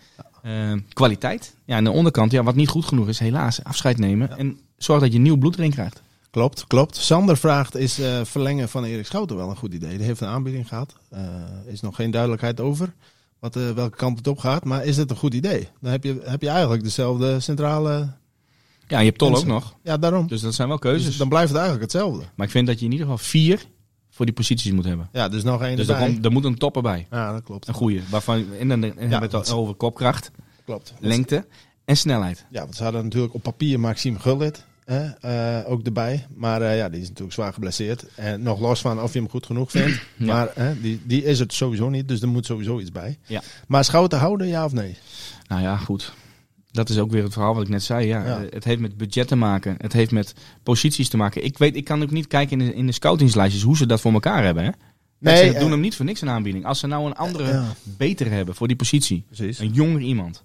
Eh, 0.44 0.72
kwaliteit. 0.92 1.56
Ja, 1.64 1.76
aan 1.76 1.84
de 1.84 1.90
onderkant, 1.90 2.32
ja, 2.32 2.42
wat 2.42 2.54
niet 2.54 2.68
goed 2.68 2.84
genoeg 2.84 3.08
is, 3.08 3.18
helaas, 3.18 3.64
afscheid 3.64 3.98
nemen. 3.98 4.38
En 4.38 4.58
zorg 4.76 5.00
dat 5.00 5.12
je 5.12 5.18
nieuw 5.18 5.36
bloed 5.36 5.56
erin 5.58 5.70
krijgt. 5.70 6.02
Klopt, 6.30 6.66
klopt. 6.66 6.96
Sander 6.96 7.36
vraagt, 7.36 7.76
is 7.76 7.98
eh, 7.98 8.20
verlengen 8.24 8.68
van 8.68 8.84
Erik 8.84 9.06
Schouten 9.06 9.36
wel 9.36 9.50
een 9.50 9.56
goed 9.56 9.74
idee? 9.74 9.96
Die 9.96 10.06
heeft 10.06 10.20
een 10.20 10.28
aanbieding 10.28 10.68
gehad. 10.68 10.94
Er 11.10 11.72
is 11.72 11.80
nog 11.80 11.96
geen 11.96 12.10
duidelijkheid 12.10 12.60
over 12.60 12.94
wat, 13.38 13.54
welke 13.54 13.96
kant 13.96 14.18
het 14.18 14.26
op 14.26 14.38
gaat. 14.38 14.64
Maar 14.64 14.84
is 14.84 14.96
het 14.96 15.10
een 15.10 15.16
goed 15.16 15.34
idee? 15.34 15.68
Dan 15.80 15.90
heb 15.90 16.04
je, 16.04 16.20
heb 16.24 16.42
je 16.42 16.48
eigenlijk 16.48 16.82
dezelfde 16.82 17.40
centrale... 17.40 18.12
Ja, 18.86 18.98
je 18.98 19.04
hebt 19.06 19.18
Tol 19.18 19.36
ook 19.36 19.46
nog. 19.46 19.74
Ja, 19.82 19.96
daarom. 19.96 20.26
Dus 20.26 20.40
dat 20.40 20.54
zijn 20.54 20.68
wel 20.68 20.78
Dus 20.78 20.90
keuzes. 20.90 21.16
dan 21.16 21.28
blijft 21.28 21.48
het 21.48 21.58
eigenlijk 21.60 21.92
hetzelfde. 21.92 22.24
Maar 22.34 22.46
ik 22.46 22.52
vind 22.52 22.66
dat 22.66 22.78
je 22.78 22.84
in 22.84 22.92
ieder 22.92 23.06
geval 23.06 23.24
vier 23.24 23.66
voor 24.14 24.26
die 24.26 24.34
posities 24.34 24.72
moet 24.72 24.84
hebben. 24.84 25.08
Ja, 25.12 25.28
dus 25.28 25.42
nog 25.42 25.62
één 25.62 25.76
Dus 25.76 25.88
er, 25.88 25.96
komt, 25.96 26.24
er 26.24 26.32
moet 26.32 26.44
een 26.44 26.58
topper 26.58 26.82
bij. 26.82 27.06
Ja, 27.10 27.32
dat 27.32 27.42
klopt. 27.42 27.68
Een 27.68 27.74
goede. 27.74 28.00
Waarvan, 28.10 28.44
en 28.60 28.68
dan 28.68 28.82
hebben 28.82 29.08
we 29.08 29.14
het 29.14 29.30
dat- 29.30 29.50
al 29.50 29.58
over 29.58 29.74
kopkracht, 29.74 30.30
Klopt. 30.64 30.94
lengte 31.00 31.46
en 31.84 31.96
snelheid. 31.96 32.44
Ja, 32.50 32.60
want 32.60 32.76
ze 32.76 32.82
hadden 32.82 33.04
natuurlijk 33.04 33.34
op 33.34 33.42
papier 33.42 33.80
Maxime 33.80 34.18
Gullit 34.18 34.64
hè, 34.84 35.04
eh, 35.04 35.70
ook 35.70 35.82
erbij. 35.86 36.26
Maar 36.36 36.62
eh, 36.62 36.76
ja, 36.76 36.88
die 36.88 37.00
is 37.00 37.06
natuurlijk 37.08 37.34
zwaar 37.34 37.52
geblesseerd. 37.52 38.04
En 38.14 38.42
nog 38.42 38.60
los 38.60 38.80
van 38.80 39.02
of 39.02 39.12
je 39.12 39.18
hem 39.18 39.28
goed 39.30 39.46
genoeg 39.46 39.70
vindt. 39.70 40.00
Ja. 40.16 40.24
Maar 40.26 40.48
hè, 40.54 40.80
die, 40.80 41.00
die 41.04 41.24
is 41.24 41.38
het 41.38 41.52
sowieso 41.52 41.88
niet. 41.88 42.08
Dus 42.08 42.22
er 42.22 42.28
moet 42.28 42.46
sowieso 42.46 42.78
iets 42.80 42.92
bij. 42.92 43.18
Ja. 43.26 43.42
Maar 43.68 43.84
Schouten 43.84 44.18
houden, 44.18 44.46
ja 44.46 44.64
of 44.64 44.72
nee? 44.72 44.96
Nou 45.48 45.62
ja, 45.62 45.76
goed. 45.76 46.12
Dat 46.74 46.88
is 46.88 46.98
ook 46.98 47.10
weer 47.10 47.22
het 47.22 47.32
verhaal 47.32 47.54
wat 47.54 47.62
ik 47.62 47.68
net 47.68 47.82
zei. 47.82 48.06
Ja, 48.06 48.24
Ja. 48.26 48.38
Eh, 48.44 48.50
Het 48.52 48.64
heeft 48.64 48.80
met 48.80 48.96
budget 48.96 49.28
te 49.28 49.36
maken. 49.36 49.74
Het 49.78 49.92
heeft 49.92 50.10
met 50.10 50.34
posities 50.62 51.08
te 51.08 51.16
maken. 51.16 51.44
Ik 51.44 51.58
weet, 51.58 51.76
ik 51.76 51.84
kan 51.84 52.02
ook 52.02 52.10
niet 52.10 52.26
kijken 52.26 52.60
in 52.60 52.66
de, 52.66 52.74
in 52.74 52.86
de 52.86 52.92
scoutingslijstjes 52.92 53.62
hoe 53.62 53.76
ze 53.76 53.86
dat 53.86 54.00
voor 54.00 54.12
elkaar 54.12 54.44
hebben. 54.44 54.64
Hè? 54.64 54.70
Nee, 55.18 55.36
ze 55.36 55.54
eh, 55.54 55.60
doen 55.60 55.70
hem 55.70 55.80
niet 55.80 55.96
voor 55.96 56.04
niks 56.04 56.20
een 56.20 56.28
aanbieding. 56.30 56.64
Als 56.64 56.78
ze 56.78 56.86
nou 56.86 57.06
een 57.06 57.14
andere 57.14 57.52
Ja. 57.52 57.72
beter 57.82 58.30
hebben 58.30 58.54
voor 58.54 58.66
die 58.68 58.76
positie. 58.76 59.24
Precies. 59.26 59.58
Een 59.58 59.72
jonger 59.72 60.00
iemand. 60.00 60.42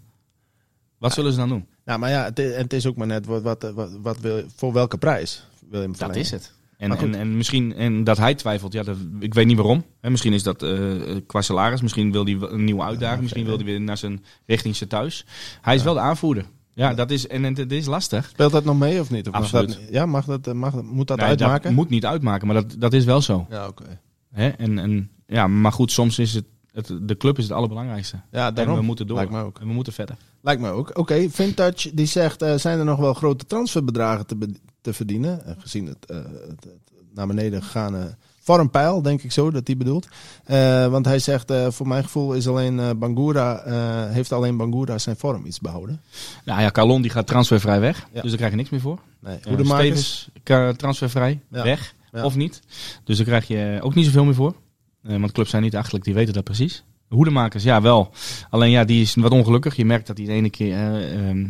Wat 0.98 1.14
zullen 1.14 1.32
ze 1.32 1.38
dan 1.38 1.50
doen? 1.50 1.66
Nou, 1.86 2.00
maar 2.00 2.10
ja, 2.10 2.24
het, 2.24 2.40
is- 2.40 2.56
het 2.56 2.74
is 2.74 2.86
ook 2.86 2.96
maar 2.96 3.08
net 3.08 3.26
wat, 3.26 3.42
wat, 3.42 3.72
wat, 3.74 3.90
wat 4.02 4.20
wil, 4.20 4.44
voor 4.56 4.74
welke 4.74 4.98
prijs 4.98 5.44
wil 5.60 5.70
je 5.72 5.78
hem 5.88 5.88
Dat 5.88 5.98
verlengen? 5.98 6.22
is 6.24 6.32
het. 6.32 6.54
En, 6.80 6.98
en, 6.98 7.16
en 7.16 7.38
misschien 7.38 7.76
en 7.76 8.04
dat 8.04 8.18
hij 8.18 8.36
twijfelt, 8.36 8.74
ja, 8.74 8.84
dat, 8.84 8.98
ik 9.20 9.34
weet 9.34 9.46
niet 9.46 9.58
waarom. 9.58 9.84
Hè, 10.02 10.10
misschien 10.10 10.34
is 10.34 10.44
dat 10.44 10.64
eh, 10.64 10.80
qua 11.28 11.42
salaris, 11.42 11.82
misschien 11.82 12.12
wil 12.12 12.24
hij 12.24 12.38
een 12.40 12.64
nieuwe 12.64 12.82
uitdaging, 12.82 13.22
misschien 13.22 13.46
wil 13.46 13.56
hij 13.56 13.66
weer 13.66 13.82
naar 13.82 13.98
zijn 13.98 14.24
richting 14.46 14.76
zijn 14.76 14.90
thuis. 14.90 15.26
Hij 15.62 15.76
is 15.76 15.84
wel 15.84 15.94
de 15.94 16.00
aanvoerder. 16.00 16.46
Ja, 16.74 16.94
dat 16.94 17.12
is 17.12 17.28
en, 17.28 17.46
en 17.46 17.56
het 17.56 17.72
is 17.72 17.86
lastig. 17.86 18.28
Speelt 18.30 18.52
dat 18.52 18.64
nog 18.64 18.78
mee 18.80 19.00
of 19.00 19.10
niet? 19.12 19.28
Of 19.28 19.34
mag 19.34 19.50
dat, 19.50 19.80
ja, 19.92 20.06
mag 20.06 20.26
dat, 20.26 20.54
mag, 20.54 20.74
dat- 20.74 20.84
moet 20.84 21.08
dat 21.08 21.18
Nee, 21.18 21.26
uitmaken? 21.28 21.62
Dat 21.64 21.72
moet 21.72 21.90
niet 21.90 22.06
uitmaken, 22.06 22.48
maar 22.48 22.56
dat, 22.56 22.76
dat 22.80 22.94
is 22.94 23.06
wel 23.06 23.22
zo. 23.22 23.46
Ja, 23.50 23.68
oké. 23.68 24.00
Hè? 24.32 24.48
En, 24.50 24.80
en, 24.80 25.10
ja, 25.28 25.48
maar 25.48 25.72
goed, 25.72 25.92
soms 25.92 26.20
is 26.20 26.34
het, 26.34 26.46
het, 26.72 26.92
de 27.02 27.18
club 27.18 27.38
is 27.38 27.44
het 27.44 27.54
allerbelangrijkste. 27.54 28.20
Ja, 28.32 28.52
daarom. 28.52 28.74
En 28.74 28.80
we 28.80 28.86
moeten 28.86 29.08
door. 29.08 29.18
Lijkt 29.18 29.32
me 29.32 29.42
ook. 29.42 29.60
En 29.60 29.68
we 29.68 29.74
moeten 29.74 29.94
verder. 29.94 30.16
Lijkt 30.42 30.62
me 30.62 30.70
ook. 30.70 30.98
Oké, 30.98 31.30
Vintage 31.30 31.94
die 31.94 32.06
zegt, 32.06 32.42
eh, 32.42 32.56
zijn 32.56 32.80
er 32.80 32.86
nog 32.86 33.00
wel 33.00 33.14
grote 33.14 33.46
transferbedragen 33.46 34.26
te, 34.26 34.36
be- 34.36 34.56
te 34.82 34.94
verdienen? 34.94 35.46
Eh, 35.46 35.54
gezien 35.58 35.86
het, 35.86 36.06
eh, 36.06 36.18
het, 36.18 36.64
het 36.64 36.92
naar 37.14 37.28
beneden 37.28 37.64
gegaane 37.64 38.16
vormpeil, 38.40 39.02
denk 39.02 39.22
ik 39.22 39.32
zo 39.32 39.52
dat 39.52 39.68
hij 39.68 39.78
bedoelt. 39.78 40.08
Eh, 40.46 40.88
want 40.88 41.06
hij 41.06 41.20
zegt, 41.20 41.54
voor 41.70 41.88
mijn 41.88 42.04
gevoel 42.04 42.34
is 42.34 42.48
alleen 42.48 42.80
eh, 42.80 42.90
Bangura, 42.96 43.64
heeft 44.12 44.32
alleen 44.32 44.58
Bangura 44.58 44.98
zijn 44.98 45.16
vorm 45.18 45.46
iets 45.46 45.60
behouden. 45.60 46.02
Nou 46.46 46.62
ja, 46.62 46.72
Calon 46.72 47.02
die 47.02 47.12
gaat 47.12 47.28
transfervrij 47.28 47.80
weg. 47.80 48.08
Ja. 48.14 48.22
Dus 48.22 48.30
daar 48.30 48.38
krijg 48.38 48.52
je 48.52 48.58
niks 48.58 48.70
meer 48.70 48.80
voor. 48.82 49.00
Nee, 49.20 49.38
Uh, 49.38 49.46
Hoedemakers? 49.46 50.30
Stevens 50.44 50.78
transfervrij 50.78 51.40
Ja. 51.52 51.64
weg. 51.64 51.94
Ja. 52.12 52.24
Of 52.24 52.36
niet. 52.36 52.62
Dus 53.04 53.18
daar 53.18 53.26
krijg 53.26 53.48
je 53.48 53.80
ook 53.82 53.96
niet 53.96 54.06
zoveel 54.06 54.26
meer 54.26 54.36
voor. 54.36 54.56
Want 55.02 55.32
clubs 55.32 55.50
zijn 55.50 55.64
niet 55.64 55.76
achterlijk, 55.76 56.06
die 56.06 56.14
weten 56.14 56.34
dat 56.34 56.44
precies. 56.44 56.84
Hoedemakers, 57.10 57.64
ja 57.64 57.82
wel. 57.82 58.12
Alleen 58.50 58.70
ja, 58.72 58.84
die 58.84 59.02
is 59.02 59.16
wat 59.16 59.32
ongelukkig. 59.32 59.76
Je 59.76 59.86
merkt 59.86 60.08
dat 60.08 60.18
hij 60.18 60.26
de 60.26 60.32
ene 60.32 60.50
keer 60.50 60.74
eh, 60.74 61.30
ehm, 61.30 61.46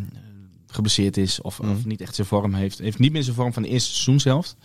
geblesseerd 0.72 1.18
is 1.18 1.42
of, 1.42 1.62
Mhm. 1.62 1.72
of 1.72 1.86
niet 1.86 2.02
echt 2.02 2.16
zijn 2.16 2.28
vorm 2.28 2.54
heeft. 2.54 2.78
Heeft 2.80 3.00
niet 3.00 3.12
meer 3.12 3.24
zijn 3.24 3.36
vorm 3.36 3.54
van 3.54 3.62
de 3.64 3.70
eerste 3.70 3.90
seizoen 3.90 4.20
zelf. 4.20 4.56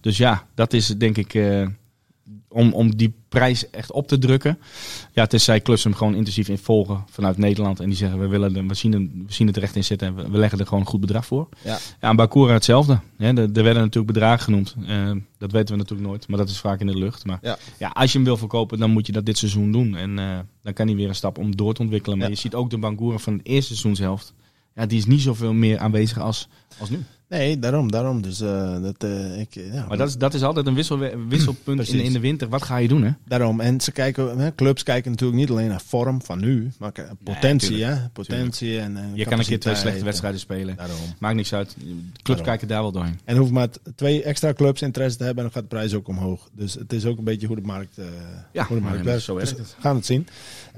Dus 0.00 0.16
ja, 0.16 0.46
dat 0.54 0.72
is 0.72 0.86
denk 0.86 1.16
ik 1.16 1.34
eh, 1.34 1.66
om, 2.48 2.72
om 2.72 2.96
die 2.96 3.12
prijs 3.28 3.70
echt 3.70 3.92
op 3.92 4.08
te 4.08 4.18
drukken. 4.18 4.58
Ja, 5.12 5.26
tenzij 5.26 5.60
clubs 5.62 5.84
hem 5.84 5.94
gewoon 5.94 6.14
intensief 6.14 6.48
in 6.48 6.58
volgen 6.58 7.04
vanuit 7.10 7.36
Nederland. 7.36 7.80
En 7.80 7.86
die 7.88 7.96
zeggen, 7.96 8.18
we, 8.18 8.26
willen, 8.26 8.52
de- 8.52 8.66
we, 8.66 8.74
zien, 8.74 9.24
we 9.26 9.32
zien 9.32 9.46
het 9.46 9.56
er 9.56 9.62
echt 9.62 9.76
in 9.76 9.84
zitten 9.84 10.08
en 10.08 10.14
we, 10.14 10.30
we 10.30 10.38
leggen 10.38 10.58
er 10.58 10.64
gewoon 10.66 10.80
een 10.80 10.86
goed 10.88 11.00
bedrag 11.00 11.26
voor. 11.26 11.48
Ja. 11.64 11.78
Ja, 12.00 12.08
en 12.08 12.16
Bakura 12.16 12.52
hetzelfde. 12.52 13.00
Ja, 13.18 13.26
er, 13.28 13.38
er 13.38 13.62
werden 13.62 13.74
natuurlijk 13.82 14.06
bedragen 14.12 14.44
genoemd. 14.44 14.74
Eh, 14.86 15.10
dat 15.38 15.52
weten 15.52 15.74
we 15.74 15.80
natuurlijk 15.80 16.08
nooit, 16.08 16.28
maar 16.28 16.38
dat 16.38 16.48
is 16.48 16.58
vaak 16.58 16.80
in 16.80 16.86
de 16.86 16.98
lucht. 16.98 17.24
Maar 17.24 17.38
Ja. 17.42 17.58
ja. 17.78 17.88
als 17.88 18.10
je 18.12 18.16
hem 18.18 18.26
wil 18.26 18.36
verkopen, 18.36 18.78
dan 18.78 18.90
moet 18.90 19.06
je 19.06 19.12
dat 19.12 19.26
dit 19.26 19.38
seizoen 19.38 19.72
doen. 19.72 19.96
En 19.96 20.18
eh, 20.18 20.38
dan 20.62 20.72
kan 20.72 20.86
hij 20.86 20.96
weer 20.96 21.08
een 21.08 21.14
stap 21.14 21.38
om 21.38 21.56
door 21.56 21.74
te 21.74 21.82
ontwikkelen. 21.82 22.18
Maar 22.18 22.26
Ja. 22.26 22.32
je 22.34 22.40
ziet 22.40 22.54
ook 22.54 22.70
de 22.70 22.78
Bangura 22.78 23.18
van 23.18 23.32
het 23.32 23.46
eerste 23.46 23.66
seizoenshelft. 23.76 24.32
Ja, 24.74 24.86
die 24.86 24.98
is 24.98 25.06
niet 25.06 25.20
zoveel 25.20 25.52
meer 25.52 25.78
aanwezig 25.78 26.18
als, 26.18 26.48
als 26.78 26.90
nu. 26.90 27.04
Nee, 27.28 27.58
daarom, 27.58 27.90
daarom. 27.90 28.22
Dus 28.22 28.40
uh, 28.40 28.82
dat, 28.82 29.04
uh, 29.04 29.40
ik, 29.40 29.54
ja. 29.54 29.84
Maar 29.88 29.96
dat 29.96 30.08
is, 30.08 30.16
dat 30.16 30.34
is 30.34 30.42
altijd 30.42 30.66
een 30.66 30.74
wissel, 30.74 30.98
wisselpunt 31.28 31.88
in, 31.88 32.00
in 32.00 32.12
de 32.12 32.20
winter. 32.20 32.48
Wat 32.48 32.62
ga 32.62 32.76
je 32.76 32.88
doen, 32.88 33.02
hè? 33.02 33.10
Daarom. 33.24 33.60
En 33.60 33.80
ze 33.80 33.92
kijken, 33.92 34.38
hè, 34.38 34.54
clubs 34.54 34.82
kijken 34.82 35.10
natuurlijk 35.10 35.38
niet 35.38 35.50
alleen 35.50 35.68
naar 35.68 35.80
vorm 35.86 36.22
van 36.22 36.40
nu, 36.40 36.70
maar 36.78 36.92
potentie, 37.22 37.70
nee, 37.70 37.84
hè? 37.84 38.08
Potentie 38.12 38.80
en, 38.80 38.96
en 38.96 39.10
Je 39.14 39.24
kan 39.24 39.38
een 39.38 39.44
keer 39.44 39.60
twee 39.60 39.74
slechte 39.74 40.04
wedstrijden 40.04 40.40
spelen. 40.40 40.76
Daarom. 40.76 40.96
Maakt 41.18 41.34
niks 41.34 41.54
uit. 41.54 41.76
Clubs 41.76 42.22
daarom. 42.22 42.44
kijken 42.44 42.68
daar 42.68 42.82
wel 42.82 42.92
doorheen. 42.92 43.20
En 43.24 43.36
hoeft 43.36 43.52
maar 43.52 43.68
twee 43.94 44.22
extra 44.22 44.52
clubs 44.52 44.82
interesse 44.82 45.18
te 45.18 45.24
hebben 45.24 45.44
en 45.44 45.50
dan 45.50 45.62
gaat 45.62 45.70
de 45.70 45.76
prijs 45.76 45.94
ook 45.94 46.08
omhoog. 46.08 46.48
Dus 46.52 46.74
het 46.74 46.92
is 46.92 47.04
ook 47.04 47.18
een 47.18 47.24
beetje 47.24 47.46
hoe 47.46 47.56
de 47.56 47.62
markt, 47.62 47.98
uh, 47.98 48.04
ja, 48.52 48.66
hoe 48.66 48.76
de 48.76 48.82
markt 48.82 49.04
werkt. 49.04 49.22
Zo 49.22 49.36
is 49.36 49.48
het. 49.48 49.58
Dus 49.58 49.74
gaan 49.78 49.96
het 49.96 50.06
zien. 50.06 50.26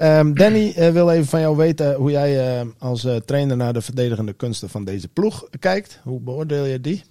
Um, 0.02 0.34
Danny 0.34 0.92
wil 0.92 1.10
even 1.10 1.26
van 1.26 1.40
jou 1.40 1.56
weten 1.56 1.94
hoe 1.94 2.10
jij 2.10 2.64
als 2.78 3.06
trainer 3.24 3.56
naar 3.56 3.72
de 3.72 3.80
verdedigende 3.80 4.32
kunsten 4.32 4.68
van 4.68 4.84
deze 4.84 5.08
ploeg 5.08 5.48
kijkt. 5.58 6.00
Hoe 6.02 6.20
beoordeel 6.36 6.64
je 6.64 6.80
die? 6.80 7.04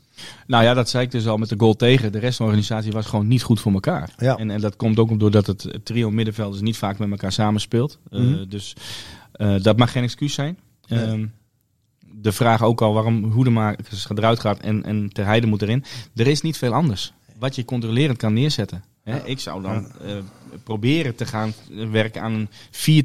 Nou 0.47 0.63
ja, 0.63 0.73
dat 0.73 0.89
zei 0.89 1.03
ik 1.05 1.11
dus 1.11 1.27
al 1.27 1.37
met 1.37 1.49
de 1.49 1.55
goal 1.57 1.75
tegen. 1.75 2.11
De 2.11 2.19
rest 2.19 2.37
van 2.37 2.45
de 2.45 2.51
organisatie 2.51 2.91
was 2.91 3.05
gewoon 3.05 3.27
niet 3.27 3.43
goed 3.43 3.59
voor 3.59 3.73
elkaar. 3.73 4.13
Ja. 4.17 4.37
En, 4.37 4.51
en 4.51 4.61
dat 4.61 4.75
komt 4.75 4.99
ook 4.99 5.19
doordat 5.19 5.47
het 5.47 5.79
trio 5.83 6.11
middenvelders 6.11 6.61
niet 6.61 6.77
vaak 6.77 6.97
met 6.97 7.11
elkaar 7.11 7.31
samenspeelt. 7.31 7.99
Mm 8.09 8.19
-hmm. 8.19 8.33
uh, 8.33 8.39
dus 8.49 8.75
uh, 9.37 9.55
dat 9.61 9.77
mag 9.77 9.91
geen 9.91 10.03
excuus 10.03 10.33
zijn. 10.33 10.57
Nee. 10.87 11.07
Um, 11.07 11.33
de 12.21 12.31
vraag 12.31 12.63
ook 12.63 12.81
al 12.81 12.93
waarom 12.93 13.23
Hoedemakers 13.23 14.09
eruit 14.09 14.39
gaat 14.39 14.59
en, 14.59 14.83
en 14.83 15.09
Ter 15.09 15.25
Heide 15.25 15.47
moet 15.47 15.61
erin. 15.61 15.83
Er 16.15 16.27
is 16.27 16.41
niet 16.41 16.57
veel 16.57 16.73
anders. 16.73 17.13
Wat 17.39 17.55
je 17.55 17.65
controlerend 17.65 18.17
kan 18.17 18.33
neerzetten. 18.33 18.83
Hè? 19.03 19.25
Ik 19.25 19.39
zou 19.39 19.61
dan 19.61 19.91
uh, 20.05 20.17
proberen 20.63 21.15
te 21.15 21.25
gaan 21.25 21.53
werken 21.91 22.21
aan 22.21 22.47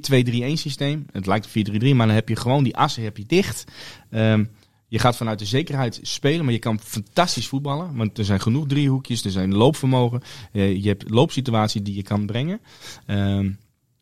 een 0.09 0.54
4-2-3-1 0.56 0.61
systeem. 0.61 1.06
Het 1.12 1.26
lijkt 1.26 1.46
op 1.46 1.83
4-3-3, 1.83 1.94
maar 1.94 2.06
dan 2.06 2.14
heb 2.14 2.28
je 2.28 2.37
gewoon 2.37 2.64
die 2.64 2.76
assen 2.76 3.02
heb 3.02 3.16
je 3.16 3.24
dicht. 3.26 3.64
Um, 4.11 4.50
je 4.90 4.98
gaat 4.98 5.16
vanuit 5.16 5.38
de 5.38 5.44
zekerheid 5.44 5.98
spelen, 6.03 6.44
maar 6.44 6.53
je 6.53 6.59
kan 6.59 6.81
fantastisch 6.81 7.46
voetballen. 7.46 7.96
Want 7.96 8.18
er 8.18 8.24
zijn 8.24 8.40
genoeg 8.40 8.66
driehoekjes, 8.66 9.24
er 9.24 9.31
zijn 9.31 9.55
loopvermogen. 9.55 10.22
Je 10.53 10.88
hebt 10.88 11.11
loopsituatie 11.11 11.83
die 11.83 11.94
je 11.94 12.03
kan 12.03 12.26
brengen. 12.26 12.61
Um, 13.07 13.59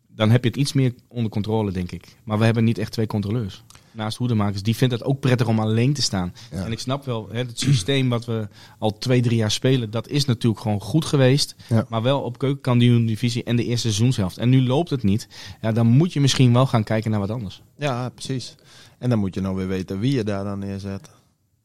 dan 0.09 0.31
heb 0.31 0.43
je 0.43 0.49
het 0.49 0.59
iets 0.59 0.73
meer 0.73 0.95
onder 1.09 1.31
controle, 1.31 1.73
denk 1.73 1.93
ik. 1.93 2.17
Maar 2.25 2.39
we 2.39 2.45
hebben 2.45 2.65
niet 2.65 2.79
echt 2.79 2.93
twee 2.93 3.07
controleurs. 3.07 3.63
Naast 3.93 4.19
hoedemakers, 4.19 4.63
die 4.63 4.77
vindt 4.77 4.95
het 4.95 5.05
ook 5.05 5.21
prettig 5.21 5.47
om 5.47 5.61
alleen 5.61 5.93
te 5.93 6.03
staan. 6.03 6.35
Ja. 6.51 6.65
En 6.65 6.73
ik 6.73 6.79
snap 6.79 7.05
wel, 7.05 7.29
hè, 7.31 7.39
het 7.39 7.59
systeem 7.61 8.09
wat 8.09 8.25
we 8.25 8.49
al 8.79 8.99
twee, 8.99 9.23
drie 9.23 9.37
jaar 9.37 9.51
spelen, 9.51 9.91
dat 9.91 10.09
is 10.09 10.25
natuurlijk 10.25 10.63
gewoon 10.63 10.81
goed 10.81 11.05
geweest. 11.05 11.55
Ja. 11.69 11.87
Maar 11.89 12.03
wel 12.03 12.21
op 12.21 12.39
keukenkampioen-divisie 12.39 13.45
en 13.45 13.57
de 13.57 13.65
eerste 13.65 13.87
seizoenshelft. 13.87 14.39
En 14.39 14.49
nu 14.49 14.63
loopt 14.63 14.91
het 14.91 15.03
niet. 15.03 15.29
Ja, 15.61 15.73
dan 15.73 15.87
moet 15.87 16.13
je 16.13 16.21
misschien 16.21 16.53
wel 16.53 16.67
gaan 16.67 16.85
kijken 16.85 17.11
naar 17.11 17.21
wat 17.21 17.31
anders. 17.31 17.63
Ja, 17.79 18.09
precies. 18.09 18.55
En 18.99 19.09
dan 19.09 19.19
moet 19.19 19.35
je 19.35 19.41
nou 19.41 19.57
weer 19.57 19.69
weten 19.69 19.99
wie 19.99 20.15
je 20.15 20.25
daar 20.25 20.45
dan 20.45 20.59
neerzet. 20.59 21.11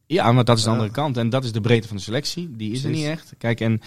Ja, 0.06 0.32
maar 0.32 0.44
dat 0.44 0.58
is 0.58 0.64
de 0.64 0.70
andere 0.70 0.92
kant. 0.92 1.18
En 1.18 1.30
dat 1.30 1.44
is 1.44 1.52
de 1.52 1.62
breedte 1.62 1.88
van 1.88 1.98
de 1.98 2.04
selectie. 2.04 2.56
Die 2.56 2.72
is 2.72 2.82
Precies. 2.82 3.04
er 3.04 3.10
niet 3.10 3.20
echt. 3.20 3.34
Kijk, 3.38 3.62
en 3.62 3.82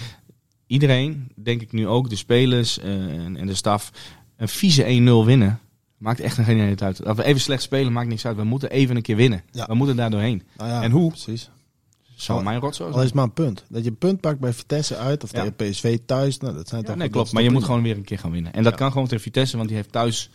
iedereen, 0.67 1.29
denk 1.35 1.63
ik 1.63 1.73
nu 1.73 1.87
ook, 1.87 2.11
de 2.11 2.17
spelers 2.17 2.79
uh, 2.79 2.85
en, 2.85 3.37
en 3.37 3.47
de 3.47 3.55
staf, 3.55 3.93
een 4.37 4.49
vieze 4.49 4.83
1-0 5.23 5.27
winnen. 5.27 5.61
Maakt 5.99 6.21
echt 6.21 6.35
geen 6.35 6.61
ene 6.61 6.81
uit. 6.81 6.99
We 6.99 7.25
even 7.25 7.41
slecht 7.41 7.63
spelen, 7.63 7.93
maakt 7.93 8.09
niks 8.09 8.27
uit. 8.27 8.37
We 8.37 8.45
moeten 8.45 8.71
even 8.71 8.97
een 8.97 9.03
keer 9.03 9.17
winnen. 9.17 9.43
Ja. 9.51 9.67
We 9.67 9.75
moeten 9.75 9.97
daar 9.97 10.11
doorheen. 10.11 10.43
Nou 10.57 10.71
ja, 10.71 10.83
en 10.83 10.91
hoe? 10.91 11.09
Precies. 11.09 11.51
Zou 12.15 12.43
mijn 12.43 12.61
rotzooi 12.61 12.93
Al 12.93 13.03
is 13.03 13.13
maar 13.13 13.25
een 13.25 13.33
punt. 13.33 13.65
Dat 13.69 13.85
je 13.85 13.91
een 13.91 13.99
punt 13.99 14.21
pakt 14.21 14.41
bij 14.41 14.53
Vitesse 14.53 14.97
uit 14.97 15.25
of 15.25 15.33
ja. 15.33 15.39
tegen 15.39 15.71
PSV 15.71 15.99
thuis. 16.07 16.39
Nou, 16.39 16.55
dat 16.55 16.69
zijn 16.69 16.85
toch 16.85 16.97
nee, 16.97 17.09
klopt. 17.09 17.33
Maar 17.33 17.43
je 17.43 17.51
moet 17.51 17.65
gewoon 17.65 17.83
weer 17.83 17.97
een 17.97 18.05
keer 18.05 18.19
gaan 18.19 18.31
winnen. 18.31 18.53
En 18.53 18.63
dat 18.63 18.75
kan 18.75 18.93
gewoon 18.93 19.07
tegen 19.07 19.23
Vitesse, 19.23 19.57
want 19.57 19.69
die 19.69 19.77
heeft 19.77 19.93
thuis 19.93 20.31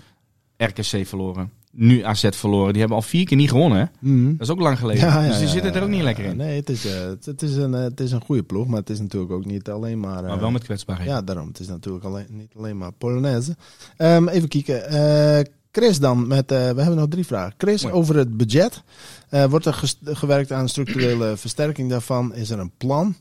RKC 0.57 1.07
verloren. 1.07 1.51
Nu 1.71 2.03
AZ 2.03 2.27
verloren. 2.31 2.71
Die 2.71 2.79
hebben 2.79 2.97
al 2.97 3.03
vier 3.03 3.25
keer 3.25 3.37
niet 3.37 3.49
gewonnen. 3.49 3.91
Mm. 3.99 4.31
Dat 4.31 4.47
is 4.47 4.53
ook 4.53 4.59
lang 4.59 4.79
geleden. 4.79 5.07
Ja, 5.07 5.21
ja, 5.21 5.27
dus 5.27 5.37
die 5.37 5.45
ja, 5.45 5.51
zitten 5.51 5.73
er 5.73 5.83
ook 5.83 5.89
niet 5.89 6.01
lekker 6.01 6.25
in. 6.25 6.37
Nee, 6.37 6.55
het 6.55 6.69
is, 6.69 6.85
uh, 6.85 6.91
het, 6.93 7.25
het, 7.25 7.41
is 7.41 7.55
een, 7.55 7.73
uh, 7.73 7.81
het 7.81 7.99
is 7.99 8.11
een 8.11 8.21
goede 8.21 8.43
ploeg. 8.43 8.67
Maar 8.67 8.79
het 8.79 8.89
is 8.89 8.99
natuurlijk 8.99 9.31
ook 9.31 9.45
niet 9.45 9.69
alleen 9.69 9.99
maar... 9.99 10.23
Uh, 10.23 10.29
maar 10.29 10.39
wel 10.39 10.51
met 10.51 10.63
kwetsbaarheid. 10.63 11.09
Ja, 11.09 11.21
daarom. 11.21 11.47
Het 11.47 11.59
is 11.59 11.67
natuurlijk 11.67 12.05
alleen, 12.05 12.25
niet 12.29 12.53
alleen 12.57 12.77
maar 12.77 12.91
Polonaise. 12.91 13.55
Um, 13.97 14.27
even 14.27 14.49
kijken. 14.49 15.49
Chris 15.71 15.99
dan, 15.99 16.27
met, 16.27 16.49
we 16.49 16.55
hebben 16.55 16.95
nog 16.95 17.07
drie 17.07 17.25
vragen. 17.25 17.53
Chris, 17.57 17.83
Mooi. 17.83 17.95
over 17.95 18.15
het 18.15 18.37
budget. 18.37 18.83
wordt 19.49 19.65
er 19.65 19.93
gewerkt 20.03 20.51
aan 20.51 20.69
structurele 20.69 21.37
versterking 21.37 21.89
daarvan? 21.89 22.35
Is 22.35 22.49
er 22.49 22.59
een 22.59 22.71
plan? 22.77 23.15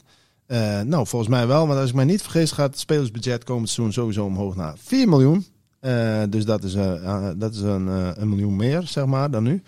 Nou, 0.85 1.07
volgens 1.07 1.31
mij 1.31 1.47
wel. 1.47 1.67
Maar 1.67 1.77
als 1.77 1.89
ik 1.89 1.95
mij 1.95 2.05
niet 2.05 2.23
vergis, 2.23 2.53
gaat 2.53 2.71
het 2.71 2.79
spelersbudget 2.79 3.45
komend 3.45 3.69
seizoen 3.69 3.93
sowieso 3.93 4.25
omhoog 4.25 4.57
naar 4.57 4.75
4 4.79 5.09
miljoen. 5.09 5.47
Uh, 5.81 6.23
dus 6.29 6.45
dat 6.45 6.65
is, 6.65 6.75
uh, 6.75 7.29
dat 7.37 7.55
is 7.55 7.61
een, 7.61 7.87
een 8.21 8.29
miljoen 8.29 8.57
meer, 8.57 8.83
zeg 8.87 9.07
maar, 9.07 9.31
dan 9.31 9.43
nu. 9.43 9.63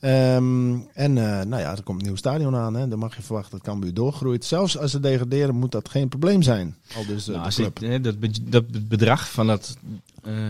Um, 0.00 0.86
en 0.94 1.12
nou 1.12 1.56
ja, 1.58 1.76
er 1.76 1.82
komt 1.82 2.00
een 2.00 2.06
nieuw 2.06 2.16
stadion 2.16 2.56
aan. 2.56 2.74
Hè. 2.74 2.88
Dan 2.88 2.98
mag 2.98 3.16
je 3.16 3.22
verwachten 3.22 3.50
dat 3.50 3.66
Cambuur 3.66 3.94
doorgroeit. 3.94 4.44
Zelfs 4.44 4.78
als 4.78 4.90
ze 4.90 5.00
degraderen, 5.00 5.54
moet 5.54 5.72
dat 5.72 5.88
geen 5.88 6.08
probleem 6.08 6.42
zijn. 6.42 6.74
Al 6.96 7.06
dus, 7.06 7.26
nou, 7.26 7.62
ik, 7.62 7.78
hè, 7.78 8.00
dat, 8.00 8.14
dat 8.42 8.88
bedrag 8.88 9.30
van, 9.30 9.46
dat, 9.46 9.76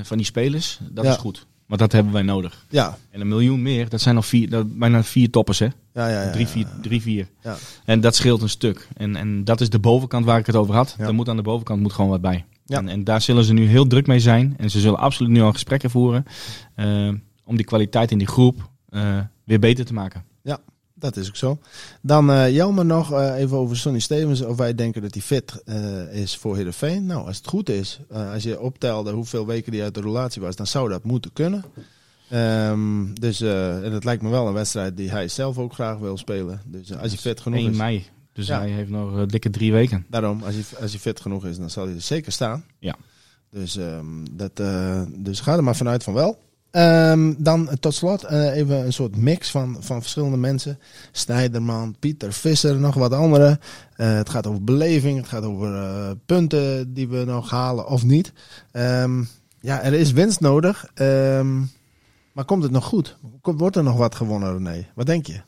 van 0.03 0.17
die 0.17 0.27
spelers, 0.27 0.81
dat 0.91 1.05
ja. 1.05 1.11
is 1.11 1.17
goed. 1.17 1.47
Want 1.67 1.81
dat 1.81 1.93
hebben 1.93 2.13
wij 2.13 2.23
nodig. 2.23 2.65
Ja. 2.69 2.99
En 3.11 3.21
een 3.21 3.29
miljoen 3.29 3.63
meer, 3.63 3.89
dat 3.89 4.01
zijn 4.01 4.17
al 4.17 4.23
vier, 4.23 4.51
dat, 4.51 4.79
bijna 4.79 5.03
vier 5.03 5.31
toppers, 5.31 5.59
hè? 5.59 5.69
Ja, 5.95 6.09
ja, 6.09 6.23
ja. 6.23 6.31
Drie, 6.31 6.47
vier. 6.47 6.67
Drie, 6.83 7.03
vier. 7.03 7.27
Ja. 7.43 7.57
En 7.85 8.01
dat 8.01 8.15
scheelt 8.15 8.43
een 8.43 8.49
stuk. 8.49 8.89
En, 8.97 9.17
en 9.17 9.45
dat 9.45 9.61
is 9.61 9.71
de 9.71 9.79
bovenkant 9.79 10.25
waar 10.25 10.39
ik 10.39 10.47
het 10.47 10.57
over 10.57 10.75
had. 10.75 10.95
Ja. 10.99 11.05
Er 11.05 11.15
moet 11.15 11.29
aan 11.29 11.37
de 11.37 11.43
bovenkant 11.43 11.81
moet 11.81 11.93
gewoon 11.93 12.11
wat 12.11 12.21
bij. 12.21 12.45
Ja. 12.71 12.79
En, 12.79 12.89
en 12.89 13.05
daar 13.05 13.21
zullen 13.21 13.45
ze 13.45 13.53
nu 13.53 13.67
heel 13.67 13.87
druk 13.87 14.07
mee 14.07 14.21
zijn. 14.21 14.55
En 14.57 14.71
ze 14.71 14.81
zullen 14.81 14.99
absoluut 14.99 15.33
nu 15.33 15.41
al 15.41 15.53
gesprekken 15.53 15.91
voeren. 15.91 16.25
Uh, 16.77 17.13
om 17.45 17.57
die 17.57 17.65
kwaliteit 17.65 18.11
in 18.11 18.19
die 18.19 18.27
groep 18.27 18.71
uh, 18.91 19.19
weer 19.45 19.59
beter 19.59 19.85
te 19.85 19.93
maken. 19.93 20.25
Ja, 20.43 20.59
dat 20.95 21.17
is 21.17 21.29
ook 21.29 21.37
zo. 21.37 21.59
Dan 22.03 22.31
uh, 22.31 22.51
Jelmer 22.51 22.87
nog 22.87 23.13
uh, 23.13 23.35
even 23.37 23.57
over 23.57 23.77
Sonny 23.77 23.99
Stevens. 23.99 24.43
Of 24.43 24.57
wij 24.57 24.75
denken 24.75 25.03
dat 25.03 25.15
hij 25.15 25.23
fit 25.23 25.63
uh, 25.65 26.15
is 26.15 26.37
voor 26.37 26.57
Heerenveen. 26.57 27.07
Nou, 27.07 27.27
als 27.27 27.37
het 27.37 27.47
goed 27.47 27.69
is, 27.69 28.01
als 28.33 28.43
je 28.43 28.61
optelde 28.61 29.13
hoeveel 29.13 29.47
weken 29.47 29.73
hij 29.73 29.83
uit 29.83 29.95
de 29.95 30.01
relatie 30.01 30.43
was, 30.43 30.57
dan 30.57 30.67
zou 30.67 30.89
dat 30.89 31.05
moeten 31.05 31.33
kunnen. 31.33 31.65
Um, 32.33 33.21
dus 33.21 33.41
en 33.41 33.93
het 33.93 34.05
lijkt 34.05 34.23
me 34.23 34.29
wel 34.29 34.47
een 34.47 34.53
wedstrijd 34.53 34.97
die 34.97 35.11
hij 35.11 35.29
zelf 35.29 35.59
ook 35.59 35.73
graag 35.73 35.99
wil 35.99 36.17
spelen. 36.17 36.61
Dus 36.67 36.93
als 36.93 37.11
hij 37.11 37.21
fit 37.21 37.41
genoeg 37.41 37.59
1 37.59 37.71
is. 37.71 37.77
mei. 37.77 38.07
Dus 38.41 38.49
ja. 38.49 38.59
hij 38.59 38.71
heeft 38.71 38.91
nog 38.91 39.27
dikke 39.27 39.51
drie 39.51 39.73
weken. 39.73 40.07
Daarom, 40.09 40.43
als 40.43 40.55
hij, 40.55 40.65
als 40.81 40.91
hij 40.91 41.01
fit 41.01 41.21
genoeg 41.21 41.47
is, 41.47 41.59
dan 41.59 41.71
zal 41.71 41.85
hij 41.85 41.95
er 41.95 42.01
zeker 42.01 42.33
staan. 42.33 42.65
Ja. 42.79 42.97
Dus, 43.51 43.77
um, 43.77 44.25
dat, 44.37 44.63
dus 45.09 45.41
ga 45.41 45.57
er 45.57 45.65
maar 45.65 45.77
vanuit 45.77 46.03
van 46.03 46.15
wel. 46.15 46.39
Um, 46.73 47.35
dan 47.39 47.69
tot 47.81 47.95
slot 47.95 48.25
uh, 48.25 48.57
even 48.57 48.85
een 48.85 48.93
soort 48.93 49.17
mix 49.17 49.51
van, 49.51 49.77
van 49.81 50.01
verschillende 50.01 50.37
mensen. 50.37 50.79
Snijderman, 51.13 51.97
Pieter 51.99 52.33
Visser, 52.33 52.77
nog 52.77 52.95
wat 52.95 53.13
andere. 53.13 53.59
Uh, 53.97 54.15
het 54.15 54.31
gaat 54.31 54.47
over 54.47 54.65
beleving, 54.65 55.19
het 55.19 55.29
gaat 55.29 55.43
over 55.43 55.75
uh, 55.75 56.11
punten 56.27 56.95
die 56.95 57.09
we 57.09 57.25
nog 57.25 57.51
halen 57.51 57.87
of 57.87 58.05
niet. 58.05 58.33
Um, 58.73 59.29
ja, 59.61 59.83
er 59.83 59.93
is 59.93 60.13
winst 60.13 60.41
nodig. 60.41 60.87
Um, 60.95 61.71
maar 62.33 62.45
komt 62.45 62.63
het 62.63 62.73
nog 62.73 62.85
goed? 62.85 63.17
Wordt 63.43 63.77
er 63.77 63.83
nog 63.83 63.97
wat 63.97 64.15
gewonnen, 64.15 64.53
René? 64.53 64.87
Wat 64.95 65.07
denk 65.07 65.27
je? 65.27 65.41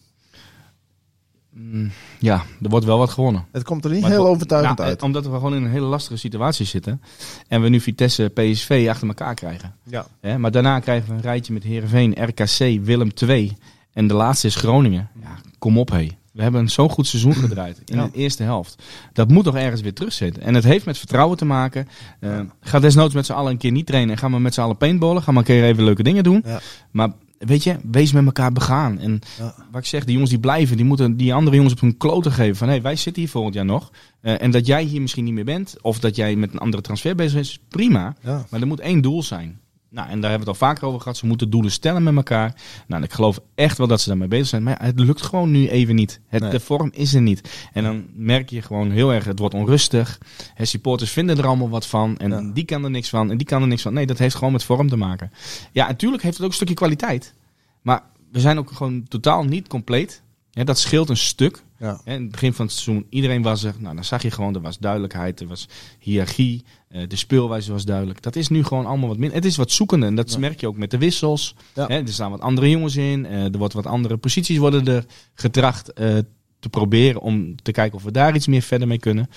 Mm, 1.54 1.90
ja, 2.18 2.42
er 2.62 2.68
wordt 2.68 2.86
wel 2.86 2.98
wat 2.98 3.10
gewonnen. 3.10 3.46
Het 3.52 3.64
komt 3.64 3.84
er 3.84 3.90
niet 3.90 4.00
maar 4.00 4.10
heel 4.10 4.26
overtuigend 4.26 4.78
nou, 4.78 4.90
uit. 4.90 5.02
Omdat 5.02 5.24
we 5.26 5.32
gewoon 5.32 5.54
in 5.54 5.62
een 5.64 5.70
hele 5.70 5.86
lastige 5.86 6.16
situatie 6.16 6.66
zitten. 6.66 7.02
En 7.48 7.62
we 7.62 7.68
nu 7.68 7.80
Vitesse, 7.80 8.28
PSV 8.34 8.86
achter 8.90 9.08
elkaar 9.08 9.34
krijgen. 9.34 9.74
Ja. 9.84 10.06
Maar 10.38 10.50
daarna 10.50 10.80
krijgen 10.80 11.08
we 11.08 11.14
een 11.14 11.20
rijtje 11.20 11.52
met 11.52 11.62
Heerenveen, 11.62 12.24
RKC, 12.24 12.84
Willem 12.84 13.10
II. 13.28 13.56
En 13.92 14.06
de 14.06 14.14
laatste 14.14 14.46
is 14.46 14.54
Groningen. 14.54 15.08
Ja, 15.20 15.36
kom 15.58 15.78
op 15.78 15.90
hé. 15.90 16.08
We 16.32 16.42
hebben 16.42 16.68
zo'n 16.68 16.90
goed 16.90 17.06
seizoen 17.06 17.34
gedraaid 17.34 17.80
in 17.84 17.96
ja. 17.96 18.04
de 18.04 18.18
eerste 18.18 18.42
helft. 18.42 18.82
Dat 19.12 19.28
moet 19.28 19.44
toch 19.44 19.56
ergens 19.56 19.80
weer 19.80 19.94
terugzitten. 19.94 20.42
En 20.42 20.54
het 20.54 20.64
heeft 20.64 20.84
met 20.84 20.98
vertrouwen 20.98 21.36
te 21.36 21.44
maken. 21.44 21.88
Uh, 22.20 22.40
ga 22.60 22.78
desnoods 22.78 23.14
met 23.14 23.26
z'n 23.26 23.32
allen 23.32 23.52
een 23.52 23.58
keer 23.58 23.70
niet 23.70 23.86
trainen. 23.86 24.10
En 24.10 24.18
ga 24.18 24.28
maar 24.28 24.40
met 24.40 24.54
z'n 24.54 24.60
allen 24.60 24.76
paintballen. 24.76 25.22
Ga 25.22 25.30
maar 25.32 25.40
een 25.40 25.46
keer 25.46 25.64
even 25.64 25.84
leuke 25.84 26.02
dingen 26.02 26.24
doen. 26.24 26.42
Ja. 26.46 26.60
Maar 26.90 27.12
weet 27.46 27.64
je, 27.64 27.76
wees 27.90 28.12
met 28.12 28.24
elkaar 28.24 28.52
begaan. 28.52 28.98
En 28.98 29.20
ja. 29.38 29.54
wat 29.70 29.80
ik 29.80 29.86
zeg, 29.86 30.02
die 30.04 30.12
jongens 30.12 30.30
die 30.30 30.40
blijven, 30.40 30.76
die 30.76 30.86
moeten 30.86 31.16
die 31.16 31.34
andere 31.34 31.56
jongens 31.56 31.74
op 31.74 31.80
hun 31.80 31.96
kloten 31.96 32.32
geven. 32.32 32.56
Van 32.56 32.66
hé, 32.66 32.72
hey, 32.72 32.82
wij 32.82 32.96
zitten 32.96 33.22
hier 33.22 33.30
volgend 33.30 33.54
jaar 33.54 33.64
nog. 33.64 33.90
Uh, 34.22 34.42
en 34.42 34.50
dat 34.50 34.66
jij 34.66 34.82
hier 34.82 35.00
misschien 35.00 35.24
niet 35.24 35.34
meer 35.34 35.44
bent, 35.44 35.76
of 35.80 35.98
dat 35.98 36.16
jij 36.16 36.36
met 36.36 36.52
een 36.52 36.58
andere 36.58 36.82
transfer 36.82 37.14
bezig 37.14 37.40
is, 37.40 37.60
prima. 37.68 38.14
Ja. 38.20 38.46
Maar 38.50 38.60
er 38.60 38.66
moet 38.66 38.80
één 38.80 39.00
doel 39.00 39.22
zijn. 39.22 39.60
Nou, 39.92 40.08
en 40.08 40.20
daar 40.20 40.30
hebben 40.30 40.46
we 40.48 40.52
het 40.52 40.62
al 40.62 40.68
vaker 40.68 40.86
over 40.86 41.00
gehad. 41.00 41.16
Ze 41.16 41.26
moeten 41.26 41.50
doelen 41.50 41.70
stellen 41.70 42.02
met 42.02 42.16
elkaar. 42.16 42.54
Nou, 42.86 43.00
en 43.00 43.06
ik 43.08 43.12
geloof 43.12 43.40
echt 43.54 43.78
wel 43.78 43.86
dat 43.86 44.00
ze 44.00 44.08
daarmee 44.08 44.28
bezig 44.28 44.46
zijn. 44.46 44.62
Maar 44.62 44.76
ja, 44.80 44.86
het 44.86 45.00
lukt 45.00 45.22
gewoon 45.22 45.50
nu 45.50 45.68
even 45.68 45.94
niet. 45.94 46.20
Het, 46.28 46.40
Nee. 46.42 46.50
De 46.50 46.60
vorm 46.60 46.90
is 46.94 47.14
er 47.14 47.20
niet. 47.22 47.68
En 47.72 47.84
dan 47.84 48.04
merk 48.14 48.50
je 48.50 48.62
gewoon 48.62 48.90
heel 48.90 49.12
erg, 49.12 49.24
het 49.24 49.38
wordt 49.38 49.54
onrustig. 49.54 50.18
Hè, 50.54 50.64
supporters 50.64 51.10
vinden 51.10 51.38
er 51.38 51.46
allemaal 51.46 51.68
wat 51.68 51.86
van. 51.86 52.16
En 52.16 52.30
Ja. 52.30 52.50
die 52.54 52.64
kan 52.64 52.84
er 52.84 52.90
niks 52.90 53.08
van. 53.08 53.30
En 53.30 53.36
die 53.36 53.46
kan 53.46 53.62
er 53.62 53.68
niks 53.68 53.82
van. 53.82 53.92
Nee, 53.92 54.06
dat 54.06 54.18
heeft 54.18 54.34
gewoon 54.34 54.52
met 54.52 54.64
vorm 54.64 54.88
te 54.88 54.96
maken. 54.96 55.32
Ja, 55.72 55.86
natuurlijk 55.86 56.22
heeft 56.22 56.34
het 56.34 56.44
ook 56.44 56.50
een 56.50 56.56
stukje 56.56 56.74
kwaliteit. 56.74 57.34
Maar 57.82 58.02
we 58.32 58.40
zijn 58.40 58.58
ook 58.58 58.70
gewoon 58.70 59.04
totaal 59.08 59.44
niet 59.44 59.68
compleet. 59.68 60.22
Ja, 60.50 60.64
dat 60.64 60.78
scheelt 60.78 61.08
een 61.08 61.16
stuk. 61.16 61.62
Ja. 61.82 62.00
In 62.04 62.22
het 62.22 62.30
begin 62.30 62.52
van 62.52 62.66
het 62.66 62.74
seizoen, 62.74 63.06
iedereen 63.08 63.42
was 63.42 63.64
er. 63.64 63.74
Nou, 63.78 63.94
dan 63.94 64.04
zag 64.04 64.22
je 64.22 64.30
gewoon, 64.30 64.54
er 64.54 64.60
was 64.60 64.78
duidelijkheid, 64.78 65.40
er 65.40 65.46
was 65.46 65.68
hiërarchie. 65.98 66.64
Uh, 66.92 67.02
de 67.08 67.16
speelwijze 67.16 67.72
was 67.72 67.84
duidelijk. 67.84 68.22
Dat 68.22 68.36
is 68.36 68.48
nu 68.48 68.64
gewoon 68.64 68.86
allemaal 68.86 69.08
wat 69.08 69.18
minder. 69.18 69.36
Het 69.36 69.46
is 69.46 69.56
wat 69.56 69.70
zoekende 69.70 70.06
en 70.06 70.14
dat 70.14 70.38
merk 70.38 70.60
je 70.60 70.66
ook 70.66 70.76
met 70.76 70.90
de 70.90 70.98
wissels. 70.98 71.54
Hè, 71.74 71.84
er 71.84 72.08
staan 72.08 72.30
wat 72.30 72.40
andere 72.40 72.70
jongens 72.70 72.96
in. 72.96 73.24
Uh, 73.24 73.44
er 73.44 73.58
wordt 73.58 73.74
wat 73.74 73.86
andere 73.86 74.16
posities 74.16 74.58
worden 74.58 74.86
er 74.86 75.04
getracht 75.34 76.00
uh, 76.00 76.18
te 76.58 76.68
proberen 76.68 77.20
om 77.20 77.56
te 77.62 77.72
kijken 77.72 77.98
of 77.98 78.04
we 78.04 78.10
daar 78.10 78.34
iets 78.34 78.46
meer 78.46 78.62
verder 78.62 78.88
mee 78.88 78.98
kunnen. 78.98 79.28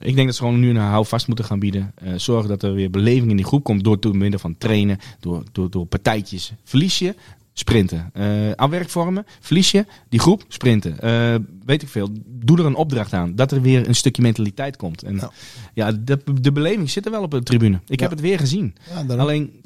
Ik 0.00 0.14
denk 0.14 0.26
dat 0.26 0.36
ze 0.36 0.42
gewoon 0.42 0.60
nu 0.60 0.70
een 0.70 0.76
houvast 0.76 1.26
moeten 1.26 1.44
gaan 1.44 1.58
bieden. 1.58 1.92
Uh, 2.02 2.12
zorgen 2.16 2.48
dat 2.48 2.62
er 2.62 2.74
weer 2.74 2.90
beleving 2.90 3.30
in 3.30 3.36
die 3.36 3.44
groep 3.44 3.64
komt 3.64 3.84
door 3.84 4.00
door 4.00 4.16
middel 4.16 4.40
van 4.40 4.58
trainen, 4.58 4.98
door, 5.20 5.42
door, 5.52 5.70
door 5.70 5.86
partijtjes. 5.86 6.52
Verlies 6.64 6.98
je, 6.98 7.14
sprinten. 7.58 8.10
Uh, 8.14 8.50
aan 8.50 8.70
werkvormen, 8.70 9.26
verlies 9.40 9.70
je, 9.70 9.86
die 10.08 10.20
groep, 10.20 10.44
sprinten. 10.48 10.96
Uh, 11.04 11.34
weet 11.64 11.82
ik 11.82 11.88
veel, 11.88 12.08
doe 12.26 12.58
er 12.58 12.66
een 12.66 12.74
opdracht 12.74 13.12
aan. 13.12 13.34
Dat 13.34 13.52
er 13.52 13.62
weer 13.62 13.88
een 13.88 13.94
stukje 13.94 14.22
mentaliteit 14.22 14.76
komt. 14.76 15.02
En 15.02 15.16
ja, 15.16 15.30
ja 15.74 15.92
de, 15.92 16.20
de 16.40 16.52
beleving 16.52 16.90
zit 16.90 17.04
er 17.04 17.10
wel 17.10 17.22
op 17.22 17.30
de 17.30 17.42
tribune. 17.42 17.80
Ik 17.86 18.00
ja. 18.00 18.02
heb 18.02 18.10
het 18.10 18.20
weer 18.20 18.38
gezien. 18.38 18.74
Ja, 19.08 19.16
Alleen, 19.16 19.60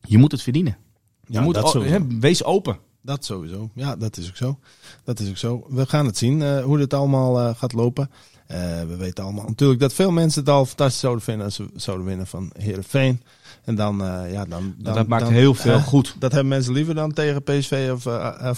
je 0.00 0.18
moet 0.18 0.32
het 0.32 0.42
verdienen. 0.42 0.76
Je 1.26 1.40
moet, 1.40 1.54
dat 1.54 1.76
wees 2.20 2.44
open. 2.44 2.78
Dat 3.00 3.24
sowieso. 3.24 3.70
Ja, 3.74 3.96
dat 3.96 4.16
is 4.16 4.28
ook 4.28 4.36
zo. 4.36 4.58
Dat 5.04 5.20
is 5.20 5.28
ook 5.28 5.36
zo. 5.36 5.66
We 5.68 5.86
gaan 5.86 6.06
het 6.06 6.18
zien 6.18 6.40
uh, 6.40 6.64
hoe 6.64 6.78
dit 6.78 6.94
allemaal 6.94 7.54
gaat 7.54 7.72
lopen. 7.72 8.10
We 8.86 8.96
weten 8.98 9.24
allemaal 9.24 9.46
natuurlijk 9.46 9.80
dat 9.80 9.92
veel 9.92 10.10
mensen 10.10 10.40
het 10.40 10.50
al 10.50 10.66
fantastisch 10.66 11.00
zouden 11.00 11.24
vinden 11.24 11.44
als 11.44 11.54
ze 11.54 11.68
zouden 11.74 12.06
winnen 12.06 12.26
van 12.26 12.50
Herenveen. 12.58 13.20
En 13.64 13.74
dan, 13.74 14.02
ja, 14.30 14.44
dan, 14.44 14.74
dan 14.78 14.94
dat 14.94 15.06
maakt 15.06 15.24
dan, 15.24 15.32
heel 15.32 15.54
veel 15.54 15.80
goed. 15.80 16.16
Dat 16.18 16.32
hebben 16.32 16.48
mensen 16.48 16.72
liever 16.72 16.94
dan 16.94 17.12
tegen 17.12 17.42
PSV 17.42 17.90
of 17.92 18.06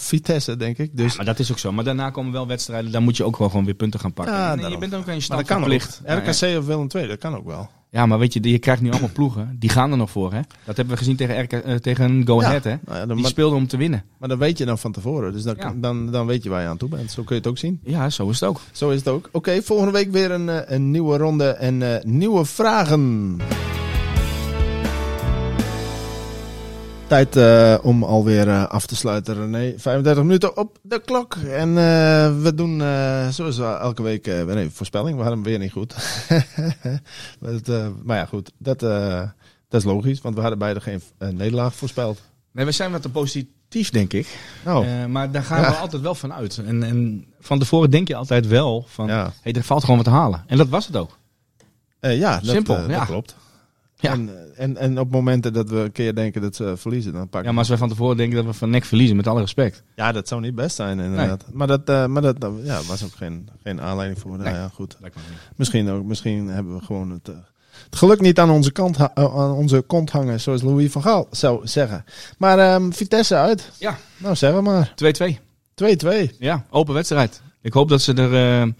Vitesse, 0.01 0.57
denk 0.57 0.77
ik. 0.77 0.97
Dus... 0.97 1.11
Ja, 1.11 1.17
maar 1.17 1.25
dat 1.25 1.39
is 1.39 1.51
ook 1.51 1.59
zo. 1.59 1.71
Maar 1.71 1.83
daarna 1.83 2.09
komen 2.09 2.31
wel 2.31 2.47
wedstrijden, 2.47 2.91
dan 2.91 3.03
moet 3.03 3.17
je 3.17 3.23
ook 3.23 3.37
wel 3.37 3.49
gewoon 3.49 3.65
weer 3.65 3.73
punten 3.73 3.99
gaan 3.99 4.13
pakken. 4.13 4.35
Ja, 4.35 4.57
en 4.57 4.69
je 4.69 4.77
bent 4.77 4.93
ook 4.95 5.07
een 5.07 5.21
kan 5.27 5.45
verplicht. 5.45 6.01
RKC 6.05 6.57
of 6.57 6.65
Willem 6.65 6.87
II, 6.95 7.07
dat 7.07 7.17
kan 7.17 7.35
ook 7.35 7.45
wel. 7.45 7.69
Ja, 7.95 8.05
maar 8.05 8.19
weet 8.19 8.33
je, 8.33 8.49
je 8.49 8.59
krijgt 8.59 8.81
nu 8.81 8.91
allemaal 8.91 9.09
ploegen. 9.13 9.55
Die 9.59 9.69
gaan 9.69 9.91
er 9.91 9.97
nog 9.97 10.11
voor, 10.11 10.33
hè? 10.33 10.39
Dat 10.65 10.75
hebben 10.75 10.93
we 10.93 10.97
gezien 10.97 11.15
tegen, 11.15 11.41
RK, 11.41 11.81
tegen 11.81 12.27
Go 12.27 12.41
Ahead, 12.41 12.63
hè? 12.63 12.75
Nou 12.85 13.07
dan, 13.07 13.17
die 13.17 13.25
speelden 13.25 13.57
om 13.57 13.67
te 13.67 13.77
winnen. 13.77 14.03
Maar 14.17 14.29
dat 14.29 14.37
weet 14.37 14.57
je 14.57 14.65
dan 14.65 14.77
van 14.77 14.91
tevoren. 14.91 15.33
Dus 15.33 15.43
dan, 15.43 15.57
dan, 15.75 16.11
dan 16.11 16.25
weet 16.25 16.43
je 16.43 16.49
waar 16.49 16.61
je 16.61 16.67
aan 16.67 16.77
toe 16.77 16.89
bent. 16.89 17.11
Zo 17.11 17.23
kun 17.23 17.35
je 17.35 17.41
het 17.41 17.49
ook 17.49 17.57
zien. 17.57 17.79
Ja, 17.83 18.09
zo 18.09 18.29
is 18.29 18.39
het 18.39 18.49
ook. 18.49 18.61
Zo 18.71 18.89
is 18.89 18.97
het 18.97 19.07
ook. 19.07 19.25
Oké, 19.25 19.37
okay, 19.37 19.61
volgende 19.61 19.91
week 19.91 20.11
weer 20.11 20.31
een, 20.31 20.73
een 20.73 20.91
nieuwe 20.91 21.17
ronde 21.17 21.49
en 21.49 22.01
nieuwe 22.03 22.45
vragen. 22.45 23.37
Tijd 27.07 27.35
uh, 27.35 27.75
om 27.81 28.03
alweer 28.03 28.47
uh, 28.47 28.67
af 28.67 28.85
te 28.85 28.95
sluiten, 28.95 29.35
René. 29.35 29.73
35 29.77 30.23
minuten 30.23 30.57
op 30.57 30.77
de 30.81 30.99
klok. 30.99 31.35
En 31.35 31.69
uh, 31.69 31.75
we 32.41 32.51
doen 32.55 32.79
zoals 33.31 33.59
elke 33.59 34.01
week 34.01 34.25
weer 34.25 34.57
even 34.57 34.71
voorspelling. 34.71 35.17
We 35.17 35.21
hadden 35.23 35.43
hem 35.43 35.49
weer 35.49 35.59
niet 35.59 35.71
goed. 35.71 35.95
maar, 37.39 37.91
maar, 38.03 38.17
ja, 38.17 38.25
goed. 38.25 38.51
Dat, 38.57 38.79
dat 38.79 39.81
is 39.81 39.83
logisch, 39.83 40.21
want 40.21 40.35
we 40.35 40.41
hadden 40.41 40.59
beide 40.59 40.81
geen 40.81 41.01
nederlaag 41.19 41.75
voorspeld. 41.75 42.21
Nee, 42.51 42.65
we 42.65 42.71
zijn 42.71 42.91
wat 42.91 43.01
te 43.01 43.09
positief, 43.09 43.89
denk 43.89 44.13
ik. 44.13 44.39
Oh. 44.65 45.05
maar 45.07 45.31
daar 45.31 45.43
gaan 45.43 45.61
ja. 45.61 45.69
we 45.69 45.75
altijd 45.75 46.01
wel 46.01 46.15
van 46.15 46.33
uit. 46.33 46.57
En, 46.65 46.83
en 46.83 47.25
van 47.39 47.59
tevoren 47.59 47.91
denk 47.91 48.07
je 48.07 48.15
altijd 48.15 48.47
wel 48.47 48.85
van, 48.87 49.07
ja. 49.07 49.33
hey, 49.41 49.53
er 49.53 49.63
valt 49.63 49.81
gewoon 49.81 49.97
wat 49.97 50.05
te 50.05 50.11
halen. 50.11 50.43
En 50.47 50.57
dat 50.57 50.69
was 50.69 50.87
het 50.87 50.95
ook. 50.95 51.17
ja, 51.99 52.39
dat, 52.39 52.49
Simpel, 52.49 52.87
dat 52.87 53.05
klopt. 53.05 53.35
Ja. 54.05 54.11
En, 54.11 54.29
en, 54.55 54.77
en 54.77 54.99
op 54.99 55.11
momenten 55.11 55.53
dat 55.53 55.69
we 55.69 55.75
een 55.75 55.91
keer 55.91 56.15
denken 56.15 56.41
dat 56.41 56.55
ze 56.55 56.77
verliezen, 56.77 57.13
dan 57.13 57.21
pakken 57.21 57.43
Ja, 57.43 57.49
maar 57.49 57.59
als 57.59 57.69
we 57.69 57.77
van 57.77 57.89
tevoren 57.89 58.17
denken 58.17 58.35
dat 58.35 58.45
we 58.45 58.53
van 58.53 58.69
nek 58.69 58.85
verliezen, 58.85 59.15
met 59.15 59.27
alle 59.27 59.39
respect. 59.39 59.83
Ja, 59.95 60.11
dat 60.11 60.27
zou 60.27 60.41
niet 60.41 60.55
best 60.55 60.75
zijn, 60.75 60.99
inderdaad. 60.99 61.45
Maar 61.53 61.67
dat, 61.67 61.89
uh, 61.89 62.05
maar 62.05 62.21
dat 62.21 62.35
ja, 62.63 62.81
was 62.87 63.03
ook 63.03 63.15
geen, 63.15 63.49
geen 63.63 63.81
aanleiding 63.81 64.19
voor. 64.19 64.37
Nou 64.37 64.49
ja, 64.49 64.69
goed. 64.73 64.97
Misschien, 65.55 65.89
ook, 65.89 66.03
misschien 66.03 66.47
hebben 66.47 66.75
we 66.77 66.85
gewoon 66.85 67.11
het, 67.11 67.29
uh, 67.29 67.35
het 67.85 67.95
geluk 67.95 68.21
niet 68.21 68.39
aan 68.39 68.49
onze, 68.49 68.71
kant 68.71 69.15
aan 69.15 69.51
onze 69.51 69.81
kont 69.81 70.09
hangen, 70.09 70.39
zoals 70.39 70.61
Louis 70.61 70.91
van 70.91 71.01
Gaal 71.01 71.27
zou 71.31 71.67
zeggen. 71.67 72.05
Maar 72.37 72.73
um, 72.73 72.93
Vitesse 72.93 73.35
uit. 73.35 73.71
Ja. 73.79 73.97
Nou, 74.17 74.35
zeg 74.35 74.61
maar. 74.61 74.93
2-2. 75.29 75.35
2-2. 75.75 76.37
Ja, 76.39 76.65
open 76.69 76.93
wedstrijd. 76.93 77.41
Ik 77.65 77.73
hoop 77.73 77.89
dat 77.89 78.01
ze 78.01 78.13
er 78.13 78.63
uh, 78.63 78.71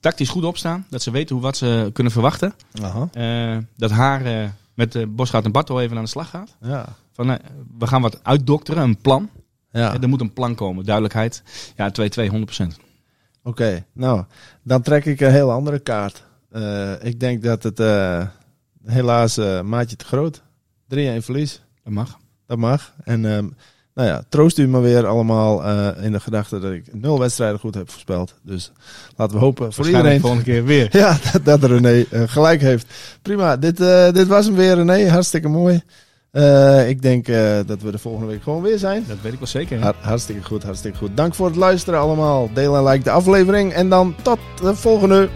tactisch 0.00 0.28
goed 0.28 0.44
op 0.44 0.56
staan. 0.56 0.86
Dat 0.90 1.02
ze 1.02 1.10
weten 1.10 1.34
hoe 1.34 1.44
wat 1.44 1.56
ze 1.56 1.90
kunnen 1.92 2.12
verwachten. 2.12 2.54
Aha. 2.82 3.08
Uh, 3.14 3.58
dat 3.76 3.90
haar 3.90 4.26
uh, 4.26 4.48
met 4.80 4.94
uh, 4.94 5.06
Bosgaard 5.08 5.44
en 5.44 5.52
Bartel 5.52 5.80
even 5.80 5.96
aan 5.96 6.02
de 6.02 6.08
slag 6.08 6.30
gaat. 6.30 6.56
Ja. 6.60 6.96
Van, 7.12 7.38
we 7.78 7.86
gaan 7.86 8.02
wat 8.02 8.24
uitdokteren, 8.24 8.82
een 8.82 9.00
plan. 9.00 9.30
Ja. 9.72 10.00
er 10.00 10.08
moet 10.08 10.20
een 10.20 10.32
plan 10.32 10.54
komen, 10.54 10.84
duidelijkheid. 10.84 11.42
Ja, 11.76 11.90
2-2, 11.90 11.92
100%. 12.02 12.32
Oké, 12.32 12.68
okay, 13.42 13.84
nou, 13.92 14.24
dan 14.62 14.82
trek 14.82 15.04
ik 15.04 15.20
een 15.20 15.30
heel 15.30 15.52
andere 15.52 15.78
kaart. 15.78 16.24
ik 17.02 17.20
denk 17.20 17.42
dat 17.42 17.62
het 17.62 17.78
helaas 18.84 19.36
maatje 19.62 19.96
te 19.96 20.04
groot. 20.04 20.42
3-1 20.94 20.96
verlies. 21.18 21.62
Dat 21.84 21.92
mag. 21.92 22.18
Dat 22.46 22.58
mag. 22.58 22.94
En 23.04 23.24
ehm, 23.24 23.48
nou 23.94 24.08
ja, 24.08 24.22
troost 24.28 24.58
u 24.58 24.68
me 24.68 24.80
weer 24.80 25.06
allemaal 25.06 25.64
uh, 25.64 25.88
in 26.00 26.12
de 26.12 26.20
gedachte 26.20 26.58
dat 26.58 26.72
ik 26.72 26.84
nul 26.92 27.18
wedstrijden 27.18 27.58
goed 27.58 27.74
heb 27.74 27.90
voorspeld. 27.90 28.34
Dus 28.42 28.72
laten 29.16 29.36
we 29.36 29.42
hopen 29.42 29.72
voor 29.72 29.86
iedereen. 29.86 30.14
de 30.14 30.20
volgende 30.20 30.44
keer 30.44 30.64
weer. 30.64 30.88
ja, 30.96 31.16
dat, 31.32 31.44
dat 31.44 31.70
René 31.70 32.04
uh, 32.10 32.22
gelijk 32.26 32.60
heeft. 32.60 32.86
Prima, 33.22 33.56
dit, 33.56 33.80
uh, 33.80 34.10
dit 34.10 34.26
was 34.26 34.46
hem 34.46 34.54
weer 34.54 34.74
René. 34.74 35.08
Hartstikke 35.08 35.48
mooi. 35.48 35.82
ik 36.86 37.02
denk 37.02 37.26
dat 37.66 37.82
we 37.82 37.90
de 37.90 37.98
volgende 37.98 38.26
week 38.26 38.42
gewoon 38.42 38.62
weer 38.62 38.78
zijn. 38.78 39.04
Dat 39.08 39.16
weet 39.22 39.32
ik 39.32 39.38
wel 39.38 39.48
zeker. 39.48 39.82
Har 39.82 39.94
hartstikke 40.00 40.42
goed, 40.42 40.62
hartstikke 40.62 40.98
goed. 40.98 41.16
Dank 41.16 41.34
voor 41.34 41.46
het 41.46 41.56
luisteren 41.56 42.00
allemaal. 42.00 42.50
Deel 42.54 42.76
en 42.76 42.84
like 42.84 43.04
de 43.04 43.10
aflevering. 43.10 43.72
En 43.72 43.88
dan 43.88 44.14
tot 44.22 44.38
de 44.62 44.74
volgende. 44.74 45.28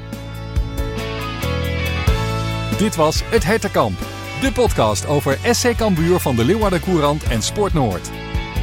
Dit 2.78 2.96
was 2.96 3.22
Het 3.24 3.44
Hertenkamp. 3.44 3.98
De 4.40 4.52
podcast 4.52 5.07
over 5.07 5.38
SC 5.52 5.76
Cambuur 5.76 6.18
van 6.18 6.36
de 6.36 6.44
Leeuwarden 6.44 6.80
Courant 6.80 7.22
en 7.22 7.42
Sport 7.42 7.72
Noord. 7.72 8.11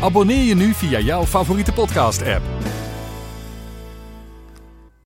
Abonneer 0.02 0.44
je 0.44 0.54
nu 0.54 0.74
via 0.74 1.00
jouw 1.00 1.26
favoriete 1.26 1.72
podcast-app. 1.72 2.71